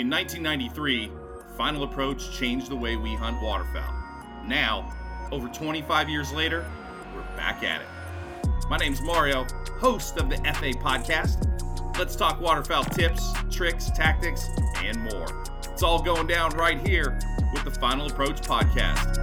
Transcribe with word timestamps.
In 0.00 0.08
1993, 0.08 1.12
Final 1.58 1.82
Approach 1.82 2.32
changed 2.32 2.70
the 2.70 2.74
way 2.74 2.96
we 2.96 3.14
hunt 3.14 3.38
waterfowl. 3.42 3.94
Now, 4.46 4.90
over 5.30 5.46
25 5.46 6.08
years 6.08 6.32
later, 6.32 6.64
we're 7.14 7.36
back 7.36 7.62
at 7.62 7.82
it. 7.82 7.86
My 8.70 8.78
name's 8.78 9.02
Mario, 9.02 9.46
host 9.78 10.16
of 10.16 10.30
the 10.30 10.36
FA 10.36 10.72
podcast. 10.80 11.46
Let's 11.98 12.16
talk 12.16 12.40
waterfowl 12.40 12.84
tips, 12.84 13.30
tricks, 13.50 13.90
tactics, 13.90 14.48
and 14.76 15.02
more. 15.12 15.26
It's 15.70 15.82
all 15.82 16.02
going 16.02 16.26
down 16.26 16.52
right 16.52 16.80
here 16.88 17.18
with 17.52 17.64
the 17.64 17.70
Final 17.72 18.06
Approach 18.06 18.40
podcast. 18.40 19.18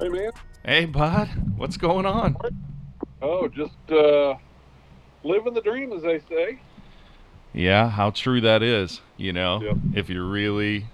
Hey 0.00 0.08
man. 0.08 0.30
Hey, 0.64 0.84
bud. 0.84 1.28
What's 1.56 1.76
going 1.76 2.06
on? 2.06 2.36
Oh, 3.20 3.48
just 3.48 3.72
uh, 3.90 4.34
living 5.24 5.54
the 5.54 5.60
dream, 5.60 5.92
as 5.92 6.02
they 6.02 6.20
say. 6.28 6.60
Yeah, 7.52 7.88
how 7.88 8.10
true 8.10 8.40
that 8.42 8.62
is. 8.62 9.00
You 9.16 9.32
know, 9.32 9.60
Yep. 9.62 9.76
if 9.94 10.08
you're 10.10 10.24
really, 10.28 10.86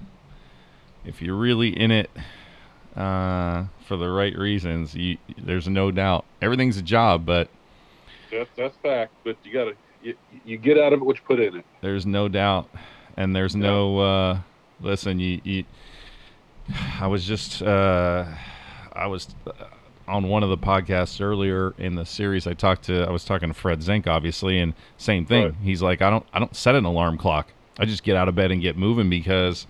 if 1.04 1.20
you're 1.20 1.36
really 1.36 1.68
in 1.78 1.90
it 1.90 2.10
uh, 2.96 3.64
for 3.86 3.96
the 3.96 4.08
right 4.08 4.36
reasons, 4.36 4.94
you, 4.94 5.18
there's 5.36 5.68
no 5.68 5.90
doubt. 5.90 6.24
Everything's 6.40 6.76
a 6.78 6.82
job, 6.82 7.26
but 7.26 7.48
That's 8.30 8.48
that's 8.56 8.76
fact. 8.82 9.12
But 9.24 9.36
you 9.44 9.52
gotta 9.52 9.74
you, 10.02 10.14
you 10.44 10.56
get 10.56 10.78
out 10.78 10.92
of 10.92 11.00
it 11.00 11.04
what 11.04 11.16
you 11.16 11.22
put 11.26 11.40
in 11.40 11.56
it. 11.56 11.66
there's 11.82 12.06
no 12.06 12.28
doubt, 12.28 12.70
and 13.16 13.34
there's 13.36 13.54
no. 13.56 13.98
Uh, 13.98 14.38
listen, 14.80 15.18
you, 15.20 15.40
you. 15.44 15.64
I 17.00 17.06
was 17.08 17.26
just. 17.26 17.60
Uh, 17.60 18.24
I 18.94 19.06
was 19.08 19.34
on 20.06 20.28
one 20.28 20.42
of 20.42 20.50
the 20.50 20.58
podcasts 20.58 21.20
earlier 21.20 21.74
in 21.78 21.94
the 21.94 22.04
series. 22.04 22.46
I 22.46 22.54
talked 22.54 22.84
to. 22.84 23.02
I 23.02 23.10
was 23.10 23.24
talking 23.24 23.48
to 23.48 23.54
Fred 23.54 23.82
Zink, 23.82 24.06
obviously, 24.06 24.58
and 24.58 24.74
same 24.96 25.26
thing. 25.26 25.44
Right. 25.44 25.54
He's 25.62 25.82
like, 25.82 26.02
I 26.02 26.10
don't. 26.10 26.26
I 26.32 26.38
don't 26.38 26.54
set 26.54 26.74
an 26.74 26.84
alarm 26.84 27.18
clock. 27.18 27.52
I 27.78 27.84
just 27.84 28.02
get 28.02 28.16
out 28.16 28.28
of 28.28 28.34
bed 28.34 28.50
and 28.50 28.62
get 28.62 28.76
moving 28.76 29.10
because, 29.10 29.66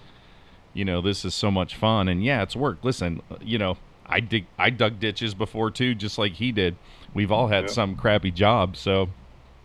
you 0.74 0.84
know, 0.84 1.00
this 1.00 1.24
is 1.24 1.34
so 1.34 1.50
much 1.50 1.74
fun. 1.74 2.08
And 2.08 2.22
yeah, 2.22 2.42
it's 2.42 2.55
work. 2.55 2.78
Listen, 2.82 3.22
you 3.40 3.58
know, 3.58 3.78
I 4.06 4.20
dig. 4.20 4.46
I 4.58 4.70
dug 4.70 5.00
ditches 5.00 5.34
before 5.34 5.70
too, 5.70 5.94
just 5.94 6.18
like 6.18 6.32
he 6.32 6.52
did. 6.52 6.77
We've 7.14 7.32
all 7.32 7.48
had 7.48 7.70
some 7.70 7.96
crappy 7.96 8.30
job, 8.30 8.77
so. 8.77 9.08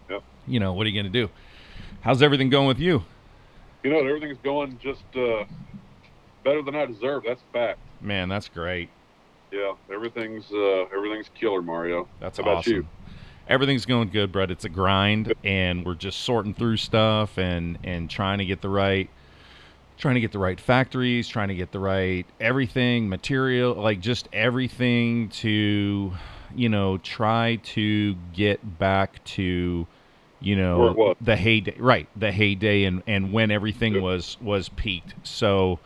Yep. 0.09 0.23
You 0.47 0.59
know, 0.59 0.73
what 0.73 0.85
are 0.85 0.89
you 0.89 1.01
going 1.01 1.11
to 1.11 1.25
do? 1.25 1.31
How's 2.01 2.21
everything 2.21 2.49
going 2.49 2.67
with 2.67 2.79
you? 2.79 3.03
You 3.83 3.91
know, 3.91 3.99
everything's 3.99 4.37
going 4.43 4.79
just 4.81 5.03
uh, 5.15 5.45
better 6.43 6.61
than 6.61 6.75
I 6.75 6.85
deserve. 6.85 7.23
That's 7.25 7.41
fact. 7.51 7.79
Man, 8.01 8.29
that's 8.29 8.47
great. 8.47 8.89
Yeah, 9.51 9.73
everything's 9.93 10.51
uh, 10.51 10.83
everything's 10.95 11.29
killer, 11.29 11.61
Mario. 11.61 12.07
That's 12.19 12.37
How 12.37 12.43
about 12.43 12.57
awesome. 12.57 12.73
you? 12.73 12.85
Everything's 13.47 13.85
going 13.85 14.09
good, 14.09 14.31
Brett. 14.31 14.51
It's 14.51 14.65
a 14.65 14.69
grind, 14.69 15.33
and 15.43 15.85
we're 15.85 15.95
just 15.95 16.19
sorting 16.19 16.53
through 16.53 16.77
stuff 16.77 17.37
and 17.37 17.79
and 17.83 18.09
trying 18.09 18.37
to 18.37 18.45
get 18.45 18.61
the 18.61 18.69
right, 18.69 19.09
trying 19.97 20.15
to 20.15 20.21
get 20.21 20.31
the 20.31 20.39
right 20.39 20.59
factories, 20.59 21.27
trying 21.27 21.47
to 21.47 21.55
get 21.55 21.71
the 21.71 21.79
right 21.79 22.25
everything, 22.39 23.09
material, 23.09 23.73
like 23.73 24.01
just 24.01 24.27
everything 24.33 25.29
to, 25.29 26.13
you 26.55 26.69
know, 26.69 26.99
try 26.99 27.55
to 27.63 28.13
get 28.33 28.77
back 28.77 29.23
to, 29.23 29.87
you 30.41 30.55
know, 30.55 31.15
the 31.21 31.35
heyday, 31.35 31.75
right? 31.79 32.07
The 32.15 32.31
heyday 32.31 32.83
and 32.83 33.01
and 33.07 33.33
when 33.33 33.49
everything 33.49 33.95
Yep. 33.95 34.03
was 34.03 34.37
was 34.39 34.69
peaked. 34.69 35.15
So, 35.27 35.79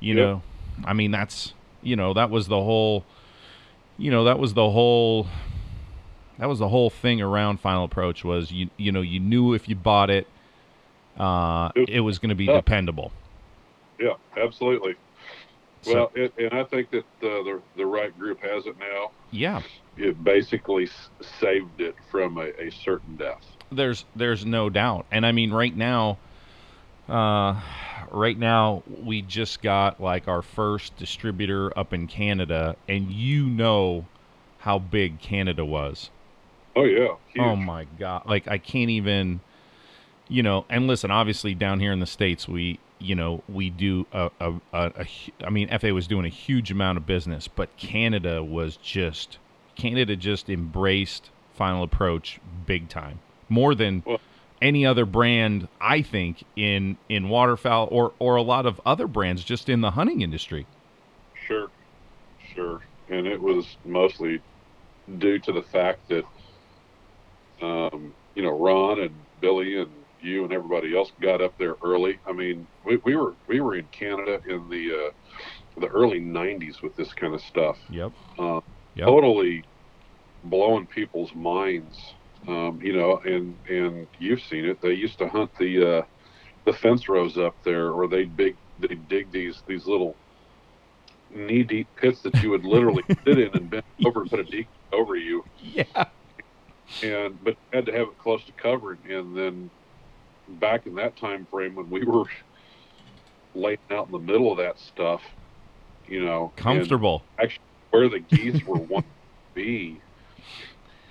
you 0.00 0.14
Yep. 0.14 0.16
know, 0.16 0.42
I 0.84 0.94
mean 0.94 1.12
that's 1.12 1.54
you 1.84 1.94
know 1.96 2.12
that 2.14 2.30
was 2.30 2.48
the 2.48 2.60
whole, 2.60 3.04
you 3.98 4.10
know 4.10 4.24
that 4.24 4.38
was 4.38 4.54
the 4.54 4.68
whole 4.70 5.28
that 6.38 6.48
was 6.48 6.58
the 6.58 6.68
whole 6.68 6.90
thing 6.90 7.20
around 7.22 7.60
Final 7.60 7.84
Approach 7.84 8.24
was 8.24 8.50
you 8.50 8.68
you 8.76 8.90
know 8.90 9.00
you 9.02 9.20
knew 9.20 9.54
if 9.54 9.68
you 9.68 9.76
bought 9.76 10.10
it, 10.10 10.26
uh, 11.18 11.70
It 11.76 12.00
was 12.00 12.18
going 12.18 12.30
to 12.30 12.34
be 12.34 12.46
dependable. 12.46 13.12
Yeah, 14.00 14.14
absolutely. 14.36 14.94
So- 15.82 15.94
Well, 15.94 16.12
it, 16.14 16.32
and 16.38 16.52
I 16.54 16.64
think 16.64 16.90
that 16.90 17.04
uh, 17.22 17.42
the 17.44 17.60
the 17.76 17.86
right 17.86 18.16
group 18.18 18.40
has 18.40 18.66
it 18.66 18.76
now. 18.78 19.10
Yeah, 19.30 19.60
It 19.96 20.22
basically 20.24 20.88
saved 21.40 21.80
it 21.80 21.94
from 22.10 22.38
a, 22.38 22.46
a 22.60 22.70
certain 22.70 23.16
death. 23.16 23.44
there's 23.70 24.04
there's 24.16 24.44
no 24.46 24.70
doubt, 24.70 25.04
and 25.12 25.24
I 25.26 25.32
mean 25.32 25.52
right 25.52 25.76
now, 25.76 26.18
uh, 27.08 27.60
right 28.14 28.38
now 28.38 28.82
we 29.02 29.22
just 29.22 29.60
got 29.62 30.00
like 30.00 30.28
our 30.28 30.42
first 30.42 30.96
distributor 30.96 31.76
up 31.78 31.92
in 31.92 32.06
Canada, 32.06 32.76
and 32.88 33.10
you 33.10 33.46
know 33.46 34.06
how 34.58 34.78
big 34.78 35.20
Canada 35.20 35.64
was. 35.64 36.10
Oh 36.76 36.84
yeah, 36.84 37.08
oh, 37.10 37.18
huge. 37.32 37.44
Oh 37.44 37.56
my 37.56 37.86
god! 37.98 38.22
Like 38.26 38.48
I 38.48 38.58
can't 38.58 38.90
even, 38.90 39.40
you 40.28 40.42
know. 40.42 40.64
And 40.70 40.86
listen, 40.86 41.10
obviously 41.10 41.54
down 41.54 41.80
here 41.80 41.92
in 41.92 42.00
the 42.00 42.06
states, 42.06 42.48
we, 42.48 42.78
you 42.98 43.14
know, 43.14 43.42
we 43.48 43.70
do 43.70 44.06
a, 44.12 44.30
a, 44.40 44.52
a, 44.72 44.92
a 44.96 45.06
I 45.44 45.50
mean, 45.50 45.68
FA 45.78 45.92
was 45.92 46.06
doing 46.06 46.24
a 46.24 46.30
huge 46.30 46.70
amount 46.70 46.98
of 46.98 47.06
business, 47.06 47.48
but 47.48 47.76
Canada 47.76 48.42
was 48.42 48.76
just, 48.76 49.38
Canada 49.76 50.16
just 50.16 50.48
embraced 50.48 51.30
Final 51.54 51.82
Approach 51.82 52.40
big 52.66 52.88
time, 52.88 53.20
more 53.48 53.74
than 53.74 54.02
Well- 54.06 54.20
any 54.64 54.86
other 54.86 55.06
brand, 55.06 55.68
I 55.80 56.02
think, 56.02 56.44
in 56.56 56.98
in 57.08 57.28
waterfowl 57.28 57.88
or 57.92 58.14
or 58.20 58.36
a 58.36 58.42
lot 58.42 58.66
of 58.66 58.80
other 58.86 59.06
brands 59.08 59.44
just 59.44 59.68
in 59.68 59.82
the 59.82 59.92
hunting 59.92 60.22
industry. 60.22 60.68
Sure, 61.34 61.70
sure. 62.54 62.80
And 63.08 63.26
it 63.26 63.40
was 63.40 63.76
mostly 63.84 64.42
due 65.18 65.38
to 65.40 65.52
the 65.52 65.62
fact 65.62 66.08
that, 66.08 66.24
um, 67.62 68.14
you 68.34 68.42
know, 68.42 68.50
Ron 68.58 69.00
and 69.00 69.26
Billy 69.40 69.80
and 69.80 70.06
you 70.18 70.44
and 70.44 70.52
everybody 70.52 70.96
else 70.96 71.12
got 71.20 71.42
up 71.42 71.54
there 71.58 71.76
early. 71.84 72.20
I 72.26 72.32
mean, 72.32 72.68
we, 72.84 72.98
we 73.04 73.16
were 73.16 73.36
we 73.48 73.60
were 73.60 73.74
in 73.76 73.88
Canada 73.88 74.40
in 74.48 74.68
the 74.68 74.90
uh, 74.92 75.80
the 75.80 75.88
early 75.88 76.20
'90s 76.20 76.82
with 76.82 76.96
this 76.96 77.12
kind 77.14 77.34
of 77.34 77.42
stuff, 77.42 77.78
Yep. 77.88 78.12
uh, 78.38 78.60
Yep. 78.94 79.06
totally 79.06 79.64
blowing 80.44 80.86
people's 80.88 81.34
minds. 81.34 81.98
Um, 82.46 82.80
you 82.82 82.92
know, 82.94 83.20
and 83.24 83.56
and 83.68 84.06
you've 84.18 84.42
seen 84.42 84.64
it. 84.66 84.80
They 84.82 84.92
used 84.92 85.18
to 85.18 85.28
hunt 85.28 85.50
the 85.58 85.98
uh, 85.98 86.02
the 86.66 86.72
fence 86.72 87.08
rows 87.08 87.38
up 87.38 87.56
there, 87.64 87.90
or 87.90 88.06
they 88.06 88.24
big 88.24 88.56
they 88.78 88.94
dig 88.94 89.32
these 89.32 89.62
these 89.66 89.86
little 89.86 90.16
knee 91.30 91.62
deep 91.62 91.88
pits 91.96 92.20
that 92.22 92.42
you 92.42 92.50
would 92.50 92.64
literally 92.64 93.02
sit 93.26 93.38
in 93.38 93.54
and 93.54 93.70
bend 93.70 93.82
over 94.04 94.22
and 94.22 94.30
put 94.30 94.40
a 94.40 94.44
deep 94.44 94.68
over 94.92 95.16
you, 95.16 95.42
Yeah. 95.58 95.84
and 97.02 97.42
but 97.42 97.50
you 97.50 97.76
had 97.78 97.86
to 97.86 97.92
have 97.92 98.08
it 98.08 98.18
close 98.18 98.44
to 98.44 98.52
covering. 98.52 98.98
And 99.08 99.36
then 99.36 99.70
back 100.48 100.86
in 100.86 100.94
that 100.96 101.16
time 101.16 101.46
frame 101.50 101.74
when 101.74 101.88
we 101.88 102.04
were 102.04 102.24
laying 103.54 103.78
out 103.90 104.06
in 104.06 104.12
the 104.12 104.18
middle 104.18 104.50
of 104.52 104.58
that 104.58 104.78
stuff, 104.78 105.22
you 106.06 106.24
know, 106.24 106.52
comfortable. 106.56 107.24
Actually, 107.40 107.64
where 107.90 108.08
the 108.08 108.20
geese 108.20 108.64
were 108.64 108.76
wanting 108.78 109.10
to 109.10 109.54
be, 109.54 110.00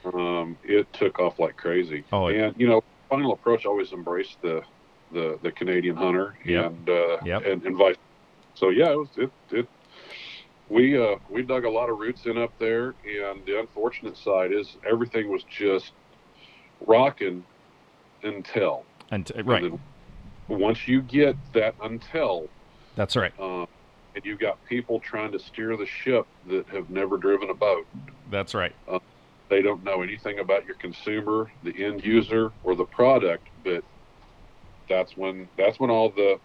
um, 0.05 0.57
it 0.63 0.91
took 0.93 1.19
off 1.19 1.39
like 1.39 1.57
crazy. 1.57 2.03
Oh, 2.11 2.27
and 2.27 2.53
you 2.57 2.67
know, 2.67 2.81
Final 3.09 3.33
Approach 3.33 3.65
always 3.65 3.91
embraced 3.91 4.41
the 4.41 4.61
the, 5.11 5.37
the 5.43 5.51
Canadian 5.51 5.95
hunter 5.95 6.35
Yep. 6.45 6.65
and 6.65 6.89
uh, 6.89 7.17
Yep. 7.23 7.45
and, 7.45 7.63
and 7.63 7.77
vice. 7.77 7.95
So 8.55 8.69
yeah, 8.69 8.91
it 8.91 8.97
was 8.97 9.09
it 9.17 9.31
it. 9.51 9.67
We 10.69 10.97
uh, 10.97 11.15
we 11.29 11.43
dug 11.43 11.65
a 11.65 11.69
lot 11.69 11.89
of 11.89 11.97
roots 11.99 12.25
in 12.25 12.37
up 12.37 12.51
there, 12.59 12.95
and 13.05 13.45
the 13.45 13.59
unfortunate 13.59 14.17
side 14.17 14.51
is 14.51 14.75
everything 14.89 15.29
was 15.29 15.43
just 15.43 15.91
rocking 16.87 17.43
until 18.23 18.85
And 19.11 19.29
and 19.35 19.47
right. 19.47 19.61
then 19.61 19.79
once 20.47 20.87
you 20.87 21.01
get 21.01 21.35
that 21.53 21.75
until 21.83 22.47
That's 22.95 23.15
right. 23.15 23.33
um, 23.39 23.67
and 24.15 24.23
you've 24.25 24.39
got 24.39 24.63
people 24.65 24.99
trying 24.99 25.31
to 25.31 25.39
steer 25.39 25.75
the 25.77 25.85
ship 25.85 26.25
that 26.47 26.67
have 26.69 26.89
never 26.89 27.17
driven 27.17 27.49
a 27.49 27.53
boat. 27.53 27.85
That's 28.29 28.53
right. 28.53 28.73
They 29.53 29.61
don't 29.61 29.83
know 29.83 30.01
anything 30.01 30.39
about 30.39 30.65
your 30.65 30.73
consumer, 30.77 31.51
the 31.61 31.85
end 31.85 32.03
user, 32.03 32.51
or 32.63 32.73
the 32.73 32.85
product. 32.85 33.47
But 33.63 33.83
that's 34.89 35.15
when 35.15 35.47
that's 35.57 35.79
when 35.79 35.91
all 35.91 36.09
the 36.09 36.39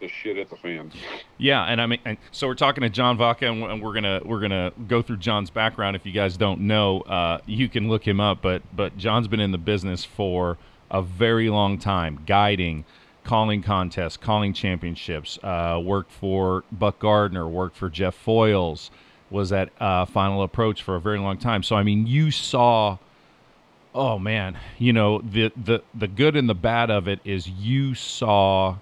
the 0.00 0.06
shit 0.06 0.36
hit 0.36 0.50
the 0.50 0.56
fan. 0.56 0.92
Yeah, 1.36 1.64
and 1.64 1.80
I 1.80 1.86
mean, 1.86 1.98
and 2.04 2.16
so 2.30 2.46
we're 2.46 2.54
talking 2.54 2.82
to 2.82 2.88
John 2.90 3.16
Vaca, 3.18 3.46
and 3.50 3.60
we're- 3.82 3.92
gonna 3.94 4.20
we're 4.24 4.38
gonna 4.40 4.70
go 4.86 5.02
through 5.02 5.16
John's 5.16 5.50
background. 5.50 5.96
If 5.96 6.06
you 6.06 6.12
guys 6.12 6.36
don't 6.36 6.60
know, 6.60 7.00
uh, 7.00 7.38
you 7.44 7.68
can 7.68 7.88
look 7.88 8.06
him 8.06 8.20
up. 8.20 8.40
But 8.40 8.62
but 8.72 8.96
John's 8.96 9.26
been 9.26 9.40
in 9.40 9.50
the 9.50 9.58
business 9.58 10.04
for 10.04 10.56
a 10.92 11.02
very 11.02 11.50
long 11.50 11.76
time, 11.78 12.20
guiding, 12.24 12.84
calling 13.24 13.62
contests, 13.64 14.16
calling 14.16 14.52
championships. 14.52 15.40
Uh, 15.42 15.80
worked 15.84 16.12
for 16.12 16.62
Buck 16.70 17.00
Gardner, 17.00 17.48
worked 17.48 17.76
for 17.76 17.90
Jeff 17.90 18.16
Foiles, 18.24 18.90
was 19.30 19.52
at 19.52 19.70
uh, 19.80 20.04
Final 20.06 20.42
Approach 20.42 20.82
for 20.82 20.96
a 20.96 21.00
very 21.00 21.18
long 21.18 21.38
time. 21.38 21.62
So 21.62 21.76
I 21.76 21.82
mean, 21.82 22.06
you 22.06 22.30
saw. 22.30 22.98
Oh 23.96 24.18
man, 24.18 24.58
you 24.78 24.92
know 24.92 25.20
the 25.20 25.52
the 25.56 25.82
the 25.94 26.08
good 26.08 26.34
and 26.34 26.48
the 26.48 26.54
bad 26.54 26.90
of 26.90 27.06
it 27.06 27.20
is 27.24 27.48
you 27.48 27.94
saw 27.94 28.76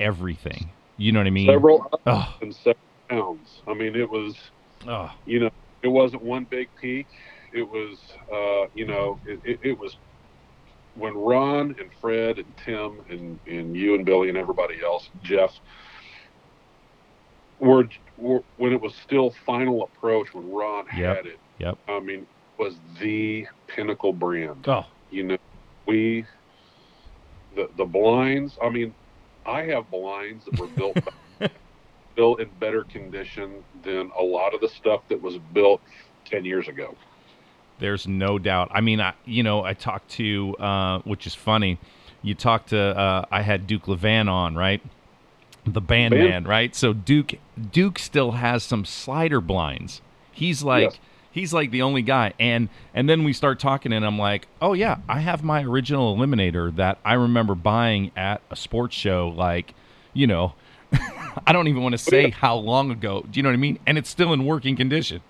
everything. 0.00 0.70
You 0.96 1.12
know 1.12 1.20
what 1.20 1.26
I 1.26 1.30
mean? 1.30 1.46
Several 1.46 1.90
ups 2.06 2.32
and 2.40 2.54
several 2.54 2.76
downs. 3.10 3.60
I 3.66 3.74
mean, 3.74 3.94
it 3.94 4.08
was 4.08 4.34
oh, 4.86 5.12
you 5.26 5.40
know 5.40 5.50
it 5.82 5.88
wasn't 5.88 6.22
one 6.22 6.44
big 6.44 6.68
peak. 6.80 7.06
It 7.52 7.62
was, 7.62 7.98
uh, 8.32 8.70
you 8.74 8.86
know, 8.86 9.18
it, 9.26 9.40
it, 9.44 9.60
it 9.62 9.78
was 9.78 9.96
when 10.94 11.14
Ron 11.14 11.76
and 11.78 11.90
Fred 12.00 12.38
and 12.38 12.56
Tim 12.64 13.00
and, 13.08 13.38
and 13.46 13.76
you 13.76 13.94
and 13.94 14.04
Billy 14.04 14.28
and 14.28 14.36
everybody 14.36 14.82
else, 14.82 15.08
Jeff, 15.22 15.52
were, 17.60 17.88
were 18.16 18.42
when 18.56 18.72
it 18.72 18.80
was 18.80 18.94
still 18.94 19.34
final 19.46 19.84
approach 19.84 20.32
when 20.34 20.50
Ron 20.50 20.86
Yep. 20.96 21.16
had 21.16 21.26
it. 21.26 21.38
Yep. 21.58 21.78
I 21.88 22.00
mean, 22.00 22.26
was 22.58 22.74
the 23.00 23.46
pinnacle 23.68 24.12
brand. 24.12 24.66
Oh, 24.68 24.84
You 25.10 25.24
know, 25.24 25.38
we 25.86 26.24
the 27.54 27.68
the 27.76 27.84
blinds. 27.84 28.58
I 28.62 28.68
mean, 28.68 28.94
I 29.46 29.62
have 29.62 29.90
blinds 29.90 30.44
that 30.44 30.58
were 30.58 30.66
built 30.66 30.96
built 32.16 32.40
in 32.40 32.48
better 32.58 32.84
condition 32.84 33.62
than 33.82 34.10
a 34.18 34.22
lot 34.22 34.54
of 34.54 34.60
the 34.60 34.68
stuff 34.68 35.02
that 35.08 35.20
was 35.20 35.38
built 35.52 35.80
ten 36.24 36.44
years 36.44 36.68
ago. 36.68 36.94
There's 37.78 38.08
no 38.08 38.38
doubt. 38.40 38.70
I 38.72 38.80
mean, 38.80 39.00
I, 39.00 39.14
you 39.24 39.44
know, 39.44 39.62
I 39.62 39.72
talked 39.72 40.10
to, 40.12 40.56
uh, 40.56 40.98
which 41.04 41.28
is 41.28 41.34
funny. 41.34 41.78
You 42.22 42.34
talked 42.34 42.70
to, 42.70 42.78
uh, 42.78 43.24
I 43.30 43.42
had 43.42 43.68
Duke 43.68 43.84
Levan 43.84 44.28
on, 44.28 44.56
right? 44.56 44.82
The 45.72 45.80
band 45.80 46.12
Band. 46.14 46.28
man, 46.28 46.44
right? 46.44 46.74
So 46.74 46.92
Duke, 46.92 47.34
Duke 47.72 47.98
still 47.98 48.32
has 48.32 48.62
some 48.62 48.84
slider 48.84 49.40
blinds. 49.40 50.00
He's 50.32 50.62
like, 50.62 50.82
Yes. 50.84 50.98
he's 51.30 51.52
like 51.52 51.70
the 51.70 51.82
only 51.82 52.02
guy. 52.02 52.32
And 52.38 52.68
and 52.94 53.08
then 53.08 53.24
we 53.24 53.32
start 53.32 53.58
talking, 53.58 53.92
and 53.92 54.04
I'm 54.04 54.18
like, 54.18 54.46
oh 54.62 54.72
yeah, 54.72 54.98
I 55.08 55.20
have 55.20 55.42
my 55.44 55.62
original 55.62 56.16
Eliminator 56.16 56.74
that 56.76 56.98
I 57.04 57.14
remember 57.14 57.54
buying 57.54 58.10
at 58.16 58.40
a 58.50 58.56
sports 58.56 58.94
show, 58.96 59.28
like, 59.36 59.74
you 60.12 60.26
know. 60.26 60.54
I 61.46 61.52
don't 61.52 61.68
even 61.68 61.82
want 61.82 61.92
to 61.92 61.98
say 61.98 62.30
how 62.30 62.56
long 62.56 62.90
ago. 62.90 63.24
Do 63.30 63.38
you 63.38 63.42
know 63.42 63.50
what 63.50 63.54
I 63.54 63.58
mean? 63.58 63.78
And 63.86 63.98
it's 63.98 64.08
still 64.08 64.32
in 64.32 64.46
working 64.46 64.74
condition. 64.74 65.20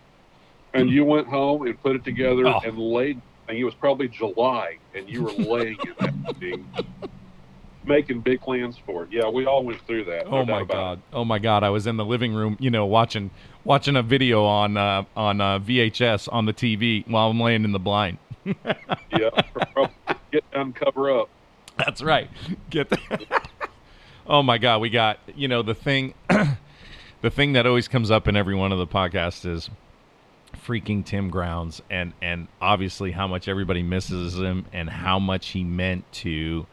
And 0.73 0.89
you 0.89 1.05
went 1.05 1.27
home 1.27 1.67
and 1.67 1.83
put 1.83 1.97
it 1.97 2.05
together 2.05 2.47
Oh. 2.47 2.61
and 2.65 2.79
laid. 2.79 3.21
And 3.49 3.57
it 3.59 3.65
was 3.65 3.75
probably 3.75 4.07
July, 4.09 4.77
and 4.95 5.09
you 5.09 5.23
were 5.25 5.33
laying 5.33 5.79
in 5.85 5.95
that 5.99 6.37
thing, 6.37 6.69
making 7.85 8.21
big 8.21 8.41
plans 8.41 8.77
for 8.85 9.05
it. 9.05 9.11
Yeah, 9.13 9.29
we 9.29 9.47
all 9.47 9.65
went 9.65 9.81
through 9.87 10.05
that. 10.05 10.31
no 10.31 10.39
Oh 10.39 10.45
my 10.45 10.65
god! 10.65 11.01
Oh 11.13 11.25
my 11.25 11.39
god! 11.39 11.63
I 11.63 11.71
was 11.71 11.87
in 11.87 11.97
the 11.97 12.05
living 12.05 12.35
room, 12.35 12.57
you 12.61 12.71
know, 12.71 12.87
watching 12.87 13.31
watching 13.65 13.97
a 13.97 14.03
video 14.03 14.45
on 14.45 14.77
uh, 14.77 15.05
on 15.17 15.41
uh, 15.41 15.59
VHS 15.59 16.29
on 16.33 16.47
the 16.47 16.53
TV 16.53 17.07
while 17.09 17.31
I'm 17.31 17.41
laying 17.41 17.65
in 17.65 17.73
the 17.73 17.79
blind. 17.79 18.19
Yeah, 19.11 19.31
get 20.31 20.49
down, 20.53 20.73
cover 20.73 21.11
up. 21.19 21.29
That's 21.77 22.03
right. 22.03 22.31
Get 22.71 22.91
that. 22.91 23.49
oh 24.27 24.43
my 24.43 24.59
god! 24.59 24.81
We 24.81 24.91
got 24.91 25.19
you 25.35 25.49
know 25.49 25.63
the 25.63 25.75
thing, 25.75 26.15
the 26.29 27.31
thing 27.31 27.55
that 27.55 27.67
always 27.67 27.89
comes 27.89 28.11
up 28.11 28.29
in 28.29 28.37
every 28.37 28.55
one 28.55 28.71
of 28.71 28.79
the 28.79 28.87
podcasts 28.87 29.47
is 29.47 29.71
freaking 30.67 31.05
Tim 31.05 31.31
Grounds 31.31 31.83
and 31.91 32.13
and 32.21 32.49
obviously 32.61 33.13
how 33.13 33.27
much 33.27 33.49
everybody 33.49 33.83
misses 33.83 34.39
him 34.39 34.67
and 34.73 34.89
how 34.89 35.19
much 35.19 35.49
he 35.49 35.65
meant 35.65 36.11
to 36.13 36.67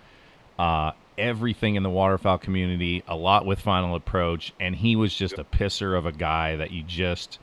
uh, 0.57 0.91
everything 1.17 1.75
in 1.75 1.83
the 1.83 1.89
waterfowl 1.89 2.37
community, 2.37 3.03
a 3.07 3.15
lot 3.15 3.45
with 3.45 3.59
Final 3.59 3.95
Approach, 3.95 4.53
and 4.59 4.75
he 4.75 4.95
was 4.95 5.13
just 5.13 5.37
a 5.37 5.43
pisser 5.43 5.97
of 5.97 6.05
a 6.05 6.11
guy 6.11 6.55
that 6.55 6.71
you 6.71 6.83
just 6.83 7.39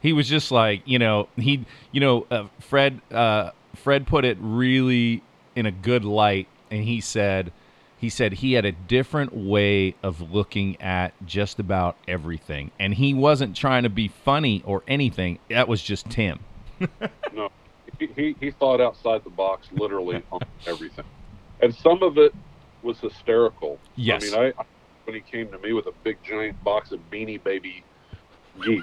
he 0.00 0.12
was 0.12 0.28
just 0.28 0.50
like 0.50 0.82
you 0.84 0.98
know 0.98 1.28
he 1.36 1.64
you 1.92 2.00
know 2.00 2.26
uh, 2.30 2.46
Fred 2.60 3.00
uh, 3.10 3.50
Fred 3.74 4.06
put 4.06 4.24
it 4.24 4.38
really 4.40 5.22
in 5.54 5.66
a 5.66 5.72
good 5.72 6.04
light, 6.04 6.48
and 6.70 6.84
he 6.84 7.00
said 7.00 7.52
he 7.98 8.10
said 8.10 8.34
he 8.34 8.52
had 8.52 8.64
a 8.64 8.72
different 8.72 9.34
way 9.34 9.94
of 10.02 10.32
looking 10.32 10.80
at 10.80 11.12
just 11.26 11.58
about 11.58 11.96
everything, 12.06 12.70
and 12.78 12.94
he 12.94 13.14
wasn't 13.14 13.56
trying 13.56 13.84
to 13.84 13.90
be 13.90 14.08
funny 14.08 14.62
or 14.66 14.82
anything. 14.86 15.38
That 15.50 15.68
was 15.68 15.82
just 15.82 16.08
Tim. 16.10 16.40
No, 17.32 17.48
he, 17.98 18.06
he, 18.14 18.36
he 18.38 18.50
thought 18.50 18.82
outside 18.82 19.24
the 19.24 19.30
box, 19.30 19.68
literally 19.72 20.22
on 20.32 20.40
everything, 20.66 21.06
and 21.60 21.74
some 21.74 22.02
of 22.02 22.18
it 22.18 22.34
was 22.86 22.98
hysterical. 23.00 23.78
Yes. 23.96 24.32
I 24.32 24.40
mean, 24.40 24.52
I 24.58 24.64
when 25.04 25.14
he 25.14 25.20
came 25.20 25.50
to 25.52 25.58
me 25.58 25.72
with 25.72 25.86
a 25.86 25.92
big 26.02 26.18
giant 26.24 26.62
box 26.64 26.90
of 26.92 26.98
Beanie 27.12 27.42
Baby 27.42 27.84
geese, 28.64 28.82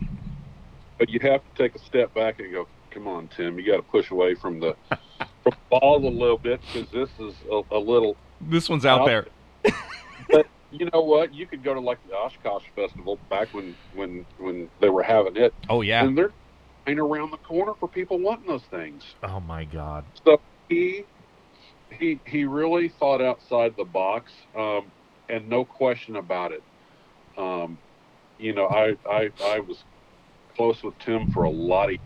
but 0.98 1.08
you 1.08 1.20
have 1.20 1.40
to 1.42 1.62
take 1.62 1.74
a 1.74 1.78
step 1.78 2.12
back 2.14 2.40
and 2.40 2.52
go, 2.52 2.66
"Come 2.90 3.06
on, 3.08 3.28
Tim, 3.28 3.58
you 3.58 3.66
got 3.70 3.76
to 3.76 3.82
push 3.82 4.10
away 4.10 4.34
from 4.34 4.60
the 4.60 4.76
from 5.18 5.52
the 5.52 5.56
ball 5.70 6.06
a 6.06 6.08
little 6.08 6.38
bit 6.38 6.60
because 6.72 6.90
this 6.90 7.08
is 7.18 7.34
a, 7.50 7.62
a 7.70 7.78
little." 7.78 8.16
This 8.40 8.68
one's 8.68 8.84
out 8.84 9.02
Out- 9.02 9.06
there. 9.06 9.26
But 10.30 10.46
you 10.70 10.88
know 10.92 11.00
what? 11.02 11.34
You 11.34 11.46
could 11.46 11.62
go 11.64 11.74
to 11.74 11.80
like 11.80 11.98
the 12.08 12.14
Oshkosh 12.14 12.62
Festival 12.76 13.18
back 13.28 13.48
when 13.52 13.74
when 13.94 14.24
when 14.38 14.68
they 14.80 14.88
were 14.88 15.02
having 15.02 15.36
it, 15.36 15.52
Oh 15.68 15.80
yeah. 15.82 16.04
and 16.04 16.16
they're 16.16 16.30
ain't 16.86 16.98
around 17.00 17.30
the 17.32 17.36
corner 17.38 17.72
for 17.78 17.88
people 17.88 18.18
wanting 18.18 18.46
those 18.46 18.62
things. 18.64 19.02
Oh 19.22 19.40
my 19.40 19.64
God. 19.64 20.04
So 20.24 20.40
he 20.68 21.04
he 21.98 22.22
he 22.26 22.44
really 22.44 22.88
thought 22.88 23.20
outside 23.22 23.74
the 23.76 23.84
box, 23.84 24.32
um, 24.56 24.92
and 25.28 25.48
no 25.48 25.64
question 25.64 26.16
about 26.16 26.52
it. 26.52 26.64
Um, 27.36 27.80
you 28.38 28.54
know, 28.54 28.66
I, 28.66 28.96
I 29.08 29.30
I 29.44 29.60
was 29.60 29.84
close 30.56 30.82
with 30.82 30.98
Tim 30.98 31.28
for 31.32 31.44
a 31.44 31.50
lot 31.50 31.90
of 31.92 31.96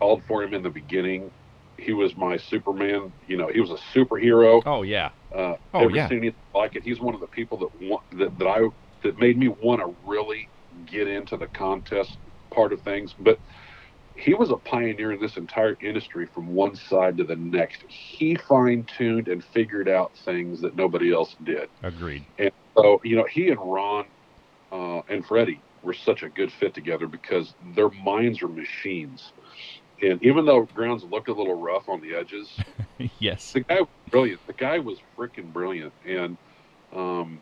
called 0.00 0.24
for 0.26 0.42
him 0.42 0.54
in 0.54 0.62
the 0.62 0.70
beginning. 0.70 1.32
He 1.78 1.92
was 1.92 2.16
my 2.16 2.36
Superman. 2.38 3.12
You 3.26 3.36
know, 3.38 3.48
he 3.48 3.60
was 3.60 3.70
a 3.70 3.98
superhero. 3.98 4.62
Oh 4.66 4.82
yeah. 4.82 5.10
Uh, 5.34 5.56
Oh, 5.74 5.80
never 5.82 5.96
yeah. 5.96 6.08
seen 6.08 6.18
anything 6.18 6.36
like 6.54 6.76
it. 6.76 6.82
He's 6.84 7.00
one 7.00 7.14
of 7.14 7.20
the 7.20 7.28
people 7.28 7.58
that 7.58 7.70
want 7.74 8.02
that, 8.12 8.38
that 8.38 8.46
I 8.48 8.60
that 9.02 9.18
made 9.18 9.38
me 9.38 9.48
want 9.48 9.80
to 9.80 9.96
really 10.06 10.50
get 10.86 11.08
into 11.08 11.36
the 11.36 11.48
contest 11.48 12.18
part 12.54 12.72
of 12.72 12.82
things. 12.82 13.14
But 13.18 13.40
he 14.16 14.34
was 14.34 14.50
a 14.50 14.56
pioneer 14.56 15.12
in 15.12 15.20
this 15.20 15.36
entire 15.36 15.76
industry 15.80 16.26
from 16.26 16.54
one 16.54 16.74
side 16.74 17.16
to 17.18 17.24
the 17.24 17.36
next. 17.36 17.82
He 17.88 18.34
fine 18.34 18.84
tuned 18.84 19.28
and 19.28 19.44
figured 19.44 19.88
out 19.88 20.16
things 20.24 20.60
that 20.62 20.76
nobody 20.76 21.12
else 21.12 21.36
did. 21.44 21.68
Agreed. 21.82 22.24
And 22.38 22.50
so 22.74 23.00
you 23.04 23.16
know, 23.16 23.24
he 23.30 23.48
and 23.50 23.60
Ron 23.60 24.06
uh, 24.72 25.02
and 25.08 25.24
Freddie 25.24 25.60
were 25.82 25.94
such 25.94 26.22
a 26.22 26.28
good 26.28 26.52
fit 26.52 26.74
together 26.74 27.06
because 27.06 27.54
their 27.74 27.90
minds 27.90 28.42
are 28.42 28.48
machines. 28.48 29.32
And 30.02 30.22
even 30.22 30.44
though 30.44 30.64
Grounds 30.74 31.04
looked 31.04 31.28
a 31.28 31.32
little 31.32 31.58
rough 31.58 31.88
on 31.88 32.00
the 32.00 32.14
edges, 32.14 32.48
yes. 33.18 33.52
the 33.52 33.60
guy 33.60 33.80
was 33.80 33.88
brilliant. 34.10 34.46
The 34.46 34.52
guy 34.52 34.78
was 34.78 34.98
freaking 35.16 35.52
brilliant, 35.52 35.92
and 36.04 36.36
um, 36.94 37.40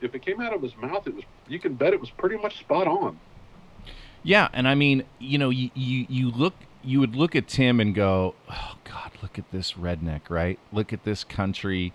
if 0.00 0.14
it 0.14 0.22
came 0.22 0.40
out 0.40 0.54
of 0.54 0.62
his 0.62 0.74
mouth, 0.76 1.06
it 1.06 1.14
was 1.14 1.24
you 1.48 1.58
can 1.58 1.74
bet 1.74 1.92
it 1.92 2.00
was 2.00 2.10
pretty 2.10 2.36
much 2.36 2.58
spot 2.60 2.86
on. 2.86 3.18
Yeah, 4.22 4.48
and 4.52 4.68
I 4.68 4.74
mean, 4.74 5.04
you 5.18 5.38
know, 5.38 5.50
you, 5.50 5.70
you 5.74 6.06
you 6.08 6.30
look 6.30 6.54
you 6.84 7.00
would 7.00 7.16
look 7.16 7.34
at 7.34 7.48
Tim 7.48 7.80
and 7.80 7.94
go, 7.94 8.34
"Oh 8.50 8.76
god, 8.84 9.12
look 9.22 9.38
at 9.38 9.50
this 9.50 9.72
redneck, 9.72 10.30
right? 10.30 10.58
Look 10.72 10.92
at 10.92 11.04
this 11.04 11.24
country 11.24 11.92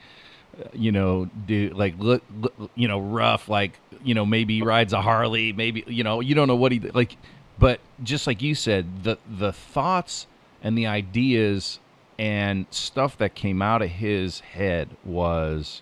uh, 0.60 0.68
you 0.74 0.92
know, 0.92 1.30
do 1.46 1.70
like 1.70 1.96
look, 2.00 2.24
look 2.40 2.72
you 2.76 2.88
know, 2.88 3.00
rough 3.00 3.48
like, 3.48 3.80
you 4.04 4.14
know, 4.14 4.26
maybe 4.26 4.62
rides 4.62 4.94
a 4.94 5.02
Harley, 5.02 5.54
maybe 5.54 5.84
you 5.88 6.04
know, 6.04 6.20
you 6.20 6.36
don't 6.36 6.48
know 6.48 6.56
what 6.56 6.72
he 6.72 6.80
like 6.80 7.18
but 7.60 7.80
just 8.04 8.28
like 8.28 8.42
you 8.42 8.56
said, 8.56 9.04
the 9.04 9.18
the 9.28 9.52
thoughts 9.54 10.28
and 10.62 10.78
the 10.78 10.88
ideas 10.88 11.80
and 12.20 12.66
stuff 12.72 13.18
that 13.18 13.36
came 13.36 13.62
out 13.62 13.82
of 13.82 13.90
his 13.90 14.40
head 14.40 14.90
was 15.04 15.82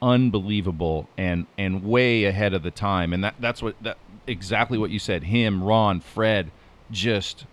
unbelievable 0.00 1.08
and 1.18 1.46
and 1.58 1.84
way 1.84 2.24
ahead 2.24 2.54
of 2.54 2.62
the 2.62 2.70
time 2.70 3.12
and 3.12 3.22
that 3.22 3.34
that's 3.38 3.62
what 3.62 3.76
that 3.82 3.98
exactly 4.30 4.78
what 4.78 4.90
you 4.90 4.98
said. 4.98 5.24
Him 5.24 5.62
ron 5.62 6.00
fred 6.00 6.50
just 6.90 7.44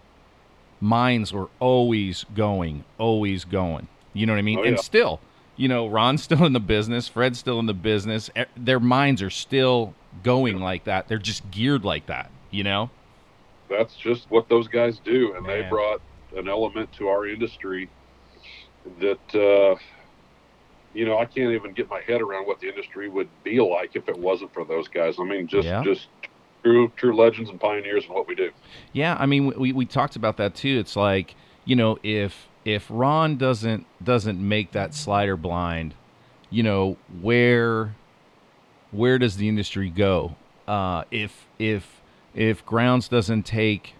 minds 0.79 1.33
were 1.33 1.49
always 1.59 2.25
going 2.35 2.83
always 2.97 3.43
going. 3.43 3.87
You 4.13 4.25
know 4.25 4.33
what 4.33 4.39
i 4.39 4.43
mean? 4.43 4.59
Oh, 4.59 4.63
and 4.63 4.79
still 4.79 5.19
you 5.55 5.67
know 5.67 5.87
ron's 5.87 6.23
still 6.29 6.45
in 6.45 6.53
the 6.53 6.59
business 6.59 7.07
fred's 7.07 7.39
still 7.39 7.59
in 7.59 7.65
the 7.65 7.73
business. 7.73 8.29
Their 8.55 8.79
minds 8.79 9.21
are 9.21 9.29
still 9.29 9.93
going 10.23 10.59
like 10.59 10.85
that. 10.85 11.07
They're 11.07 11.17
just 11.17 11.49
geared 11.51 11.83
like 11.83 12.05
that 12.07 12.31
you 12.51 12.63
know? 12.63 12.89
That's 13.69 13.95
just 13.95 14.29
what 14.31 14.47
those 14.47 14.67
guys 14.67 14.99
do, 14.99 15.33
and 15.35 15.45
they 15.45 15.61
brought 15.69 16.01
an 16.35 16.47
element 16.47 16.91
to 16.93 17.07
our 17.09 17.27
industry 17.27 17.89
that 19.01 19.35
uh, 19.35 19.77
you 20.93 21.05
know 21.05 21.17
I 21.17 21.25
can't 21.25 21.51
even 21.51 21.73
get 21.73 21.89
my 21.89 22.01
head 22.01 22.21
around 22.21 22.47
what 22.47 22.61
the 22.61 22.69
industry 22.69 23.09
would 23.09 23.27
be 23.43 23.59
like 23.59 23.95
if 23.95 24.07
it 24.07 24.17
wasn't 24.17 24.53
for 24.53 24.63
those 24.63 24.87
guys. 24.87 25.15
I 25.19 25.23
mean, 25.25 25.47
just 25.47 25.67
Yeah. 25.67 25.83
just 25.83 26.07
true 26.67 26.91
true 26.95 27.15
legends 27.15 27.49
and 27.49 27.59
pioneers 27.59 28.05
in 28.05 28.13
what 28.13 28.27
we 28.27 28.35
do. 28.35 28.51
Yeah, 28.93 29.15
I 29.19 29.25
mean 29.25 29.53
we 29.57 29.71
we 29.71 29.85
talked 29.85 30.15
about 30.15 30.37
that 30.37 30.55
too. 30.55 30.77
It's 30.79 30.95
like, 30.95 31.35
you 31.65 31.75
know, 31.75 31.97
if 32.03 32.47
if 32.65 32.85
Ron 32.89 33.37
doesn't 33.37 33.85
doesn't 34.03 34.45
make 34.45 34.71
that 34.71 34.93
slider 34.93 35.37
blind, 35.37 35.93
you 36.49 36.63
know, 36.63 36.97
where 37.21 37.95
where 38.91 39.17
does 39.17 39.37
the 39.37 39.47
industry 39.47 39.89
go? 39.89 40.35
Uh 40.67 41.03
if 41.11 41.47
if 41.59 42.01
if 42.35 42.65
Grounds 42.65 43.07
doesn't 43.07 43.43
take 43.43 43.95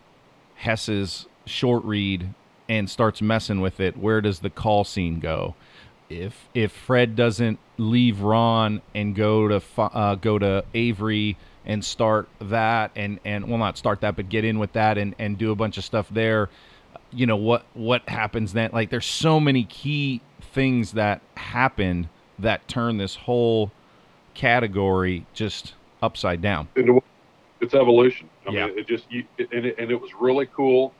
Hess's 0.55 1.27
short 1.45 1.83
reed 1.83 2.33
and 2.69 2.89
starts 2.89 3.21
messing 3.21 3.61
with 3.61 3.79
it, 3.79 3.97
where 3.97 4.21
does 4.21 4.39
the 4.39 4.49
call 4.49 4.83
scene 4.83 5.19
go? 5.19 5.55
If 6.09 6.47
if 6.53 6.71
Fred 6.71 7.15
doesn't 7.15 7.59
leave 7.77 8.21
Ron 8.21 8.81
and 8.95 9.15
go 9.15 9.47
to 9.47 9.61
uh, 9.77 10.15
go 10.15 10.39
to 10.39 10.63
Avery 10.73 11.37
and 11.67 11.83
start 11.85 12.27
that 12.39 12.89
and 12.95 13.19
and 13.25 13.47
well 13.47 13.59
not 13.59 13.77
start 13.77 14.01
that 14.01 14.15
but 14.15 14.29
get 14.29 14.43
in 14.43 14.57
with 14.57 14.71
that 14.73 14.97
and 14.97 15.13
and 15.19 15.37
do 15.37 15.51
a 15.51 15.55
bunch 15.55 15.77
of 15.77 15.83
stuff 15.83 16.07
there 16.09 16.49
you 17.11 17.25
know 17.27 17.35
what 17.35 17.65
what 17.73 18.07
happens 18.09 18.53
then 18.53 18.69
like 18.73 18.89
there's 18.89 19.05
so 19.05 19.39
many 19.39 19.63
key 19.65 20.21
things 20.53 20.93
that 20.93 21.21
happen 21.35 22.09
that 22.39 22.65
turn 22.67 22.97
this 22.97 23.15
whole 23.15 23.69
category 24.33 25.25
just 25.33 25.73
upside 26.01 26.41
down 26.41 26.67
it's 27.59 27.73
evolution. 27.73 28.29
I 28.47 28.51
Yeah. 28.51 28.67
mean, 28.67 28.77
it 28.77 28.87
just 28.87 29.11
you, 29.11 29.25
and 29.39 29.65
it, 29.65 29.79
and 29.79 29.89
it 29.89 29.99
was 29.99 30.11
really 30.13 30.45
cool. 30.45 30.93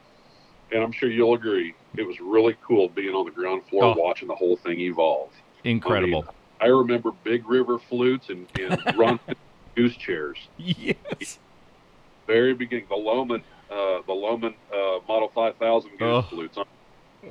And 0.72 0.82
I'm 0.82 0.92
sure 0.92 1.08
you'll 1.08 1.36
agree, 1.36 1.76
it 1.96 2.02
was 2.02 2.20
really 2.20 2.58
cool 2.66 2.90
being 2.90 3.14
on 3.14 3.26
the 3.26 3.32
ground 3.32 3.62
floor 3.70 3.84
Oh. 3.84 3.94
watching 3.96 4.28
the 4.28 4.34
whole 4.34 4.58
thing 4.58 4.80
evolve. 4.80 5.30
incredible 5.64 6.26
I 6.60 6.66
remember 6.66 7.12
Big 7.24 7.48
River 7.48 7.78
flutes 7.78 8.30
and, 8.30 8.48
and 8.60 8.82
run 8.98 9.20
goose 9.77 9.96
chairs. 9.96 10.38
yes 10.57 11.39
Very 12.25 12.53
beginning, 12.53 12.88
the 12.89 12.96
Lohman, 12.96 13.41
uh, 13.72 14.01
the 14.05 14.13
Lohman 14.13 14.53
uh, 14.74 15.00
Model 15.07 15.31
5000 15.34 15.91
goose 15.91 16.00
Oh. 16.01 16.22
flutes. 16.24 16.57
oh 16.57 16.65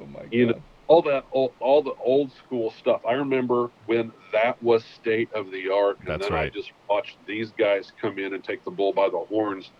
my 0.06 0.20
You 0.30 0.46
know, 0.46 0.62
all 0.88 1.02
that, 1.02 1.24
old, 1.32 1.52
all 1.60 1.82
the 1.82 1.94
old 2.02 2.30
school 2.32 2.70
stuff. 2.78 3.00
I 3.06 3.12
remember 3.14 3.70
when 3.86 4.12
that 4.32 4.62
was 4.62 4.84
state 4.84 5.28
of 5.34 5.50
the 5.50 5.68
art, 5.70 5.98
and 5.98 6.08
That's 6.08 6.28
then 6.28 6.38
I 6.38 6.48
just 6.48 6.70
watched 6.88 7.16
these 7.26 7.50
guys 7.58 7.92
come 8.00 8.18
in 8.18 8.32
and 8.34 8.42
take 8.44 8.64
the 8.64 8.70
bull 8.70 8.92
by 8.92 9.08
the 9.10 9.18
horns 9.18 9.70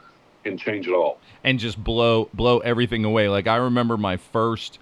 and 0.45 0.59
change 0.59 0.87
it 0.89 0.93
all. 0.93 1.19
and 1.45 1.59
just 1.59 1.83
blow 1.83 2.29
blow 2.35 2.59
everything 2.59 3.05
away. 3.05 3.29
Like 3.29 3.47
I 3.47 3.57
remember 3.57 3.97
my 3.97 4.17
first, 4.17 4.79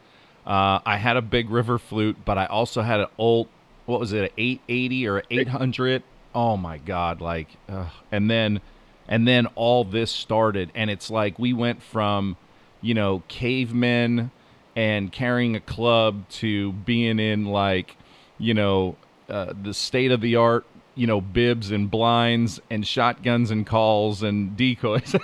uh, 0.46 0.80
I 0.84 0.96
had 0.96 1.16
a 1.16 1.22
big 1.22 1.48
river 1.50 1.78
flute, 1.78 2.16
but 2.24 2.38
I 2.38 2.46
also 2.46 2.80
had 2.82 3.00
an 3.00 3.06
old, 3.18 3.48
what 3.86 4.00
was 4.00 4.12
it, 4.12 4.24
an 4.24 4.30
880 4.38 5.08
or 5.08 5.22
800? 5.30 6.02
Oh 6.34 6.56
my 6.56 6.78
god! 6.78 7.20
Like, 7.20 7.48
ugh. 7.68 7.88
and 8.10 8.30
then, 8.30 8.60
and 9.08 9.26
then 9.26 9.46
all 9.54 9.84
this 9.84 10.10
started, 10.10 10.70
and 10.74 10.90
it's 10.90 11.10
like 11.10 11.38
we 11.38 11.52
went 11.52 11.82
from, 11.82 12.36
you 12.80 12.94
know, 12.94 13.22
cavemen 13.28 14.30
and 14.76 15.12
carrying 15.12 15.54
a 15.54 15.60
club 15.60 16.28
to 16.28 16.72
being 16.72 17.18
in 17.20 17.44
like, 17.44 17.96
you 18.38 18.54
know, 18.54 18.96
uh, 19.28 19.52
the 19.62 19.72
state 19.74 20.10
of 20.10 20.20
the 20.20 20.36
art. 20.36 20.66
You 20.96 21.08
know, 21.08 21.20
bibs 21.20 21.72
and 21.72 21.90
blinds 21.90 22.60
and 22.70 22.86
shotguns 22.86 23.50
and 23.50 23.66
calls 23.66 24.22
and 24.22 24.56
decoys. 24.56 25.16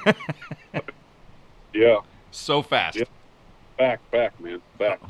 Yeah, 1.73 1.99
so 2.33 2.61
fast. 2.63 2.97
Yep. 2.99 3.09
back, 3.79 4.11
back, 4.11 4.41
man, 4.41 4.61
back. 4.79 5.01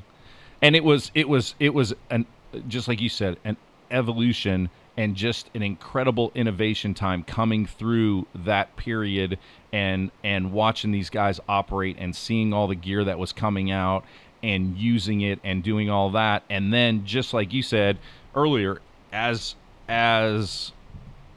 and 0.61 0.77
it 0.77 0.85
was 0.85 1.11
it 1.15 1.31
was 1.31 1.55
it 1.59 1.73
was 1.73 1.95
an 2.11 2.27
just 2.69 2.89
like 2.89 3.01
you 3.01 3.09
said 3.09 3.39
an 3.43 3.57
evolution 3.91 4.69
and 5.01 5.17
just 5.17 5.51
an 5.55 5.63
incredible 5.63 6.31
innovation 6.35 6.93
time 6.93 7.23
coming 7.23 7.65
through 7.65 8.27
that 8.35 8.77
period 8.77 9.39
and 9.73 10.11
and 10.23 10.53
watching 10.53 10.93
these 10.93 11.09
guys 11.09 11.41
operate 11.49 11.97
and 11.99 12.15
seeing 12.15 12.53
all 12.53 12.67
the 12.67 12.75
gear 12.75 13.03
that 13.03 13.19
was 13.19 13.33
coming 13.33 13.71
out 13.71 14.05
and 14.43 14.77
using 14.77 15.23
it 15.23 15.41
and 15.43 15.63
doing 15.63 15.89
all 15.89 16.11
that 16.11 16.43
and 16.51 16.71
then 16.71 17.03
just 17.07 17.33
like 17.33 17.51
you 17.51 17.63
said 17.63 17.97
earlier 18.35 18.79
as 19.11 19.55
as 19.89 20.73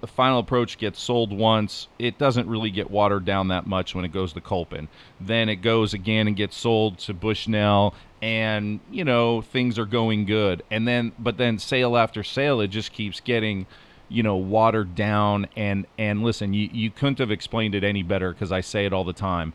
the 0.02 0.08
final 0.08 0.40
approach 0.40 0.78
gets 0.78 1.00
sold 1.00 1.32
once, 1.32 1.88
it 1.98 2.18
doesn't 2.18 2.50
really 2.50 2.70
get 2.70 2.92
watered 2.92 3.24
down 3.24 3.48
that 3.48 3.66
much 3.66 3.96
when 3.96 4.04
it 4.04 4.12
goes 4.12 4.34
to 4.34 4.42
Kolpin. 4.42 4.90
Then 5.22 5.48
it 5.48 5.62
goes 5.62 5.94
again 5.94 6.28
and 6.28 6.36
gets 6.36 6.58
sold 6.58 7.00
to 7.00 7.14
Bushnell, 7.14 7.96
and 8.24 8.80
you 8.90 9.04
know 9.04 9.42
things 9.42 9.78
are 9.78 9.86
going 9.86 10.24
good. 10.24 10.64
And 10.72 10.88
then, 10.88 11.12
but 11.20 11.36
then 11.36 11.60
sale 11.60 11.98
after 11.98 12.24
sale, 12.24 12.62
it 12.62 12.70
just 12.70 12.94
keeps 12.94 13.20
getting, 13.20 13.68
you 14.08 14.24
know, 14.24 14.38
watered 14.38 14.96
down. 14.96 15.48
And 15.58 15.86
and 15.98 16.24
listen, 16.24 16.54
you 16.54 16.70
you 16.72 16.90
couldn't 16.90 17.20
have 17.20 17.32
explained 17.32 17.76
it 17.76 17.84
any 17.84 18.02
better 18.02 18.32
because 18.32 18.54
I 18.54 18.62
say 18.62 18.86
it 18.86 18.94
all 18.94 19.04
the 19.04 19.12
time. 19.12 19.52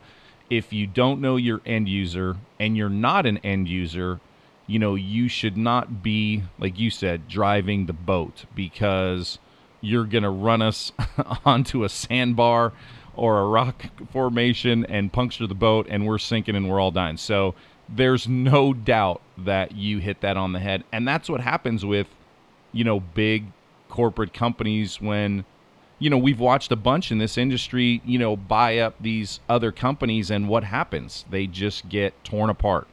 If 0.51 0.71
you 0.71 0.85
don't 0.85 1.19
know 1.19 1.35
your 1.35 1.61
end 1.65 1.89
user 1.89 2.37
and 2.59 2.77
you're 2.77 2.89
not 2.89 3.25
an 3.25 3.39
end 3.39 3.67
user, 3.67 4.19
you 4.67 4.77
know 4.77 4.93
you 4.93 5.27
should 5.27 5.57
not 5.57 6.03
be 6.03 6.43
like 6.59 6.77
you 6.77 6.91
said 6.91 7.27
driving 7.27 7.87
the 7.87 7.93
boat 7.93 8.45
because 8.53 9.39
you're 9.81 10.05
going 10.05 10.23
to 10.23 10.29
run 10.29 10.61
us 10.61 10.91
onto 11.45 11.83
a 11.83 11.89
sandbar 11.89 12.71
or 13.15 13.39
a 13.39 13.45
rock 13.45 13.85
formation 14.11 14.85
and 14.85 15.11
puncture 15.11 15.47
the 15.47 15.55
boat 15.55 15.87
and 15.89 16.05
we're 16.05 16.19
sinking 16.19 16.55
and 16.55 16.69
we're 16.69 16.79
all 16.79 16.91
dying. 16.91 17.17
So 17.17 17.55
there's 17.93 18.27
no 18.27 18.73
doubt 18.73 19.21
that 19.37 19.73
you 19.73 19.97
hit 19.99 20.21
that 20.21 20.37
on 20.37 20.53
the 20.53 20.59
head. 20.59 20.83
And 20.91 21.07
that's 21.07 21.29
what 21.29 21.41
happens 21.41 21.85
with, 21.85 22.07
you 22.71 22.83
know, 22.83 22.99
big 22.99 23.45
corporate 23.89 24.33
companies 24.33 25.01
when 25.01 25.45
you 26.01 26.09
know, 26.09 26.17
we've 26.17 26.39
watched 26.39 26.71
a 26.71 26.77
bunch 26.77 27.11
in 27.11 27.17
this 27.17 27.37
industry, 27.37 28.01
you 28.05 28.17
know, 28.17 28.37
buy 28.37 28.77
up 28.77 28.95
these 29.01 29.41
other 29.49 29.69
companies 29.69 30.31
and 30.31 30.47
what 30.47 30.63
happens? 30.63 31.25
They 31.29 31.45
just 31.45 31.89
get 31.89 32.13
torn 32.23 32.49
apart. 32.49 32.87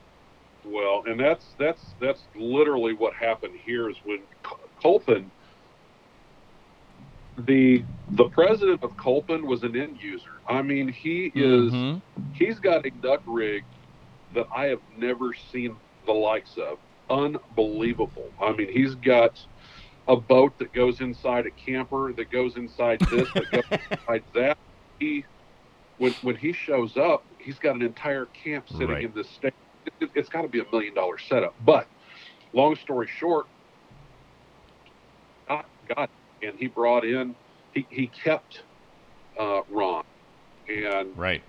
Well, 0.65 1.05
and 1.07 1.21
that's 1.21 1.45
that's 1.57 1.95
that's 2.01 2.23
literally 2.35 2.95
what 2.95 3.15
happened 3.15 3.55
here 3.65 3.89
is 3.89 3.97
when 4.05 4.19
Col- 4.43 4.59
Kolpin, 4.83 5.27
the 7.39 7.85
the 8.11 8.29
president 8.31 8.83
of 8.83 8.97
Kolpin 8.97 9.45
was 9.47 9.63
an 9.63 9.77
end 9.77 9.99
user. 10.03 10.31
I 10.49 10.63
mean, 10.63 10.89
he 10.89 11.31
is 11.35 11.73
Mhm. 11.73 12.01
he's 12.33 12.59
got 12.59 12.87
a 12.87 12.91
duck 12.91 13.23
rig 13.27 13.63
that 14.35 14.47
I 14.55 14.67
have 14.67 14.81
never 14.91 15.33
seen 15.35 15.77
the 16.07 16.13
likes 16.13 16.57
of. 16.57 16.79
Unbelievable. 17.11 18.33
I 18.41 18.53
mean, 18.53 18.71
he's 18.73 18.95
got 18.97 19.39
a 20.09 20.17
boat 20.17 20.59
that 20.59 20.73
goes 20.73 21.01
inside 21.01 21.47
a 21.47 21.51
camper, 21.53 22.13
that 22.17 22.31
goes 22.31 22.57
inside 22.57 23.01
this, 23.11 23.33
that 23.39 23.51
goes 23.53 23.65
inside 24.09 24.25
that. 24.35 24.59
He, 24.99 25.25
when 25.99 26.15
when 26.23 26.37
he 26.37 26.53
shows 26.53 26.97
up, 26.97 27.27
he's 27.41 27.59
got 27.59 27.77
an 27.77 27.83
entire 27.83 28.27
camp 28.27 28.69
sitting 28.69 28.89
Right. 28.89 29.05
in 29.05 29.13
this 29.15 29.31
state. 29.31 29.55
It, 30.01 30.11
it's 30.15 30.29
got 30.29 30.43
to 30.43 30.49
be 30.49 30.61
a 30.61 30.65
million 30.73 30.95
dollar 30.95 31.19
setup. 31.19 31.55
But 31.61 31.89
long 32.53 32.77
story 32.77 33.09
short, 33.09 33.47
God, 35.49 35.65
God, 35.95 36.09
and 36.43 36.55
he 36.59 36.67
brought 36.69 37.05
in, 37.05 37.37
he 37.73 37.87
he 37.91 38.09
kept 38.09 38.65
uh, 39.39 39.61
Ron, 39.69 40.03
and 40.69 41.17
Right. 41.17 41.43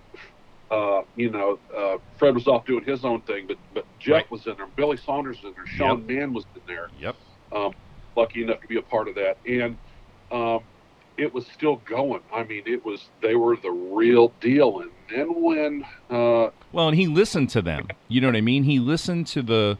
Uh, 0.71 1.01
you 1.15 1.29
know, 1.29 1.59
uh, 1.75 1.97
Fred 2.17 2.36
was 2.36 2.47
off 2.47 2.65
doing 2.65 2.83
his 2.83 3.05
own 3.05 3.21
thing, 3.21 3.45
but 3.47 3.57
but 3.74 3.86
Jeff 4.00 4.13
Right. 4.13 4.31
was 4.31 4.45
in 4.47 4.55
there, 4.57 4.67
Billy 4.75 4.97
Saunders 4.97 5.38
was 5.41 5.50
in 5.51 5.53
there, 5.55 5.67
Sean 5.67 6.05
Mann 6.05 6.33
was 6.33 6.45
in 6.55 6.62
there. 6.67 6.89
Yep. 7.00 7.15
Um, 7.53 7.71
lucky 8.15 8.43
enough 8.43 8.59
to 8.62 8.67
be 8.67 8.77
a 8.77 8.81
part 8.81 9.07
of 9.07 9.15
that, 9.15 9.38
and 9.47 9.77
um, 10.31 10.59
it 11.17 11.33
was 11.33 11.45
still 11.47 11.77
going. 11.86 12.21
I 12.33 12.43
mean, 12.43 12.63
it 12.65 12.83
was 12.86 13.09
they 13.21 13.36
were 13.36 13.55
the 13.55 13.71
real 13.71 14.33
deal. 14.41 14.79
And 14.81 14.91
then 15.09 15.41
when 15.41 15.83
uh, 16.09 16.50
Well, 16.74 16.89
and 16.89 16.97
he 16.97 17.07
listened 17.07 17.50
to 17.51 17.62
them. 17.62 17.88
You 18.07 18.21
know 18.21 18.27
what 18.27 18.36
I 18.36 18.41
mean? 18.41 18.63
He 18.63 18.79
listened 18.79 19.27
to 19.27 19.41
the 19.41 19.77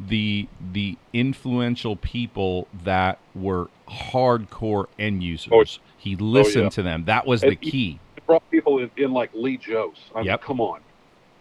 the 0.00 0.48
the 0.72 0.96
influential 1.12 1.96
people 1.96 2.66
that 2.84 3.18
were 3.34 3.68
hardcore 3.86 4.86
end 4.98 5.22
users. 5.22 5.78
Oh, 5.80 5.82
he 5.98 6.16
listened 6.16 6.64
yeah. 6.64 6.70
to 6.70 6.82
them. 6.82 7.04
That 7.04 7.26
was 7.26 7.42
the 7.42 7.48
And 7.48 7.60
key. 7.60 8.00
Brought 8.30 8.48
people 8.48 8.78
in, 8.78 8.92
in 8.96 9.10
like 9.12 9.30
Lee 9.34 9.58
Kjos. 9.58 9.96
I 10.14 10.18
mean, 10.18 10.26
Yep. 10.26 10.42
come 10.42 10.60
on, 10.60 10.82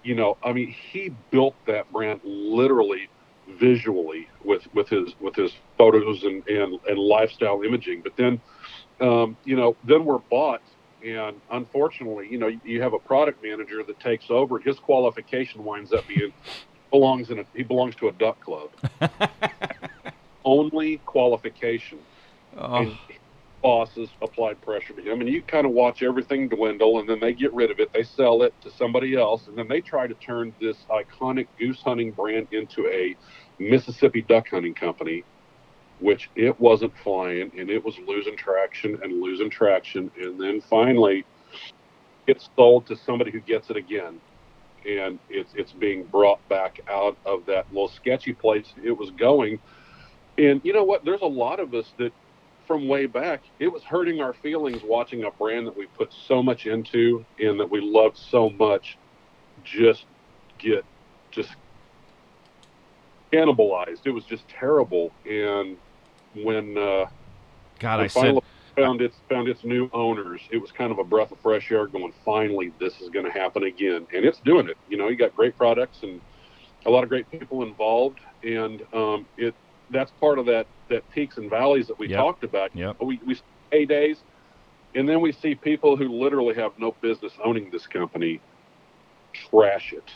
you 0.01 0.15
know, 0.15 0.39
I 0.43 0.53
mean, 0.53 0.73
he 0.91 1.09
built 1.29 1.55
that 1.67 1.87
brand 1.91 2.19
literally 2.23 3.07
visually 3.59 4.27
with 4.43 4.63
with 4.73 4.89
his 4.89 5.13
with 5.19 5.35
his 5.35 5.51
photos 5.77 6.23
and 6.23 6.43
and, 6.47 6.79
and 6.87 6.97
lifestyle 6.97 7.61
imaging. 7.61 8.01
But 8.03 8.13
then, 8.17 8.41
um, 9.01 9.37
you 9.43 9.55
know, 9.55 9.77
then 9.83 10.03
we're 10.03 10.17
bought. 10.31 10.61
And 11.05 11.39
unfortunately, 11.51 12.27
you 12.31 12.39
know, 12.39 12.49
you 12.63 12.81
have 12.81 12.93
a 12.93 12.99
product 12.99 13.43
manager 13.43 13.83
that 13.85 13.99
takes 13.99 14.25
over, 14.31 14.55
and 14.55 14.65
his 14.65 14.79
qualification 14.79 15.63
winds 15.63 15.93
up 15.93 16.07
being 16.07 16.33
belongs 16.89 17.29
in 17.29 17.37
a 17.37 17.43
he 17.53 17.61
belongs 17.61 17.95
to 17.97 18.07
a 18.07 18.11
duck 18.13 18.39
club. 18.39 18.71
Only 20.43 20.97
qualification 21.05 21.99
and 22.51 22.97
Oh, 22.97 22.97
bosses 23.61 24.09
applied 24.21 24.61
pressure 24.61 24.93
to 24.93 25.01
him, 25.01 25.21
and 25.21 25.29
you 25.29 25.43
kind 25.43 25.65
of 25.65 25.71
watch 25.71 26.01
everything 26.03 26.49
dwindle, 26.49 26.99
and 26.99 27.09
then 27.09 27.19
they 27.19 27.33
get 27.33 27.53
rid 27.53 27.71
of 27.71 27.79
it, 27.79 27.89
they 27.93 28.03
sell 28.03 28.43
it 28.43 28.53
to 28.61 28.71
somebody 28.71 29.15
else, 29.15 29.47
and 29.47 29.57
then 29.57 29.67
they 29.67 29.81
try 29.81 30.07
to 30.07 30.15
turn 30.15 30.53
this 30.61 30.85
iconic 30.89 31.47
goose 31.59 31.81
hunting 31.81 32.11
brand 32.11 32.47
into 32.51 32.87
a 32.87 33.15
Mississippi 33.59 34.21
duck 34.21 34.47
hunting 34.49 34.73
company, 34.75 35.23
which 35.99 36.29
it 36.35 36.59
wasn't 36.59 36.93
flying, 37.03 37.51
and 37.57 37.69
it 37.69 37.83
was 37.83 37.97
losing 38.07 38.37
traction 38.37 38.97
and 39.03 39.21
losing 39.21 39.49
traction, 39.49 40.11
and 40.17 40.39
then 40.39 40.61
finally, 40.61 41.25
it's 42.27 42.49
sold 42.55 42.87
to 42.87 42.95
somebody 42.95 43.31
who 43.31 43.41
gets 43.41 43.69
it 43.69 43.77
again. 43.77 44.21
And 44.85 45.19
it's 45.27 45.51
it's 45.55 45.73
being 45.73 46.05
brought 46.05 46.47
back 46.47 46.79
out 46.89 47.17
of 47.25 47.45
that 47.47 47.65
little 47.69 47.89
sketchy 47.89 48.33
place 48.33 48.73
it 48.81 48.97
was 48.97 49.11
going. 49.11 49.59
And 50.37 50.61
you 50.63 50.71
know 50.71 50.85
what? 50.85 51.03
There's 51.03 51.21
a 51.21 51.27
lot 51.27 51.59
of 51.59 51.73
us 51.73 51.93
that 51.97 52.13
from 52.69 52.87
way 52.87 53.07
back, 53.07 53.41
it 53.57 53.67
was 53.67 53.81
hurting 53.81 54.21
our 54.21 54.31
feelings 54.31 54.83
watching 54.83 55.23
a 55.23 55.31
brand 55.31 55.65
that 55.65 55.75
we 55.75 55.87
put 55.87 56.13
so 56.13 56.43
much 56.43 56.67
into 56.67 57.25
and 57.39 57.59
that 57.59 57.67
we 57.67 57.81
loved 57.81 58.15
so 58.15 58.51
much 58.51 58.95
just 59.63 60.05
get 60.59 60.85
just 61.31 61.49
cannibalized. 63.33 64.01
It 64.05 64.11
was 64.11 64.23
just 64.23 64.47
terrible. 64.47 65.11
And 65.27 65.77
when 66.35 66.77
uh, 66.77 67.07
God, 67.79 67.95
when 67.97 68.05
I 68.05 68.07
said 68.07 68.35
found 68.75 69.01
its 69.01 69.15
found 69.27 69.47
its 69.47 69.63
new 69.63 69.89
owners. 69.91 70.39
It 70.51 70.57
was 70.57 70.71
kind 70.71 70.91
of 70.91 70.99
a 70.99 71.03
breath 71.03 71.31
of 71.31 71.39
fresh 71.39 71.71
air. 71.71 71.87
Going, 71.87 72.13
finally, 72.23 72.71
this 72.79 73.01
is 73.01 73.09
going 73.09 73.25
to 73.25 73.31
happen 73.31 73.63
again, 73.63 74.05
and 74.13 74.23
it's 74.23 74.39
doing 74.41 74.69
it. 74.69 74.77
You 74.87 74.97
know, 74.97 75.09
you 75.09 75.15
got 75.15 75.35
great 75.35 75.57
products 75.57 76.03
and 76.03 76.21
a 76.85 76.89
lot 76.91 77.01
of 77.01 77.09
great 77.09 77.29
people 77.31 77.63
involved, 77.63 78.19
and 78.43 78.83
um, 78.93 79.25
it 79.37 79.55
that's 79.91 80.11
part 80.13 80.39
of 80.39 80.45
that 80.47 80.69
that 80.89 81.09
peaks 81.09 81.37
and 81.37 81.49
valleys 81.49 81.87
that 81.87 81.99
we 81.99 82.07
Yep. 82.09 82.17
talked 82.17 82.43
about. 82.43 82.71
Yep. 82.75 82.97
We 83.03 83.21
we 83.25 83.35
see 83.73 83.85
days, 83.85 84.23
and 84.95 85.07
then 85.09 85.21
we 85.21 85.31
see 85.31 85.55
people 85.55 85.97
who 85.97 86.09
literally 86.09 86.55
have 86.55 86.73
no 86.77 86.97
business 87.01 87.33
owning 87.43 87.69
this 87.71 87.87
company 87.87 88.43
trash 89.33 89.93
it. 89.93 90.11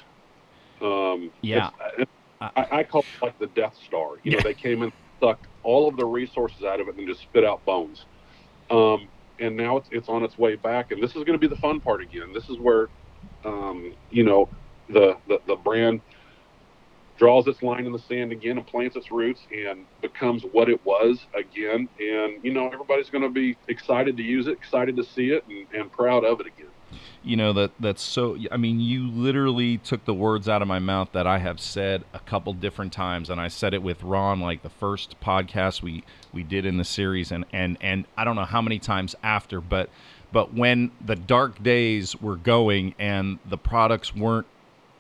Um, 0.81 1.31
Yeah. 1.41 1.69
it's- 1.97 2.07
I, 2.41 2.67
I 2.79 2.83
call 2.83 3.01
it 3.01 3.25
like 3.25 3.37
the 3.39 3.47
Death 3.47 3.75
Star. 3.77 4.19
You 4.23 4.31
know, 4.31 4.41
they 4.41 4.53
came 4.53 4.81
and 4.83 4.93
sucked 5.21 5.47
all 5.63 5.87
of 5.87 5.97
the 5.97 6.05
resources 6.05 6.63
out 6.63 6.81
of 6.81 6.87
it 6.89 6.97
and 6.97 7.07
just 7.07 7.21
spit 7.21 7.45
out 7.45 7.65
bones. 7.65 8.07
Um, 8.69 9.09
and 9.39 9.55
now 9.57 9.77
it's 9.77 9.89
it's 9.91 10.09
on 10.09 10.23
its 10.23 10.37
way 10.37 10.55
back, 10.55 10.91
and 10.91 11.01
this 11.03 11.11
is 11.11 11.23
going 11.23 11.33
to 11.33 11.37
be 11.39 11.47
the 11.47 11.57
fun 11.57 11.81
part 11.81 12.01
again. 12.01 12.33
This 12.33 12.49
is 12.49 12.57
where, 12.59 12.89
um, 13.45 13.93
you 14.09 14.23
know, 14.23 14.49
the, 14.89 15.17
the 15.27 15.39
the 15.47 15.57
brand 15.57 16.01
draws 17.17 17.47
its 17.47 17.61
line 17.61 17.85
in 17.85 17.91
the 17.91 17.99
sand 17.99 18.31
again 18.31 18.57
and 18.57 18.65
plants 18.67 18.95
its 18.95 19.11
roots 19.11 19.41
and 19.51 19.85
becomes 20.01 20.43
what 20.51 20.69
it 20.69 20.83
was 20.85 21.25
again. 21.35 21.87
And 21.99 22.43
you 22.43 22.53
know, 22.53 22.67
everybody's 22.69 23.09
going 23.09 23.23
to 23.23 23.29
be 23.29 23.55
excited 23.67 24.17
to 24.17 24.23
use 24.23 24.47
it, 24.47 24.53
excited 24.53 24.95
to 24.97 25.03
see 25.03 25.29
it, 25.29 25.43
and, 25.47 25.67
and 25.73 25.91
proud 25.91 26.25
of 26.25 26.39
it 26.39 26.47
again. 26.47 26.67
you 27.23 27.35
know 27.35 27.53
that 27.53 27.71
that's 27.79 28.01
so 28.03 28.37
i 28.51 28.57
mean 28.57 28.79
you 28.79 29.07
literally 29.09 29.77
took 29.79 30.05
the 30.05 30.13
words 30.13 30.47
out 30.47 30.61
of 30.61 30.67
my 30.67 30.77
mouth 30.77 31.09
that 31.13 31.25
i 31.25 31.39
have 31.39 31.59
said 31.59 32.03
a 32.13 32.19
couple 32.19 32.53
different 32.53 32.93
times 32.93 33.29
and 33.31 33.41
i 33.41 33.47
said 33.47 33.73
it 33.73 33.81
with 33.81 34.03
ron 34.03 34.39
like 34.39 34.61
the 34.61 34.69
first 34.69 35.19
podcast 35.19 35.81
we 35.81 36.03
we 36.31 36.43
did 36.43 36.65
in 36.65 36.77
the 36.77 36.83
series 36.83 37.31
and 37.31 37.45
and 37.51 37.77
and 37.81 38.05
i 38.15 38.23
don't 38.23 38.35
know 38.35 38.45
how 38.45 38.61
many 38.61 38.77
times 38.77 39.15
after 39.23 39.59
but 39.59 39.89
but 40.31 40.53
when 40.53 40.91
the 41.03 41.15
dark 41.15 41.63
days 41.63 42.15
were 42.21 42.35
going 42.35 42.93
and 42.99 43.39
the 43.45 43.57
products 43.57 44.13
weren't 44.15 44.45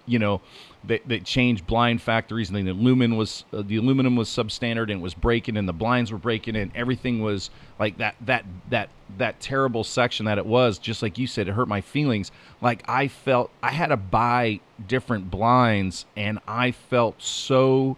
you 0.05 0.19
know 0.19 0.41
they, 0.83 0.99
they 1.05 1.19
changed 1.19 1.65
blind 1.65 2.01
factories 2.01 2.49
and 2.49 2.67
the 2.67 2.71
aluminum 2.71 3.17
was 3.17 3.45
uh, 3.53 3.61
the 3.65 3.77
aluminum 3.77 4.15
was 4.15 4.27
substandard 4.29 4.83
and 4.83 4.91
it 4.91 5.01
was 5.01 5.13
breaking 5.13 5.55
and 5.55 5.67
the 5.67 5.73
blinds 5.73 6.11
were 6.11 6.17
breaking 6.17 6.55
and 6.55 6.71
everything 6.75 7.21
was 7.21 7.49
like 7.79 7.97
that 7.97 8.15
that 8.21 8.45
that 8.69 8.89
that 9.17 9.39
terrible 9.39 9.83
section 9.83 10.25
that 10.25 10.37
it 10.37 10.45
was. 10.45 10.77
Just 10.77 11.01
like 11.01 11.17
you 11.17 11.27
said 11.27 11.47
it 11.47 11.51
hurt 11.51 11.67
my 11.67 11.81
feelings. 11.81 12.31
Like 12.61 12.83
i 12.87 13.07
felt 13.07 13.51
i 13.61 13.71
had 13.71 13.87
to 13.87 13.97
buy 13.97 14.59
different 14.87 15.31
blinds 15.31 16.05
and 16.15 16.39
i 16.47 16.71
felt 16.71 17.21
so 17.21 17.97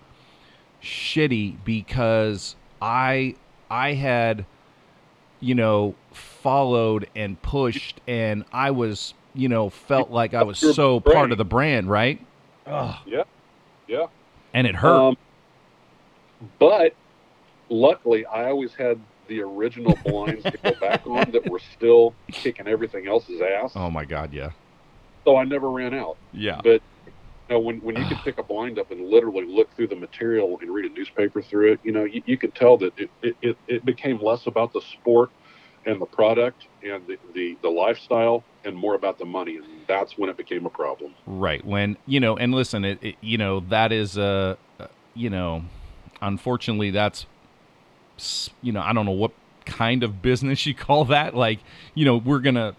shitty 0.81 1.55
because 1.65 2.55
i 2.81 3.35
i 3.69 3.93
had 3.93 4.45
you 5.39 5.55
know 5.55 5.95
followed 6.11 7.07
and 7.15 7.41
pushed 7.41 7.99
and 8.07 8.45
i 8.53 8.69
was 8.69 9.13
you 9.35 9.49
know 9.49 9.69
felt 9.69 10.09
like 10.11 10.33
i 10.33 10.43
was 10.43 10.61
Your 10.61 10.73
so 10.73 10.99
part 10.99 11.31
of 11.31 11.37
the 11.37 11.45
brand 11.45 11.89
right 11.89 12.19
Ugh. 12.65 12.95
Yeah, 13.05 13.23
yeah. 13.87 14.05
and 14.53 14.65
it 14.65 14.75
hurt 14.75 14.99
Um, 15.09 15.17
but 16.59 16.93
luckily, 17.69 18.25
I 18.25 18.45
always 18.49 18.73
had 18.73 18.99
the 19.27 19.41
original 19.41 19.97
blinds 20.05 20.43
to 20.43 20.57
go 20.63 20.73
back 20.79 21.05
on 21.07 21.31
that 21.31 21.49
were 21.49 21.61
still 21.75 22.13
kicking 22.31 22.67
everything 22.67 23.07
else's 23.07 23.41
ass. 23.41 23.73
oh 23.75 23.89
my 23.89 24.05
god 24.05 24.33
yeah 24.33 24.51
So 25.23 25.37
I 25.37 25.43
never 25.43 25.69
ran 25.69 25.93
out. 25.93 26.17
yeah 26.33 26.59
But 26.63 26.81
you 27.49 27.53
know, 27.55 27.59
when 27.59 27.77
when 27.81 27.95
you 27.95 28.05
could 28.05 28.17
pick 28.19 28.37
a 28.39 28.43
blind 28.43 28.79
up 28.79 28.89
and 28.91 29.05
literally 29.07 29.45
look 29.45 29.71
through 29.75 29.87
the 29.87 29.95
material 29.95 30.57
and 30.61 30.71
read 30.73 30.91
a 30.91 30.93
newspaper 30.93 31.41
through 31.41 31.73
it, 31.73 31.79
you 31.83 31.91
know, 31.91 32.03
you, 32.03 32.21
you 32.25 32.37
could 32.37 32.55
tell 32.55 32.77
that 32.77 32.93
it, 32.97 33.09
it, 33.21 33.35
it, 33.41 33.57
it 33.67 33.85
became 33.85 34.19
less 34.21 34.47
about 34.47 34.73
the 34.73 34.81
sport 34.81 35.29
and 35.85 36.01
the 36.01 36.05
product 36.05 36.67
and 36.83 37.05
the, 37.07 37.17
the, 37.33 37.57
the 37.61 37.69
lifestyle 37.69 38.43
and 38.63 38.75
more 38.75 38.95
about 38.95 39.17
the 39.19 39.25
money. 39.25 39.57
And 39.57 39.65
that's 39.87 40.17
when 40.17 40.29
it 40.29 40.37
became 40.37 40.65
a 40.65 40.69
problem. 40.69 41.13
Right. 41.25 41.63
When 41.63 41.97
you 42.05 42.19
know, 42.19 42.37
and 42.37 42.53
listen, 42.53 42.83
it, 42.83 42.99
it 43.01 43.15
you 43.21 43.37
know 43.37 43.61
that 43.69 43.91
is 43.91 44.17
a, 44.17 44.57
uh, 44.79 44.87
you 45.13 45.29
know, 45.29 45.63
unfortunately 46.21 46.91
that's, 46.91 47.25
you 48.61 48.71
know, 48.71 48.81
I 48.81 48.93
don't 48.93 49.05
know 49.05 49.11
what 49.11 49.31
kind 49.65 50.03
of 50.03 50.21
business 50.21 50.65
you 50.65 50.73
call 50.73 51.05
that. 51.05 51.35
Like, 51.35 51.59
you 51.93 52.05
know, 52.05 52.17
we're 52.17 52.39
gonna 52.39 52.75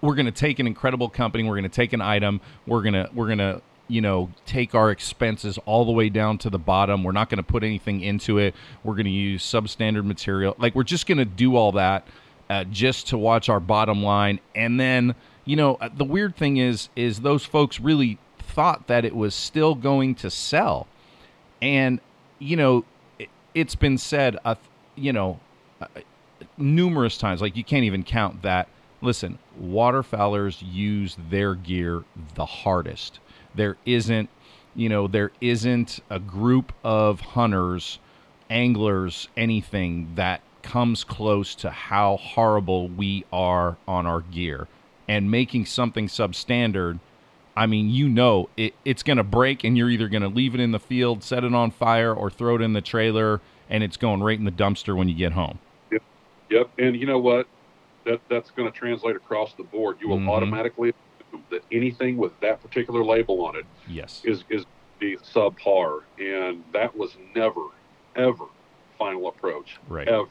we're 0.00 0.14
gonna 0.14 0.32
take 0.32 0.58
an 0.58 0.66
incredible 0.66 1.08
company, 1.08 1.44
we're 1.44 1.56
gonna 1.56 1.68
take 1.68 1.92
an 1.92 2.00
item, 2.00 2.40
we're 2.66 2.82
gonna 2.82 3.08
we're 3.14 3.28
gonna 3.28 3.62
you 3.86 4.00
know 4.00 4.30
take 4.46 4.74
our 4.74 4.90
expenses 4.90 5.58
all 5.66 5.84
the 5.84 5.92
way 5.92 6.08
down 6.08 6.38
to 6.38 6.50
the 6.50 6.58
bottom. 6.58 7.04
We're 7.04 7.12
not 7.12 7.30
gonna 7.30 7.42
put 7.42 7.62
anything 7.62 8.00
into 8.00 8.38
it. 8.38 8.54
We're 8.82 8.94
gonna 8.94 9.10
use 9.10 9.44
substandard 9.44 10.04
material. 10.04 10.56
Like, 10.58 10.74
we're 10.74 10.82
just 10.82 11.06
gonna 11.06 11.24
do 11.24 11.56
all 11.56 11.72
that 11.72 12.06
uh, 12.54 12.62
just 12.70 13.08
to 13.08 13.18
watch 13.18 13.48
our 13.48 13.58
bottom 13.58 14.02
line. 14.02 14.38
And 14.54 14.78
then 14.78 15.16
you 15.44 15.56
know 15.56 15.74
uh, 15.76 15.88
the 15.94 16.04
weird 16.04 16.36
thing 16.36 16.56
is 16.56 16.88
is 16.94 17.20
those 17.20 17.44
folks 17.44 17.80
really 17.80 18.18
thought 18.38 18.86
that 18.86 19.04
it 19.04 19.16
was 19.16 19.34
still 19.34 19.74
going 19.74 20.14
to 20.16 20.30
sell. 20.30 20.86
And 21.60 22.00
you 22.38 22.56
know 22.56 22.84
it, 23.18 23.28
it's 23.54 23.74
been 23.74 23.98
said 23.98 24.38
uh, 24.44 24.54
you 24.94 25.12
know 25.12 25.40
uh, 25.80 25.86
numerous 26.56 27.18
times 27.18 27.42
like 27.42 27.56
you 27.56 27.64
can't 27.64 27.84
even 27.84 28.04
count 28.04 28.42
that. 28.42 28.68
Listen 29.00 29.38
waterfowlers 29.60 30.62
use 30.64 31.16
their 31.28 31.56
gear 31.56 32.04
the 32.36 32.46
hardest. 32.46 33.18
There 33.54 33.76
isn't 33.84 34.30
you 34.76 34.88
know 34.88 35.08
there 35.08 35.32
isn't 35.40 35.98
a 36.08 36.20
group 36.20 36.72
of 36.84 37.20
hunters 37.20 37.98
anglers 38.48 39.28
anything 39.36 40.12
that 40.14 40.40
comes 40.64 41.04
close 41.04 41.54
to 41.56 41.70
how 41.70 42.16
horrible 42.16 42.88
we 42.88 43.24
are 43.32 43.76
on 43.86 44.06
our 44.06 44.20
gear 44.22 44.66
and 45.06 45.30
making 45.30 45.66
something 45.66 46.08
substandard 46.08 46.98
I 47.56 47.66
mean, 47.66 47.88
you 47.88 48.08
know, 48.08 48.50
it, 48.56 48.74
it's 48.84 49.04
going 49.04 49.18
to 49.18 49.22
break, 49.22 49.62
and 49.62 49.78
you're 49.78 49.88
either 49.88 50.08
going 50.08 50.24
to 50.24 50.28
leave 50.28 50.56
it 50.56 50.60
in 50.60 50.72
the 50.72 50.80
field, 50.80 51.22
set 51.22 51.44
it 51.44 51.54
on 51.54 51.70
fire, 51.70 52.12
or 52.12 52.28
throw 52.28 52.56
it 52.56 52.62
in 52.62 52.72
the 52.72 52.80
trailer, 52.80 53.40
and 53.68 53.84
it's 53.84 53.96
going 53.96 54.24
right 54.24 54.36
in 54.36 54.44
the 54.44 54.50
dumpster 54.50 54.96
when 54.96 55.08
you 55.08 55.14
get 55.14 55.30
home. 55.34 55.60
Yep. 55.92 56.02
Yep. 56.50 56.70
And 56.78 56.96
you 56.96 57.06
know 57.06 57.20
what? 57.20 57.46
That 58.06 58.22
that's 58.28 58.50
going 58.50 58.68
to 58.72 58.76
translate 58.76 59.14
across 59.14 59.54
the 59.54 59.62
board. 59.62 59.98
You 60.00 60.08
will 60.08 60.18
Mhm. 60.18 60.30
automatically 60.30 60.92
assume 61.20 61.44
that 61.52 61.62
anything 61.70 62.16
with 62.16 62.32
that 62.40 62.60
particular 62.60 63.04
label 63.04 63.44
on 63.46 63.54
it 63.54 63.66
Yes. 63.86 64.22
is 64.24 64.44
is 64.50 64.64
the 64.98 65.16
subpar, 65.18 66.00
and 66.18 66.64
that 66.72 66.96
was 66.96 67.16
never, 67.36 67.62
ever 68.16 68.46
final 68.98 69.28
approach, 69.28 69.78
Right. 69.86 70.08
ever. 70.08 70.26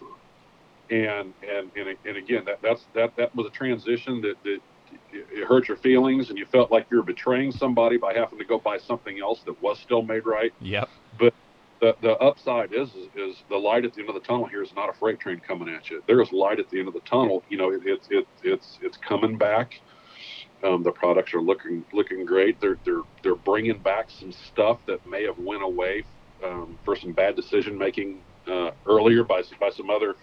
And 0.90 1.34
and 1.48 1.72
and, 1.76 1.98
and 2.06 2.18
again, 2.18 2.44
that 2.46 2.62
that's 2.62 2.86
that 2.94 3.16
that 3.16 3.36
was 3.36 3.48
a 3.48 3.50
transition 3.50 4.22
that 4.22 4.36
that 4.44 4.60
it 5.12 5.48
hurt 5.48 5.68
your 5.68 5.78
feelings, 5.78 6.30
and 6.30 6.38
you 6.38 6.46
felt 6.46 6.72
like 6.72 6.88
you 6.92 6.98
were 6.98 7.04
betraying 7.04 7.52
somebody 7.52 7.98
by 7.98 8.14
having 8.14 8.38
to 8.40 8.46
go 8.46 8.60
buy 8.60 8.78
something 8.78 9.20
else 9.20 9.42
that 9.46 9.62
was 9.62 9.80
still 9.80 10.02
made 10.02 10.26
right. 10.26 10.54
Yep. 10.62 10.90
But 11.20 11.34
the 11.80 11.96
the 12.02 12.18
upside 12.18 12.74
is, 12.74 12.90
is 12.90 13.08
is 13.16 13.44
the 13.50 13.58
light 13.58 13.86
at 13.86 13.94
the 13.94 14.02
end 14.02 14.10
of 14.10 14.16
the 14.16 14.22
tunnel 14.22 14.46
here 14.46 14.64
is 14.64 14.74
not 14.76 14.90
a 14.90 14.94
freight 14.94 15.20
train 15.20 15.40
coming 15.40 15.70
at 15.70 15.90
you. 15.90 16.04
There 16.08 16.22
is 16.22 16.32
light 16.32 16.60
at 16.60 16.70
the 16.70 16.80
end 16.80 16.88
of 16.88 16.94
the 16.94 17.02
tunnel. 17.02 17.44
You 17.50 17.58
know, 17.58 17.72
it, 17.72 17.82
it's 17.86 18.08
it, 18.10 18.28
it's 18.44 18.80
it's 18.82 18.98
coming 18.98 19.38
back. 19.38 19.80
Um, 20.64 20.82
the 20.82 20.92
products 20.92 21.34
are 21.34 21.42
looking 21.42 21.84
looking 21.92 22.26
great. 22.26 22.60
They're 22.62 22.78
they're 22.86 23.02
they're 23.22 23.36
bringing 23.36 23.80
back 23.80 24.10
some 24.10 24.32
stuff 24.32 24.80
that 24.88 25.06
may 25.06 25.24
have 25.24 25.38
went 25.38 25.64
away 25.64 26.04
um, 26.44 26.78
for 26.86 26.96
some 26.96 27.12
bad 27.12 27.36
decision 27.36 27.78
making 27.78 28.22
uh, 28.48 28.72
earlier 28.86 29.24
by 29.24 29.44
by 29.60 29.70
some 29.70 29.90
other 29.90 30.16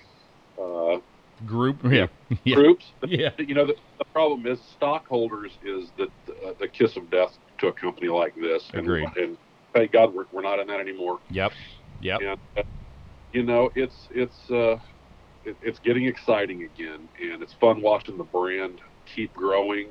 uh, 0.60 1.00
Group. 1.46 1.78
Yeah. 1.84 2.06
Yeah. 2.44 2.54
groups. 2.54 2.84
Yeah. 3.06 3.30
You 3.38 3.54
know, 3.54 3.66
the, 3.66 3.74
the 3.98 4.04
problem 4.12 4.46
is 4.46 4.60
stockholders 4.76 5.52
is 5.64 5.88
the, 5.96 6.08
the 6.26 6.54
the 6.60 6.68
kiss 6.68 6.96
of 6.96 7.10
death 7.10 7.30
to 7.58 7.68
a 7.68 7.72
company 7.72 8.08
like 8.08 8.34
this. 8.34 8.68
And, 8.72 8.82
Agreed. 8.82 9.08
and 9.16 9.38
thank 9.72 9.92
God 9.92 10.14
we're, 10.14 10.26
we're 10.32 10.42
not 10.42 10.58
in 10.58 10.66
that 10.68 10.80
anymore. 10.80 11.18
Yep. 11.30 11.52
Yep. 12.02 12.20
And 12.20 12.38
uh, 12.58 12.62
you 13.32 13.42
know, 13.42 13.70
it's 13.74 14.08
it's 14.10 14.50
uh, 14.50 14.76
it, 15.44 15.56
it's 15.62 15.78
getting 15.78 16.04
exciting 16.04 16.62
again, 16.62 17.08
and 17.22 17.42
it's 17.42 17.54
fun 17.54 17.80
watching 17.80 18.18
the 18.18 18.24
brand 18.24 18.80
keep 19.14 19.32
growing. 19.34 19.88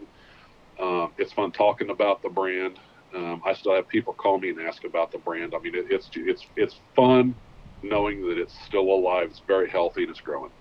Um, 0.79 1.11
it's 1.17 1.33
fun 1.33 1.51
talking 1.51 1.89
about 1.89 2.21
the 2.21 2.29
brand. 2.29 2.79
Um, 3.15 3.41
I 3.43 3.53
still 3.55 3.75
have 3.75 3.87
people 3.87 4.13
call 4.13 4.39
me 4.39 4.49
and 4.49 4.61
ask 4.61 4.83
about 4.83 5.11
the 5.11 5.17
brand. 5.17 5.53
I 5.55 5.59
mean, 5.59 5.73
it, 5.75 5.85
it's 5.89 6.09
it's 6.13 6.45
it's 6.55 6.75
fun 6.95 7.33
knowing 7.81 8.21
that 8.27 8.37
it's 8.37 8.53
still 8.67 8.81
alive. 8.81 9.29
It's 9.31 9.41
very 9.47 9.69
healthy 9.69 10.03
and 10.03 10.11
it's 10.11 10.21
growing. 10.21 10.51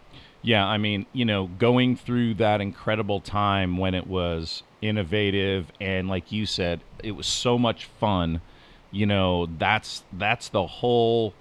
Yeah, 0.42 0.64
I 0.66 0.78
mean, 0.78 1.06
you 1.12 1.24
know, 1.24 1.48
going 1.58 1.96
through 1.96 2.34
that 2.34 2.60
incredible 2.60 3.20
time 3.20 3.76
when 3.76 3.94
it 3.94 4.06
was 4.06 4.62
innovative 4.80 5.72
and 5.80 6.08
like 6.08 6.30
you 6.30 6.46
said, 6.46 6.80
it 7.02 7.12
was 7.12 7.26
so 7.26 7.58
much 7.58 7.86
fun. 7.86 8.40
You 8.90 9.06
know, 9.06 9.46
that's 9.58 10.04
that's 10.12 10.48
the 10.48 10.66
whole 10.66 11.34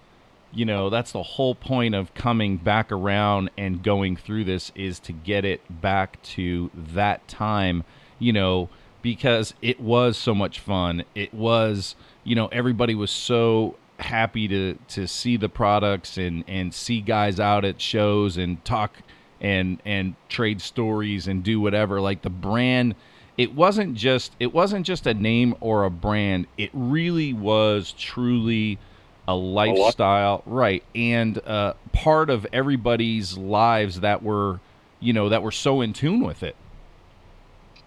you 0.52 0.66
know, 0.66 0.90
that's 0.90 1.12
the 1.12 1.24
whole 1.24 1.56
point 1.56 1.94
of 1.94 2.14
coming 2.14 2.58
back 2.58 2.92
around 2.92 3.50
and 3.58 3.84
going 3.84 4.16
through 4.16 4.46
this 4.46 4.72
is 4.76 5.00
to 5.02 5.14
get 5.14 5.46
it 5.46 5.62
back 5.82 6.22
to 6.24 6.72
that 6.74 7.28
time, 7.28 7.84
you 8.18 8.34
know, 8.34 8.70
because 9.02 9.54
it 9.62 9.80
was 9.80 10.18
so 10.18 10.34
much 10.34 10.60
fun. 10.60 11.04
It 11.14 11.34
was, 11.34 11.96
you 12.24 12.36
know, 12.36 12.48
everybody 12.48 12.96
was 12.96 13.12
so 13.12 13.76
happy 14.00 14.48
to 14.48 14.78
to 14.90 15.08
see 15.08 15.38
the 15.38 15.50
products 15.50 16.18
and 16.18 16.44
and 16.48 16.74
see 16.74 17.02
guys 17.02 17.40
out 17.40 17.66
at 17.66 17.82
shows 17.82 18.38
and 18.38 18.64
talk 18.64 18.98
and 19.42 19.82
and 19.86 20.16
trade 20.30 20.62
stories 20.62 21.28
and 21.28 21.44
do 21.44 21.60
whatever. 21.60 22.00
Like 22.02 22.22
the 22.22 22.30
brand, 22.30 22.96
it 23.38 23.54
wasn't 23.54 23.96
just 23.96 24.36
it 24.40 24.54
wasn't 24.54 24.86
just 24.86 25.08
a 25.08 25.14
name 25.14 25.56
or 25.60 25.84
a 25.84 25.92
brand. 25.92 26.48
It 26.58 26.70
really 26.74 27.34
was 27.34 27.94
truly 27.98 28.80
a 29.28 29.36
lifestyle, 29.36 30.42
right? 30.46 30.84
And 30.96 31.38
uh, 31.46 31.74
part 31.92 32.30
of 32.30 32.48
everybody's 32.54 33.38
lives 33.38 34.00
that 34.00 34.24
were, 34.24 34.62
you 35.00 35.12
know, 35.12 35.30
that 35.30 35.44
were 35.44 35.52
so 35.52 35.82
in 35.82 35.94
tune 35.94 36.24
with 36.24 36.44
it. 36.44 36.56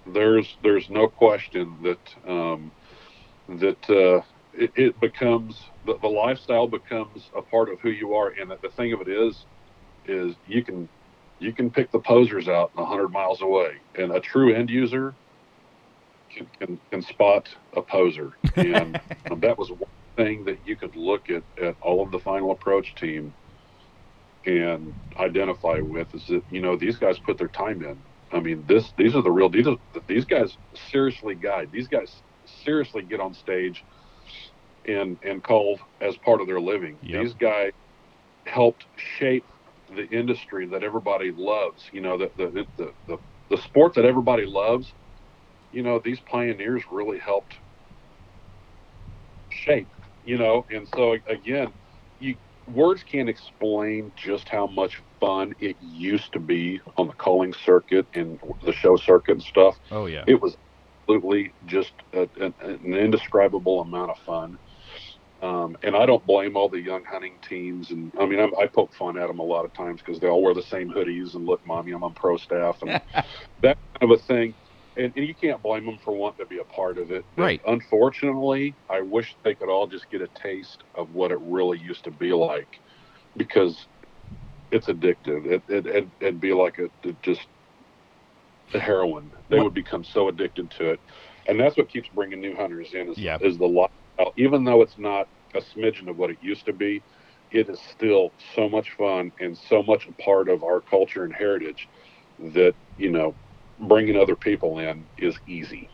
There's 0.06 0.56
there's 0.62 0.90
no 0.90 1.08
question 1.08 1.76
that 1.82 2.30
um, 2.30 2.70
that 3.48 3.90
uh, 3.90 4.22
it, 4.54 4.72
it, 4.74 5.00
becomes 5.00 5.60
the, 5.90 5.98
the 6.00 6.08
lifestyle 6.08 6.68
becomes 6.68 7.30
a 7.36 7.42
part 7.42 7.68
of 7.68 7.80
who 7.80 7.90
you 7.90 8.14
are, 8.14 8.28
and 8.28 8.50
the 8.62 8.68
thing 8.70 8.92
of 8.92 9.00
it 9.00 9.08
is, 9.08 9.44
is 10.06 10.34
you 10.46 10.62
can 10.62 10.88
you 11.40 11.52
can 11.52 11.70
pick 11.70 11.90
the 11.90 11.98
posers 11.98 12.48
out 12.48 12.74
100 12.76 13.08
miles 13.08 13.40
away, 13.40 13.72
and 13.96 14.12
a 14.12 14.20
true 14.20 14.54
end 14.54 14.68
user 14.70 15.14
can, 16.30 16.46
can, 16.58 16.78
can 16.90 17.02
spot 17.02 17.48
a 17.74 17.82
poser. 17.82 18.32
And 18.56 19.00
um, 19.30 19.40
that 19.40 19.56
was 19.58 19.70
one 19.70 19.90
thing 20.16 20.44
that 20.44 20.58
you 20.66 20.76
could 20.76 20.94
look 20.94 21.30
at, 21.30 21.42
at 21.60 21.76
all 21.80 22.02
of 22.02 22.10
the 22.10 22.18
final 22.18 22.50
approach 22.50 22.94
team 22.94 23.32
and 24.44 24.92
identify 25.18 25.80
with 25.80 26.14
is 26.14 26.26
that, 26.28 26.42
you 26.50 26.60
know, 26.60 26.76
these 26.76 26.96
guys 26.96 27.18
put 27.18 27.38
their 27.38 27.48
time 27.48 27.82
in. 27.82 27.98
I 28.32 28.40
mean, 28.40 28.64
this 28.68 28.92
these 28.96 29.16
are 29.16 29.22
the 29.22 29.30
real 29.30 29.48
these, 29.48 29.66
are, 29.66 29.76
these 30.06 30.26
guys 30.26 30.56
seriously 30.92 31.34
guide. 31.34 31.70
These 31.72 31.88
guys 31.88 32.12
seriously 32.64 33.02
get 33.02 33.18
on 33.18 33.34
stage 33.34 33.82
and 34.86 35.18
and 35.22 35.42
call 35.42 35.78
as 36.00 36.16
part 36.18 36.40
of 36.40 36.46
their 36.46 36.60
living. 36.60 36.98
Yep. 37.02 37.22
These 37.22 37.34
guys 37.34 37.72
helped 38.46 38.86
shape 38.96 39.46
the 39.94 40.06
industry 40.08 40.66
that 40.66 40.82
everybody 40.82 41.32
loves. 41.34 41.82
You 41.92 42.00
know, 42.00 42.18
the 42.18 42.30
the, 42.36 42.66
the 42.76 42.92
the 43.06 43.18
the 43.50 43.56
sport 43.58 43.94
that 43.94 44.04
everybody 44.04 44.46
loves. 44.46 44.92
You 45.72 45.82
know, 45.82 46.00
these 46.02 46.20
pioneers 46.20 46.82
really 46.90 47.18
helped 47.18 47.54
shape. 49.50 49.88
You 50.22 50.38
know, 50.38 50.66
and 50.70 50.86
so 50.88 51.16
again, 51.26 51.72
you 52.18 52.36
words 52.66 53.02
can't 53.02 53.28
explain 53.28 54.12
just 54.16 54.48
how 54.48 54.66
much 54.66 55.02
fun 55.20 55.54
it 55.58 55.76
used 55.80 56.32
to 56.32 56.40
be 56.40 56.80
on 56.96 57.08
the 57.08 57.14
calling 57.14 57.52
circuit 57.52 58.06
and 58.14 58.38
the 58.64 58.72
show 58.72 58.96
circuit 58.96 59.32
and 59.32 59.42
stuff. 59.42 59.78
Oh 59.90 60.06
yeah, 60.06 60.24
it 60.26 60.40
was 60.40 60.56
absolutely 61.08 61.54
just 61.64 61.92
a, 62.12 62.28
an, 62.40 62.54
an 62.60 62.94
indescribable 62.94 63.80
amount 63.80 64.10
of 64.10 64.18
fun. 64.24 64.58
Um, 65.42 65.76
and 65.82 65.96
I 65.96 66.04
don't 66.04 66.24
blame 66.26 66.56
all 66.56 66.68
the 66.68 66.80
young 66.80 67.04
hunting 67.04 67.34
teams. 67.46 67.90
And 67.90 68.12
I 68.20 68.26
mean, 68.26 68.40
I'm, 68.40 68.54
i 68.58 68.66
poke 68.66 68.92
fun 68.92 69.16
at 69.16 69.26
them 69.26 69.38
a 69.38 69.44
lot 69.44 69.64
of 69.64 69.72
times 69.72 70.00
because 70.00 70.20
they 70.20 70.28
all 70.28 70.42
wear 70.42 70.52
the 70.52 70.62
same 70.62 70.90
hoodies 70.90 71.34
and 71.34 71.46
look, 71.46 71.66
mommy, 71.66 71.92
I'm 71.92 72.04
on 72.04 72.12
pro 72.12 72.36
staff 72.36 72.82
and 72.82 72.90
that 73.62 73.78
kind 73.98 74.02
of 74.02 74.10
a 74.10 74.18
thing. 74.18 74.54
And, 74.96 75.12
and, 75.16 75.26
you 75.26 75.34
can't 75.34 75.62
blame 75.62 75.86
them 75.86 75.98
for 76.04 76.12
wanting 76.12 76.44
to 76.44 76.48
be 76.48 76.58
a 76.58 76.64
part 76.64 76.98
of 76.98 77.10
it. 77.10 77.24
Right. 77.36 77.62
unfortunately, 77.66 78.74
I 78.90 79.00
wish 79.00 79.34
they 79.44 79.54
could 79.54 79.70
all 79.70 79.86
just 79.86 80.10
get 80.10 80.20
a 80.20 80.28
taste 80.28 80.82
of 80.94 81.14
what 81.14 81.30
it 81.30 81.38
really 81.40 81.78
used 81.78 82.04
to 82.04 82.10
be 82.10 82.32
like 82.32 82.80
because 83.36 83.86
it's 84.72 84.88
addictive. 84.88 85.46
It, 85.46 85.62
it, 85.68 85.86
it, 85.86 86.08
would 86.20 86.40
be 86.40 86.52
like 86.52 86.80
a, 86.80 86.90
just 87.22 87.46
a 88.74 88.80
heroin. 88.80 89.30
They 89.48 89.56
what? 89.56 89.66
would 89.66 89.74
become 89.74 90.04
so 90.04 90.28
addicted 90.28 90.70
to 90.72 90.90
it. 90.90 91.00
And 91.46 91.58
that's 91.58 91.76
what 91.76 91.88
keeps 91.88 92.08
bringing 92.14 92.40
new 92.40 92.54
hunters 92.54 92.92
in 92.92 93.10
is, 93.10 93.18
yeah. 93.18 93.38
is 93.40 93.58
the 93.58 93.66
even 94.36 94.64
though 94.64 94.82
it's 94.82 94.98
not 94.98 95.28
a 95.54 95.60
smidgen 95.60 96.08
of 96.08 96.18
what 96.18 96.30
it 96.30 96.38
used 96.40 96.66
to 96.66 96.72
be, 96.72 97.02
it 97.50 97.68
is 97.68 97.78
still 97.90 98.32
so 98.54 98.68
much 98.68 98.92
fun 98.92 99.32
and 99.40 99.56
so 99.56 99.82
much 99.82 100.06
a 100.06 100.12
part 100.22 100.48
of 100.48 100.62
our 100.62 100.80
culture 100.80 101.24
and 101.24 101.34
heritage 101.34 101.88
that 102.54 102.74
you 102.96 103.10
know 103.10 103.34
bringing 103.80 104.16
other 104.16 104.36
people 104.36 104.78
in 104.78 105.04
is 105.18 105.36
easy. 105.46 105.88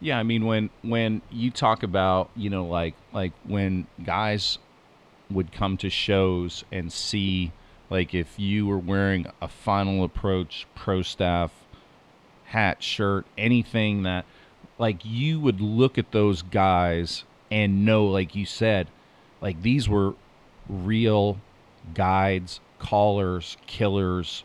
Yeah, 0.00 0.18
I 0.18 0.22
mean 0.22 0.44
when 0.44 0.70
when 0.82 1.22
you 1.30 1.50
talk 1.50 1.82
about 1.82 2.30
you 2.36 2.50
know 2.50 2.66
like 2.66 2.94
like 3.12 3.32
when 3.44 3.86
guys 4.04 4.58
would 5.30 5.52
come 5.52 5.76
to 5.78 5.88
shows 5.88 6.64
and 6.70 6.92
see 6.92 7.52
like 7.88 8.14
if 8.14 8.38
you 8.38 8.66
were 8.66 8.78
wearing 8.78 9.26
a 9.40 9.48
final 9.48 10.04
approach 10.04 10.66
pro 10.74 11.02
staff 11.02 11.52
hat 12.46 12.82
shirt 12.82 13.24
anything 13.38 14.02
that 14.02 14.26
like 14.78 15.04
you 15.04 15.40
would 15.40 15.60
look 15.60 15.96
at 15.96 16.12
those 16.12 16.42
guys 16.42 17.24
and 17.52 17.84
know, 17.84 18.06
like 18.06 18.34
you 18.34 18.46
said, 18.46 18.88
like 19.42 19.60
these 19.60 19.86
were 19.86 20.14
real 20.70 21.38
guides, 21.92 22.60
callers, 22.78 23.58
killers. 23.66 24.42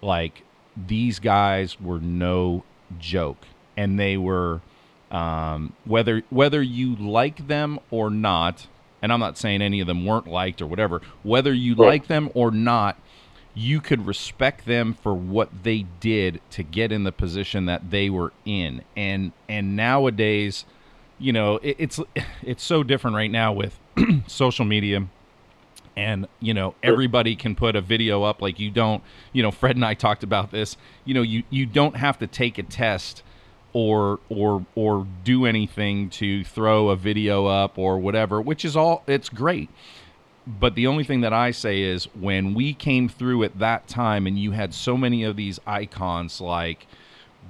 Like 0.00 0.42
these 0.74 1.18
guys 1.18 1.78
were 1.78 2.00
no 2.00 2.64
joke, 2.98 3.44
and 3.76 4.00
they 4.00 4.16
were 4.16 4.62
um, 5.10 5.74
whether 5.84 6.22
whether 6.30 6.62
you 6.62 6.96
like 6.96 7.48
them 7.48 7.78
or 7.90 8.08
not. 8.08 8.66
And 9.02 9.12
I'm 9.12 9.20
not 9.20 9.36
saying 9.36 9.60
any 9.60 9.80
of 9.80 9.86
them 9.86 10.06
weren't 10.06 10.26
liked 10.26 10.62
or 10.62 10.66
whatever. 10.66 11.02
Whether 11.22 11.52
you 11.52 11.74
right. 11.74 11.86
like 11.86 12.06
them 12.06 12.30
or 12.34 12.50
not, 12.50 12.98
you 13.54 13.80
could 13.80 14.06
respect 14.06 14.64
them 14.64 14.94
for 14.94 15.14
what 15.14 15.64
they 15.64 15.84
did 16.00 16.40
to 16.52 16.62
get 16.62 16.90
in 16.92 17.04
the 17.04 17.12
position 17.12 17.66
that 17.66 17.90
they 17.90 18.08
were 18.08 18.32
in. 18.46 18.82
And 18.96 19.32
and 19.50 19.76
nowadays 19.76 20.64
you 21.18 21.32
know, 21.32 21.56
it, 21.56 21.76
it's 21.78 22.00
it's 22.42 22.62
so 22.62 22.82
different 22.82 23.16
right 23.16 23.30
now 23.30 23.52
with 23.52 23.78
social 24.26 24.64
media. 24.64 25.06
And 25.96 26.28
you 26.38 26.54
know 26.54 26.76
everybody 26.80 27.34
can 27.34 27.56
put 27.56 27.74
a 27.74 27.80
video 27.80 28.22
up 28.22 28.40
like 28.40 28.60
you 28.60 28.70
don't 28.70 29.02
you 29.32 29.42
know 29.42 29.50
fred 29.50 29.74
and 29.74 29.84
i 29.84 29.94
talked 30.06 30.22
about 30.22 30.52
this. 30.52 30.76
You 31.04 31.14
know 31.14 31.22
you 31.22 31.42
you 31.50 31.66
don't 31.66 31.96
have 31.96 32.18
to 32.20 32.26
take 32.26 32.56
a 32.58 32.62
test 32.62 33.24
or 33.72 34.20
or 34.28 34.64
or 34.76 35.06
do 35.24 35.44
anything 35.44 36.08
to 36.10 36.44
throw 36.44 36.90
a 36.90 36.96
video 36.96 37.46
up 37.46 37.78
or 37.78 37.98
whatever 37.98 38.40
which 38.40 38.64
is 38.64 38.76
all 38.76 39.02
it's 39.08 39.28
great. 39.28 39.70
But 40.46 40.76
the 40.76 40.86
only 40.86 41.04
thing 41.04 41.20
that 41.22 41.32
i 41.32 41.50
say 41.50 41.82
is 41.82 42.04
when 42.14 42.54
we 42.54 42.74
came 42.74 43.08
through 43.08 43.42
at 43.42 43.58
that 43.58 43.88
time 43.88 44.26
and 44.26 44.38
you 44.38 44.52
had 44.52 44.72
so 44.72 44.96
many 44.96 45.24
of 45.24 45.34
these 45.34 45.58
icons 45.66 46.40
like 46.40 46.86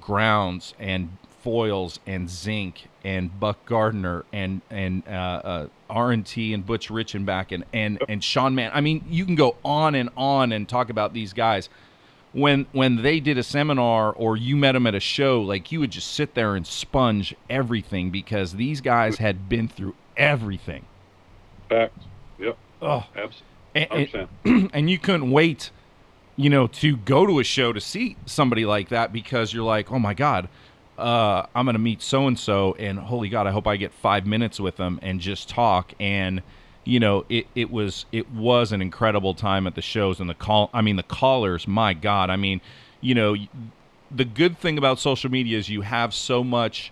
grounds 0.01 0.73
and 0.79 1.17
Foiles 1.45 1.99
and 2.05 2.29
zink 2.29 2.88
and 3.03 3.37
Buck 3.39 3.65
Gardner 3.65 4.25
and 4.33 4.61
and 4.69 5.03
uh, 5.07 5.11
uh, 5.11 5.67
R 5.89 6.11
and 6.11 6.25
T 6.25 6.53
and 6.53 6.65
Butch 6.65 6.89
Richenback 6.89 7.51
and 7.51 7.65
and 7.73 8.01
and 8.07 8.23
Sean 8.23 8.55
Mann. 8.55 8.71
I 8.73 8.81
mean, 8.81 9.03
you 9.09 9.25
can 9.25 9.35
go 9.35 9.55
on 9.63 9.95
and 9.95 10.09
on 10.17 10.51
and 10.51 10.67
talk 10.67 10.89
about 10.89 11.13
these 11.13 11.33
guys. 11.33 11.69
When 12.31 12.67
when 12.73 13.01
they 13.01 13.19
did 13.19 13.37
a 13.37 13.43
seminar 13.43 14.11
or 14.11 14.37
you 14.37 14.55
met 14.55 14.73
them 14.73 14.85
at 14.85 14.95
a 14.95 14.99
show, 14.99 15.41
like 15.41 15.71
you 15.71 15.79
would 15.79 15.91
just 15.91 16.13
sit 16.13 16.35
there 16.35 16.55
and 16.55 16.65
sponge 16.65 17.35
everything 17.49 18.11
because 18.11 18.53
these 18.53 18.81
guys 18.81 19.17
had 19.17 19.49
been 19.49 19.67
through 19.67 19.95
everything. 20.15 20.85
Fact. 21.69 21.97
Yep. 22.37 22.57
Oh, 22.81 23.05
absolutely. 23.15 24.15
And, 24.15 24.29
and, 24.43 24.71
and 24.73 24.89
you 24.89 24.99
couldn't 24.99 25.31
wait, 25.31 25.71
you 26.35 26.49
know, 26.49 26.67
to 26.67 26.97
go 26.97 27.25
to 27.25 27.39
a 27.39 27.43
show 27.43 27.73
to 27.73 27.81
see 27.81 28.15
somebody 28.25 28.65
like 28.65 28.89
that 28.89 29.11
because 29.11 29.53
you're 29.53 29.63
like, 29.63 29.91
oh 29.91 29.99
my 29.99 30.13
god 30.13 30.49
uh, 30.99 31.47
I'm 31.55 31.65
going 31.65 31.73
to 31.73 31.79
meet 31.79 32.01
so 32.01 32.27
and 32.27 32.37
so, 32.37 32.75
and 32.79 32.99
holy 32.99 33.29
God, 33.29 33.47
I 33.47 33.51
hope 33.51 33.67
I 33.67 33.77
get 33.77 33.93
five 33.93 34.25
minutes 34.25 34.59
with 34.59 34.77
them 34.77 34.99
and 35.01 35.19
just 35.19 35.49
talk. 35.49 35.93
And 35.99 36.41
you 36.83 36.99
know, 36.99 37.25
it, 37.29 37.47
it 37.55 37.71
was 37.71 38.05
it 38.11 38.29
was 38.31 38.71
an 38.71 38.81
incredible 38.81 39.33
time 39.33 39.67
at 39.67 39.75
the 39.75 39.81
shows 39.81 40.19
and 40.19 40.29
the 40.29 40.33
call. 40.33 40.69
I 40.73 40.81
mean, 40.81 40.95
the 40.95 41.03
callers, 41.03 41.67
my 41.67 41.93
God, 41.93 42.29
I 42.29 42.35
mean, 42.35 42.61
you 43.01 43.15
know, 43.15 43.35
the 44.11 44.25
good 44.25 44.57
thing 44.57 44.77
about 44.77 44.99
social 44.99 45.29
media 45.29 45.57
is 45.57 45.69
you 45.69 45.81
have 45.81 46.13
so 46.13 46.43
much 46.43 46.91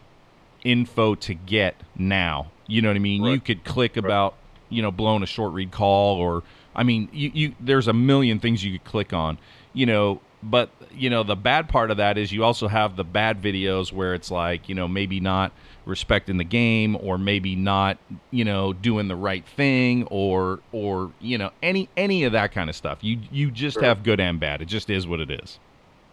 info 0.64 1.16
to 1.16 1.34
get 1.34 1.76
now. 1.96 2.52
You 2.68 2.82
know 2.82 2.90
what 2.90 2.96
I 2.96 3.00
mean? 3.00 3.24
Right. 3.24 3.34
You 3.34 3.40
could 3.40 3.64
click 3.64 3.96
right. 3.96 4.06
about 4.06 4.36
you 4.70 4.82
know 4.82 4.92
blowing 4.92 5.24
a 5.24 5.28
short 5.28 5.54
reed 5.54 5.72
call 5.72 6.18
or 6.18 6.44
I 6.76 6.84
mean, 6.84 7.10
you, 7.12 7.32
you 7.34 7.56
there's 7.60 7.88
a 7.88 7.94
million 7.94 8.40
things 8.40 8.64
you 8.64 8.78
could 8.78 8.88
click 8.88 9.14
on. 9.14 9.40
You 9.74 9.88
know, 9.88 10.22
but 10.44 10.70
you 10.92 11.10
know 11.10 11.24
the 11.24 11.36
bad 11.36 11.68
part 11.68 11.92
of 11.92 11.98
that 11.98 12.18
is 12.18 12.32
you 12.32 12.44
also 12.44 12.68
have 12.68 12.96
the 12.96 13.04
bad 13.04 13.42
videos 13.42 13.92
where 13.92 14.14
it's 14.14 14.30
like 14.30 14.70
you 14.70 14.76
know 14.76 14.88
maybe 14.88 15.20
not 15.20 15.52
respecting 15.86 16.38
the 16.38 16.44
game 16.44 16.96
or 17.02 17.18
maybe 17.18 17.56
not 17.56 17.98
you 18.30 18.46
know 18.46 18.74
doing 18.74 19.08
the 19.08 19.16
right 19.16 19.46
thing 19.46 20.04
or 20.06 20.60
or 20.72 21.12
you 21.20 21.38
know 21.38 21.52
any 21.64 21.90
any 21.98 22.24
of 22.24 22.34
that 22.34 22.52
kind 22.52 22.70
of 22.70 22.76
stuff. 22.76 23.00
You 23.02 23.20
you 23.32 23.52
just 23.52 23.76
sure. 23.76 23.84
have 23.84 24.04
good 24.04 24.20
and 24.20 24.40
bad. 24.40 24.62
It 24.62 24.66
just 24.66 24.90
is 24.90 25.08
what 25.08 25.20
it 25.20 25.32
is. 25.32 25.60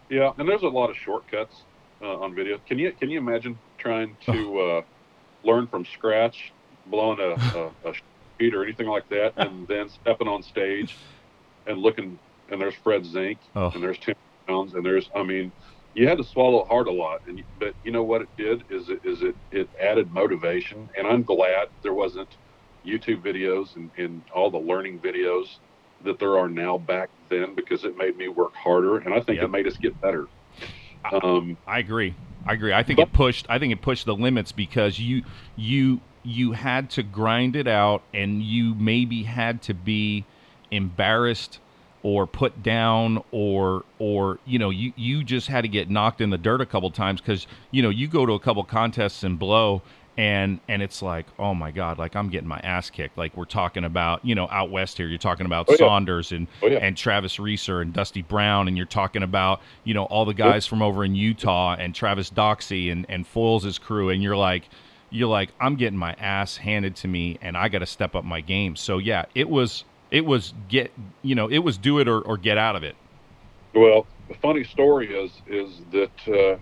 Yeah 0.09 0.33
and 0.39 0.49
there's 0.49 0.63
a 0.63 0.69
lot 0.69 0.91
of 0.91 0.97
shortcuts 0.97 1.63
uh, 2.01 2.21
on 2.21 2.35
video. 2.35 2.59
Can 2.67 2.79
you 2.79 2.93
can 2.93 3.11
you 3.11 3.19
imagine 3.19 3.59
trying 3.79 4.17
to 4.27 4.61
uh, 4.61 4.83
learn 5.43 5.67
from 5.67 5.85
scratch 5.85 6.53
blowing 6.87 7.19
a, 7.21 7.31
a, 7.59 7.91
a 7.91 7.95
sheet 8.39 8.55
or 8.55 8.63
anything 8.63 8.87
like 8.87 9.09
that 9.09 9.33
and 9.37 9.67
then 9.69 9.89
stepping 9.89 10.29
on 10.29 10.43
stage 10.43 10.97
and 11.67 11.79
looking 11.79 12.19
and 12.51 12.61
there's 12.61 12.75
Fred 12.75 13.05
Zink, 13.05 13.39
oh. 13.57 13.71
and 13.75 13.83
there's 13.83 13.99
Tim 13.99 14.15
Jones, 14.49 14.75
and 14.75 14.85
there's, 14.85 15.11
I 15.15 15.23
mean, 15.23 15.53
you 15.95 16.09
had 16.09 16.19
to 16.19 16.25
swallow 16.25 16.65
hard 16.65 16.89
a 16.89 16.93
lot, 16.93 17.23
and 17.29 17.43
but 17.59 17.75
you 17.85 17.93
know 17.93 18.03
what 18.03 18.23
it 18.23 18.29
did 18.37 18.65
is 18.69 18.89
it 18.89 19.01
is 19.05 19.23
it 19.23 19.37
it 19.53 19.69
added 19.81 20.13
motivation, 20.13 20.89
and 20.97 21.07
I'm 21.07 21.23
glad 21.23 21.69
there 21.83 21.95
wasn't 21.95 22.29
YouTube 22.85 23.23
videos 23.23 23.77
and, 23.77 23.91
and 23.97 24.23
all 24.35 24.51
the 24.51 24.59
learning 24.59 24.99
videos 24.99 25.57
that 26.03 26.19
there 26.19 26.37
are 26.37 26.49
now 26.49 26.77
back 26.77 27.09
then 27.31 27.55
because 27.55 27.85
it 27.85 27.97
made 27.97 28.17
me 28.17 28.29
work 28.29 28.55
harder, 28.55 28.99
and 28.99 29.15
I 29.15 29.21
think 29.21 29.37
Yep. 29.37 29.45
it 29.45 29.51
made 29.51 29.67
us 29.67 29.77
get 29.77 29.99
better. 30.01 30.27
Um, 31.23 31.57
I 31.67 31.79
agree. 31.79 32.15
I 32.47 32.55
agree. 32.55 32.73
I 32.73 32.83
think 32.83 32.99
it 32.99 33.13
pushed. 33.13 33.47
I 33.49 33.59
think 33.59 33.73
it 33.73 33.81
pushed 33.81 34.05
the 34.05 34.15
limits 34.15 34.53
because 34.53 34.99
you 34.99 35.23
you 35.57 36.01
you 36.23 36.53
had 36.53 36.91
to 36.91 37.03
grind 37.03 37.55
it 37.55 37.69
out, 37.69 38.03
and 38.13 38.43
you 38.43 38.75
maybe 38.75 39.23
had 39.23 39.63
to 39.63 39.75
be 39.75 40.25
embarrassed 40.71 41.61
or 42.05 42.27
put 42.29 42.62
down 42.62 43.21
or 43.33 43.83
or 43.99 44.38
you 44.45 44.59
know 44.61 44.71
you 44.71 44.93
you 44.95 45.25
just 45.25 45.49
had 45.49 45.62
to 45.62 45.69
get 45.69 45.90
knocked 45.90 46.21
in 46.21 46.31
the 46.31 46.38
dirt 46.38 46.61
a 46.61 46.67
couple 46.67 46.88
times 46.93 47.21
because 47.21 47.47
you 47.73 47.83
know 47.83 47.88
you 47.90 48.07
go 48.07 48.25
to 48.25 48.35
a 48.35 48.38
couple 48.38 48.62
contests 48.62 49.25
and 49.25 49.38
blow 49.38 49.83
and 50.17 50.61
and 50.69 50.81
it's 50.83 51.03
like 51.03 51.27
oh 51.40 51.55
my 51.55 51.71
god 51.73 51.99
like 51.99 52.14
i'm 52.14 52.29
getting 52.29 52.47
my 52.47 52.61
ass 52.61 52.88
kicked 52.90 53.19
like 53.19 53.37
we're 53.37 53.45
talking 53.45 53.83
about 53.85 54.25
you 54.25 54.35
know 54.35 54.47
out 54.51 54.71
west 54.71 54.97
here 54.97 55.09
you're 55.09 55.19
talking 55.19 55.45
about 55.47 55.67
Oh, 55.69 55.73
yeah. 55.73 55.79
saunders 55.79 56.31
and 56.31 56.47
Oh, 56.62 56.67
yeah. 56.69 56.79
and 56.79 56.97
travis 56.97 57.40
reeser 57.40 57.81
and 57.81 57.93
dusty 57.93 58.23
brown 58.23 58.69
and 58.69 58.77
you're 58.77 58.87
talking 58.87 59.25
about 59.25 59.61
you 59.83 59.93
know 59.95 60.05
all 60.05 60.25
the 60.25 60.35
guys 60.35 60.67
from 60.67 60.83
over 60.83 61.05
in 61.05 61.14
utah 61.17 61.75
and 61.77 61.95
travis 61.97 62.31
doxy 62.31 62.93
and 62.93 63.07
and 63.09 63.27
Foiles' 63.27 63.81
crew 63.81 64.11
and 64.11 64.23
you're 64.23 64.37
like 64.37 64.69
you're 65.11 65.27
like 65.29 65.51
i'm 65.59 65.75
getting 65.75 65.99
my 65.99 66.12
ass 66.21 66.59
handed 66.59 66.95
to 66.97 67.09
me 67.09 67.37
and 67.43 67.57
i 67.57 67.69
got 67.69 67.81
to 67.81 67.87
step 67.87 68.14
up 68.14 68.25
my 68.25 68.40
game 68.40 68.77
so 68.77 68.99
yeah 68.99 69.25
it 69.35 69.49
was 69.49 69.85
it 70.14 70.24
was 70.24 70.55
get 70.68 70.92
you 71.22 71.35
know 71.35 71.50
it 71.50 71.59
was 71.59 71.77
do 71.77 71.98
it 71.98 72.09
or, 72.09 72.20
or 72.20 72.38
get 72.38 72.57
out 72.57 72.77
of 72.77 72.85
it 72.85 72.94
Well, 73.74 74.07
the 74.29 74.35
funny 74.37 74.62
story 74.64 75.12
is 75.12 75.33
is 75.48 75.83
that 75.90 76.61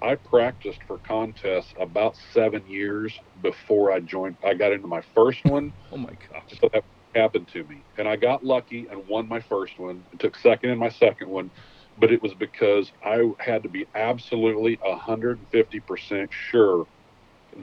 uh, 0.00 0.06
I 0.06 0.14
practiced 0.14 0.78
for 0.86 0.98
contests 0.98 1.74
about 1.78 2.14
seven 2.32 2.64
years 2.68 3.18
before 3.42 3.90
I 3.90 3.98
joined. 3.98 4.36
I 4.44 4.54
got 4.54 4.72
into 4.72 4.86
my 4.86 5.02
first 5.14 5.44
one, 5.44 5.72
oh 5.92 5.96
my 5.96 6.12
gosh 6.32 6.58
so 6.60 6.70
that 6.72 6.84
happened 7.16 7.48
to 7.48 7.64
me, 7.64 7.82
and 7.98 8.08
I 8.08 8.14
got 8.14 8.44
lucky 8.44 8.86
and 8.88 9.06
won 9.08 9.28
my 9.28 9.40
first 9.40 9.78
one. 9.78 10.02
and 10.12 10.20
took 10.20 10.36
second 10.36 10.70
in 10.70 10.78
my 10.78 10.88
second 10.88 11.28
one, 11.28 11.50
but 11.98 12.12
it 12.12 12.22
was 12.22 12.32
because 12.34 12.92
I 13.04 13.28
had 13.40 13.64
to 13.64 13.68
be 13.68 13.86
absolutely 13.96 14.78
hundred 14.84 15.38
and 15.38 15.48
fifty 15.48 15.80
percent 15.80 16.30
sure 16.32 16.86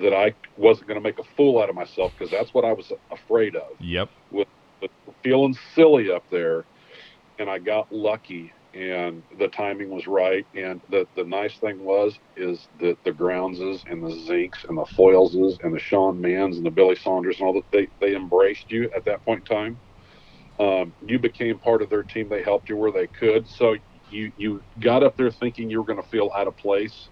that 0.01 0.13
I 0.13 0.33
wasn't 0.57 0.87
going 0.87 0.99
to 0.99 1.03
make 1.03 1.19
a 1.19 1.23
fool 1.35 1.61
out 1.61 1.69
of 1.69 1.75
myself 1.75 2.11
because 2.17 2.31
that's 2.31 2.53
what 2.53 2.65
I 2.65 2.73
was 2.73 2.91
afraid 3.11 3.55
of 3.55 3.69
yep 3.79 4.09
feeling 5.23 5.55
silly 5.75 6.11
up 6.11 6.23
there 6.31 6.65
and 7.39 7.49
I 7.49 7.59
got 7.59 7.91
lucky 7.91 8.51
and 8.73 9.23
the 9.37 9.49
timing 9.49 9.89
was 9.89 10.07
right 10.07 10.45
and 10.55 10.81
the 10.89 11.07
the 11.15 11.25
nice 11.25 11.57
thing 11.59 11.79
was 11.83 12.17
is 12.37 12.67
that 12.79 12.97
the 13.03 13.11
Groundses 13.11 13.83
and 13.87 14.03
the 14.03 14.09
Zinks 14.09 14.63
and 14.69 14.77
the 14.77 14.85
Foileses 14.97 15.57
and 15.63 15.73
the 15.73 15.79
Sean 15.79 16.21
Manns 16.21 16.55
and 16.55 16.65
the 16.65 16.71
Billy 16.71 16.95
Saunders 16.95 17.37
and 17.39 17.47
all 17.47 17.53
that 17.53 17.69
they 17.71 17.87
they 17.99 18.15
embraced 18.15 18.71
you 18.71 18.89
at 18.95 19.05
that 19.05 19.23
point 19.25 19.39
in 19.49 19.55
time. 19.55 19.81
Um, 20.59 20.93
you 21.01 21.19
became 21.19 21.59
part 21.59 21.81
of 21.81 21.89
their 21.89 22.03
team. 22.03 22.29
They 22.29 22.43
helped 22.43 22.69
you 22.69 22.77
where 22.77 22.91
they 22.91 23.07
could. 23.07 23.47
So 23.47 23.75
you 24.09 24.31
you 24.37 24.61
got 24.79 25.03
up 25.03 25.17
there 25.17 25.31
thinking 25.31 25.69
you 25.69 25.79
were 25.79 25.85
going 25.85 26.01
to 26.01 26.09
feel 26.09 26.31
out 26.35 26.47
of 26.47 26.55
place, 26.55 27.09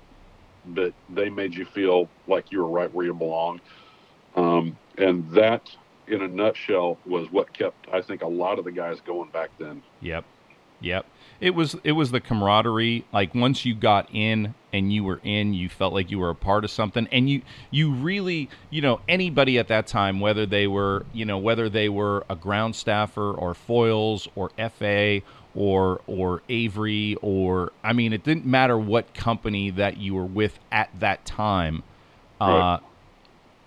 but 0.63 0.93
they 1.10 1.29
made 1.29 1.55
you 1.55 1.65
feel 1.65 2.12
like 2.27 2.51
you 2.51 2.60
were 2.60 2.69
right 2.69 2.93
where 2.93 3.05
you 3.05 3.13
belong. 3.13 3.60
Um, 4.36 4.77
and 4.97 5.29
that 5.32 5.63
in 6.10 6.22
a 6.22 6.28
nutshell 6.28 6.98
was 7.06 7.32
what 7.32 7.54
kept 7.54 7.88
I 7.91 8.02
think 8.02 8.22
a 8.22 8.28
lot 8.28 8.60
of 8.60 8.65
the 8.65 8.72
guys 8.72 9.00
going 9.02 9.30
back 9.30 9.50
then. 9.58 9.82
Yep. 10.02 10.26
Yep. 10.82 11.06
It 11.41 11.52
was 11.52 11.76
it 11.84 11.93
was 11.93 12.12
the 12.12 12.19
camaraderie. 12.19 13.06
Like 13.13 13.34
once 13.34 13.65
you 13.65 13.76
got 13.76 14.10
in 14.13 14.54
and 14.74 14.91
you 14.91 15.04
were 15.04 15.22
in, 15.24 15.54
you 15.54 15.69
felt 15.69 15.93
like 15.93 16.12
you 16.12 16.19
were 16.19 16.30
a 16.30 16.36
part 16.36 16.63
of 16.63 16.72
something 16.72 17.08
and 17.12 17.30
you 17.30 17.41
you 17.72 17.91
really, 17.91 18.50
you 18.69 18.82
know, 18.82 19.02
anybody 19.08 19.58
at 19.58 19.67
that 19.69 19.88
time 19.88 20.19
whether 20.19 20.45
they 20.45 20.67
were, 20.67 21.06
you 21.13 21.26
know, 21.26 21.38
whether 21.38 21.69
they 21.69 21.89
were 21.89 22.26
a 22.30 22.36
ground 22.36 22.76
staffer 22.76 23.32
or 23.32 23.54
Foiles 23.54 24.28
or 24.36 24.50
FA 24.69 25.22
or 25.56 26.02
or 26.08 26.41
Avery 26.50 27.15
or 27.22 27.72
I 27.84 27.93
mean 27.93 28.13
it 28.13 28.24
didn't 28.24 28.45
matter 28.45 28.78
what 28.78 29.13
company 29.13 29.69
that 29.72 29.98
you 29.98 30.15
were 30.15 30.26
with 30.26 30.60
at 30.72 30.89
that 31.00 31.26
time. 31.26 31.84
Right. 32.41 32.76
Uh 32.76 32.80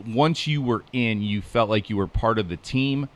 once 0.07 0.47
you 0.47 0.63
were 0.63 0.85
in, 0.93 1.23
you 1.23 1.41
felt 1.43 1.71
like 1.71 1.89
you 1.91 1.97
were 1.97 2.07
part 2.07 2.39
of 2.39 2.49
the 2.49 2.57
team, 2.57 3.09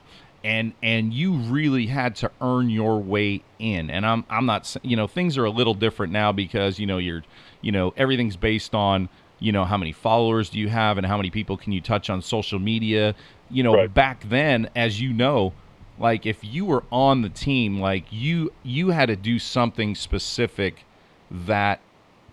and 0.45 0.73
and 0.83 1.12
you 1.12 1.35
really 1.35 1.87
had 1.87 2.15
to 2.17 2.31
earn 2.41 2.71
your 2.71 3.01
way 3.01 3.43
in. 3.59 3.91
And 3.91 4.07
I'm 4.07 4.25
I'm 4.31 4.47
not 4.47 4.77
you 4.83 4.97
know 4.97 5.07
things 5.07 5.37
are 5.39 5.45
a 5.45 5.51
little 5.51 5.75
different 5.75 6.12
now 6.12 6.33
because 6.33 6.79
you 6.79 6.87
know 6.87 6.99
you're 6.99 7.23
you 7.61 7.73
know 7.73 7.93
everything's 7.97 8.37
based 8.37 8.75
on 8.75 9.09
you 9.39 9.53
know 9.53 9.65
how 9.65 9.77
many 9.77 9.93
followers 9.93 10.49
do 10.51 10.59
you 10.59 10.69
have 10.69 10.99
and 10.99 11.07
how 11.07 11.17
many 11.17 11.31
people 11.31 11.57
can 11.57 11.73
you 11.73 11.81
touch 11.81 12.09
on 12.11 12.23
social 12.23 12.59
media. 12.59 13.15
You 13.51 13.62
know 13.62 13.75
Right. 13.75 13.93
back 13.93 14.29
then, 14.29 14.71
as 14.77 15.01
you 15.01 15.12
know. 15.12 15.53
Like 15.99 16.27
if 16.27 16.45
you 16.45 16.67
were 16.67 16.85
on 16.93 17.23
the 17.23 17.31
team, 17.31 17.81
like 17.81 18.05
you 18.11 18.53
you 18.62 18.91
had 18.91 19.07
to 19.07 19.17
do 19.17 19.39
something 19.39 19.95
specific 19.95 20.85
that 21.31 21.81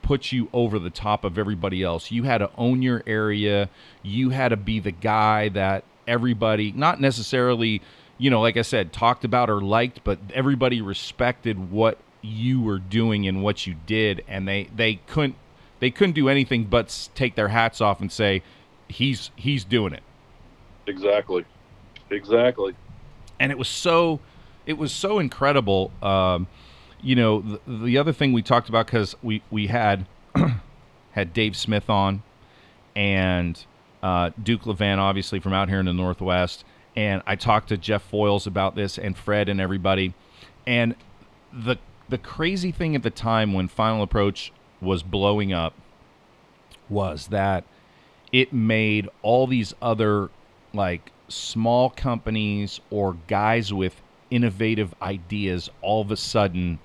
put 0.03 0.31
you 0.31 0.49
over 0.53 0.77
the 0.77 0.91
top 0.91 1.23
of 1.23 1.37
everybody 1.39 1.81
else. 1.81 2.11
You 2.11 2.23
had 2.23 2.37
to 2.39 2.51
own 2.57 2.81
your 2.83 3.01
area. 3.07 3.69
You 4.03 4.29
had 4.29 4.49
to 4.49 4.57
be 4.57 4.79
the 4.79 4.91
guy 4.91 5.49
that 5.49 5.83
everybody, 6.07 6.71
not 6.71 7.01
necessarily, 7.01 7.81
you 8.19 8.29
know, 8.29 8.41
like 8.41 8.57
I 8.57 8.61
said, 8.61 8.93
talked 8.93 9.25
about 9.25 9.49
or 9.49 9.61
liked, 9.61 10.03
but 10.03 10.19
everybody 10.33 10.81
respected 10.81 11.71
what 11.71 11.97
you 12.21 12.61
were 12.61 12.79
doing 12.79 13.27
and 13.27 13.41
what 13.41 13.65
you 13.65 13.75
did, 13.85 14.23
and 14.27 14.47
they 14.47 14.69
they 14.75 14.95
couldn't 15.07 15.35
they 15.79 15.89
couldn't 15.89 16.13
do 16.13 16.29
anything 16.29 16.65
but 16.65 17.09
take 17.15 17.35
their 17.35 17.49
hats 17.49 17.81
off 17.81 17.99
and 17.99 18.11
say, 18.11 18.43
he's 18.87 19.31
he's 19.35 19.65
doing 19.65 19.93
it. 19.93 20.03
Exactly. 20.85 21.45
Exactly. 22.09 22.75
and 23.39 23.51
it 23.51 23.57
was 23.57 23.67
so 23.67 24.19
it 24.65 24.77
was 24.77 24.91
so 24.91 25.19
incredible 25.19 25.91
um, 26.01 26.47
you 27.03 27.15
know 27.15 27.41
the, 27.41 27.85
the 27.85 27.97
other 27.97 28.13
thing 28.13 28.33
we 28.33 28.41
talked 28.41 28.69
about 28.69 28.87
because 28.87 29.15
we 29.21 29.43
we 29.51 29.67
had 29.67 30.05
had 31.11 31.33
dave 31.33 31.55
smith 31.55 31.89
on 31.89 32.23
and 32.95 33.65
uh, 34.01 34.31
duke 34.41 34.63
levan 34.63 34.97
obviously 34.97 35.39
from 35.39 35.53
out 35.53 35.69
here 35.69 35.79
in 35.79 35.85
the 35.85 35.93
northwest. 35.93 36.63
And 36.95 37.21
i 37.25 37.35
talked 37.35 37.69
to 37.69 37.77
jeff 37.77 38.09
Foiles 38.09 38.47
about 38.47 38.75
this 38.75 38.97
and 38.97 39.17
fred 39.17 39.49
and 39.49 39.59
everybody. 39.59 40.13
And 40.65 40.95
the 41.51 41.77
the 42.09 42.17
crazy 42.17 42.71
thing 42.71 42.95
at 42.95 43.03
the 43.03 43.09
time 43.09 43.53
when 43.53 43.67
final 43.67 44.03
approach 44.03 44.51
was 44.81 45.03
blowing 45.03 45.53
up 45.53 45.73
was 46.89 47.27
that 47.27 47.63
it 48.31 48.51
made 48.51 49.07
all 49.21 49.47
these 49.47 49.73
other 49.81 50.29
like 50.73 51.11
small 51.29 51.89
companies 51.89 52.79
or 52.89 53.17
guys 53.27 53.73
with 53.73 54.01
innovative 54.29 54.93
ideas 55.01 55.69
all 55.81 56.01
of 56.01 56.11
a 56.11 56.17
sudden 56.17 56.79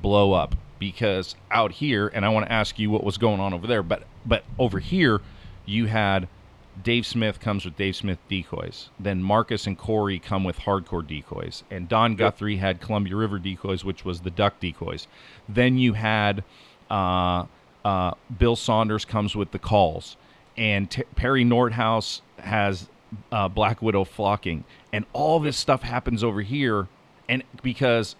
blow 0.00 0.32
up 0.32 0.54
because 0.78 1.34
out 1.50 1.72
here 1.72 2.08
and 2.08 2.24
I 2.24 2.28
want 2.28 2.46
to 2.46 2.52
ask 2.52 2.78
you 2.78 2.90
what 2.90 3.04
was 3.04 3.18
going 3.18 3.40
on 3.40 3.54
over 3.54 3.66
there 3.66 3.82
but 3.82 4.04
but 4.26 4.44
over 4.58 4.78
here 4.78 5.20
you 5.64 5.86
had 5.86 6.28
Dave 6.82 7.06
Smith 7.06 7.38
comes 7.38 7.64
with 7.64 7.76
Dave 7.76 7.96
Smith 7.96 8.18
decoys. 8.28 8.88
Then 8.98 9.22
Marcus 9.22 9.66
and 9.66 9.76
Corey 9.76 10.18
come 10.18 10.42
with 10.42 10.60
hardcore 10.60 11.06
decoys. 11.06 11.64
And 11.70 11.88
Don 11.88 12.16
Guthrie 12.16 12.56
had 12.56 12.80
Columbia 12.80 13.16
River 13.16 13.38
decoys, 13.38 13.84
which 13.84 14.04
was 14.04 14.20
the 14.20 14.30
duck 14.30 14.58
decoys. 14.58 15.06
Then 15.48 15.76
you 15.76 15.92
had 15.92 16.44
uh, 16.90 17.44
uh, 17.84 18.14
Bill 18.38 18.56
Saunders 18.56 19.04
comes 19.04 19.36
with 19.36 19.50
the 19.50 19.58
calls. 19.58 20.16
And 20.56 20.90
T- 20.90 21.04
Perry 21.14 21.44
Nordhaus 21.44 22.22
has 22.38 22.88
uh, 23.30 23.48
Black 23.48 23.82
Widow 23.82 24.04
flocking. 24.04 24.64
And 24.92 25.04
all 25.12 25.40
this 25.40 25.58
stuff 25.58 25.82
happens 25.82 26.24
over 26.24 26.40
here. 26.40 26.88
And 27.28 27.42
because 27.62 28.16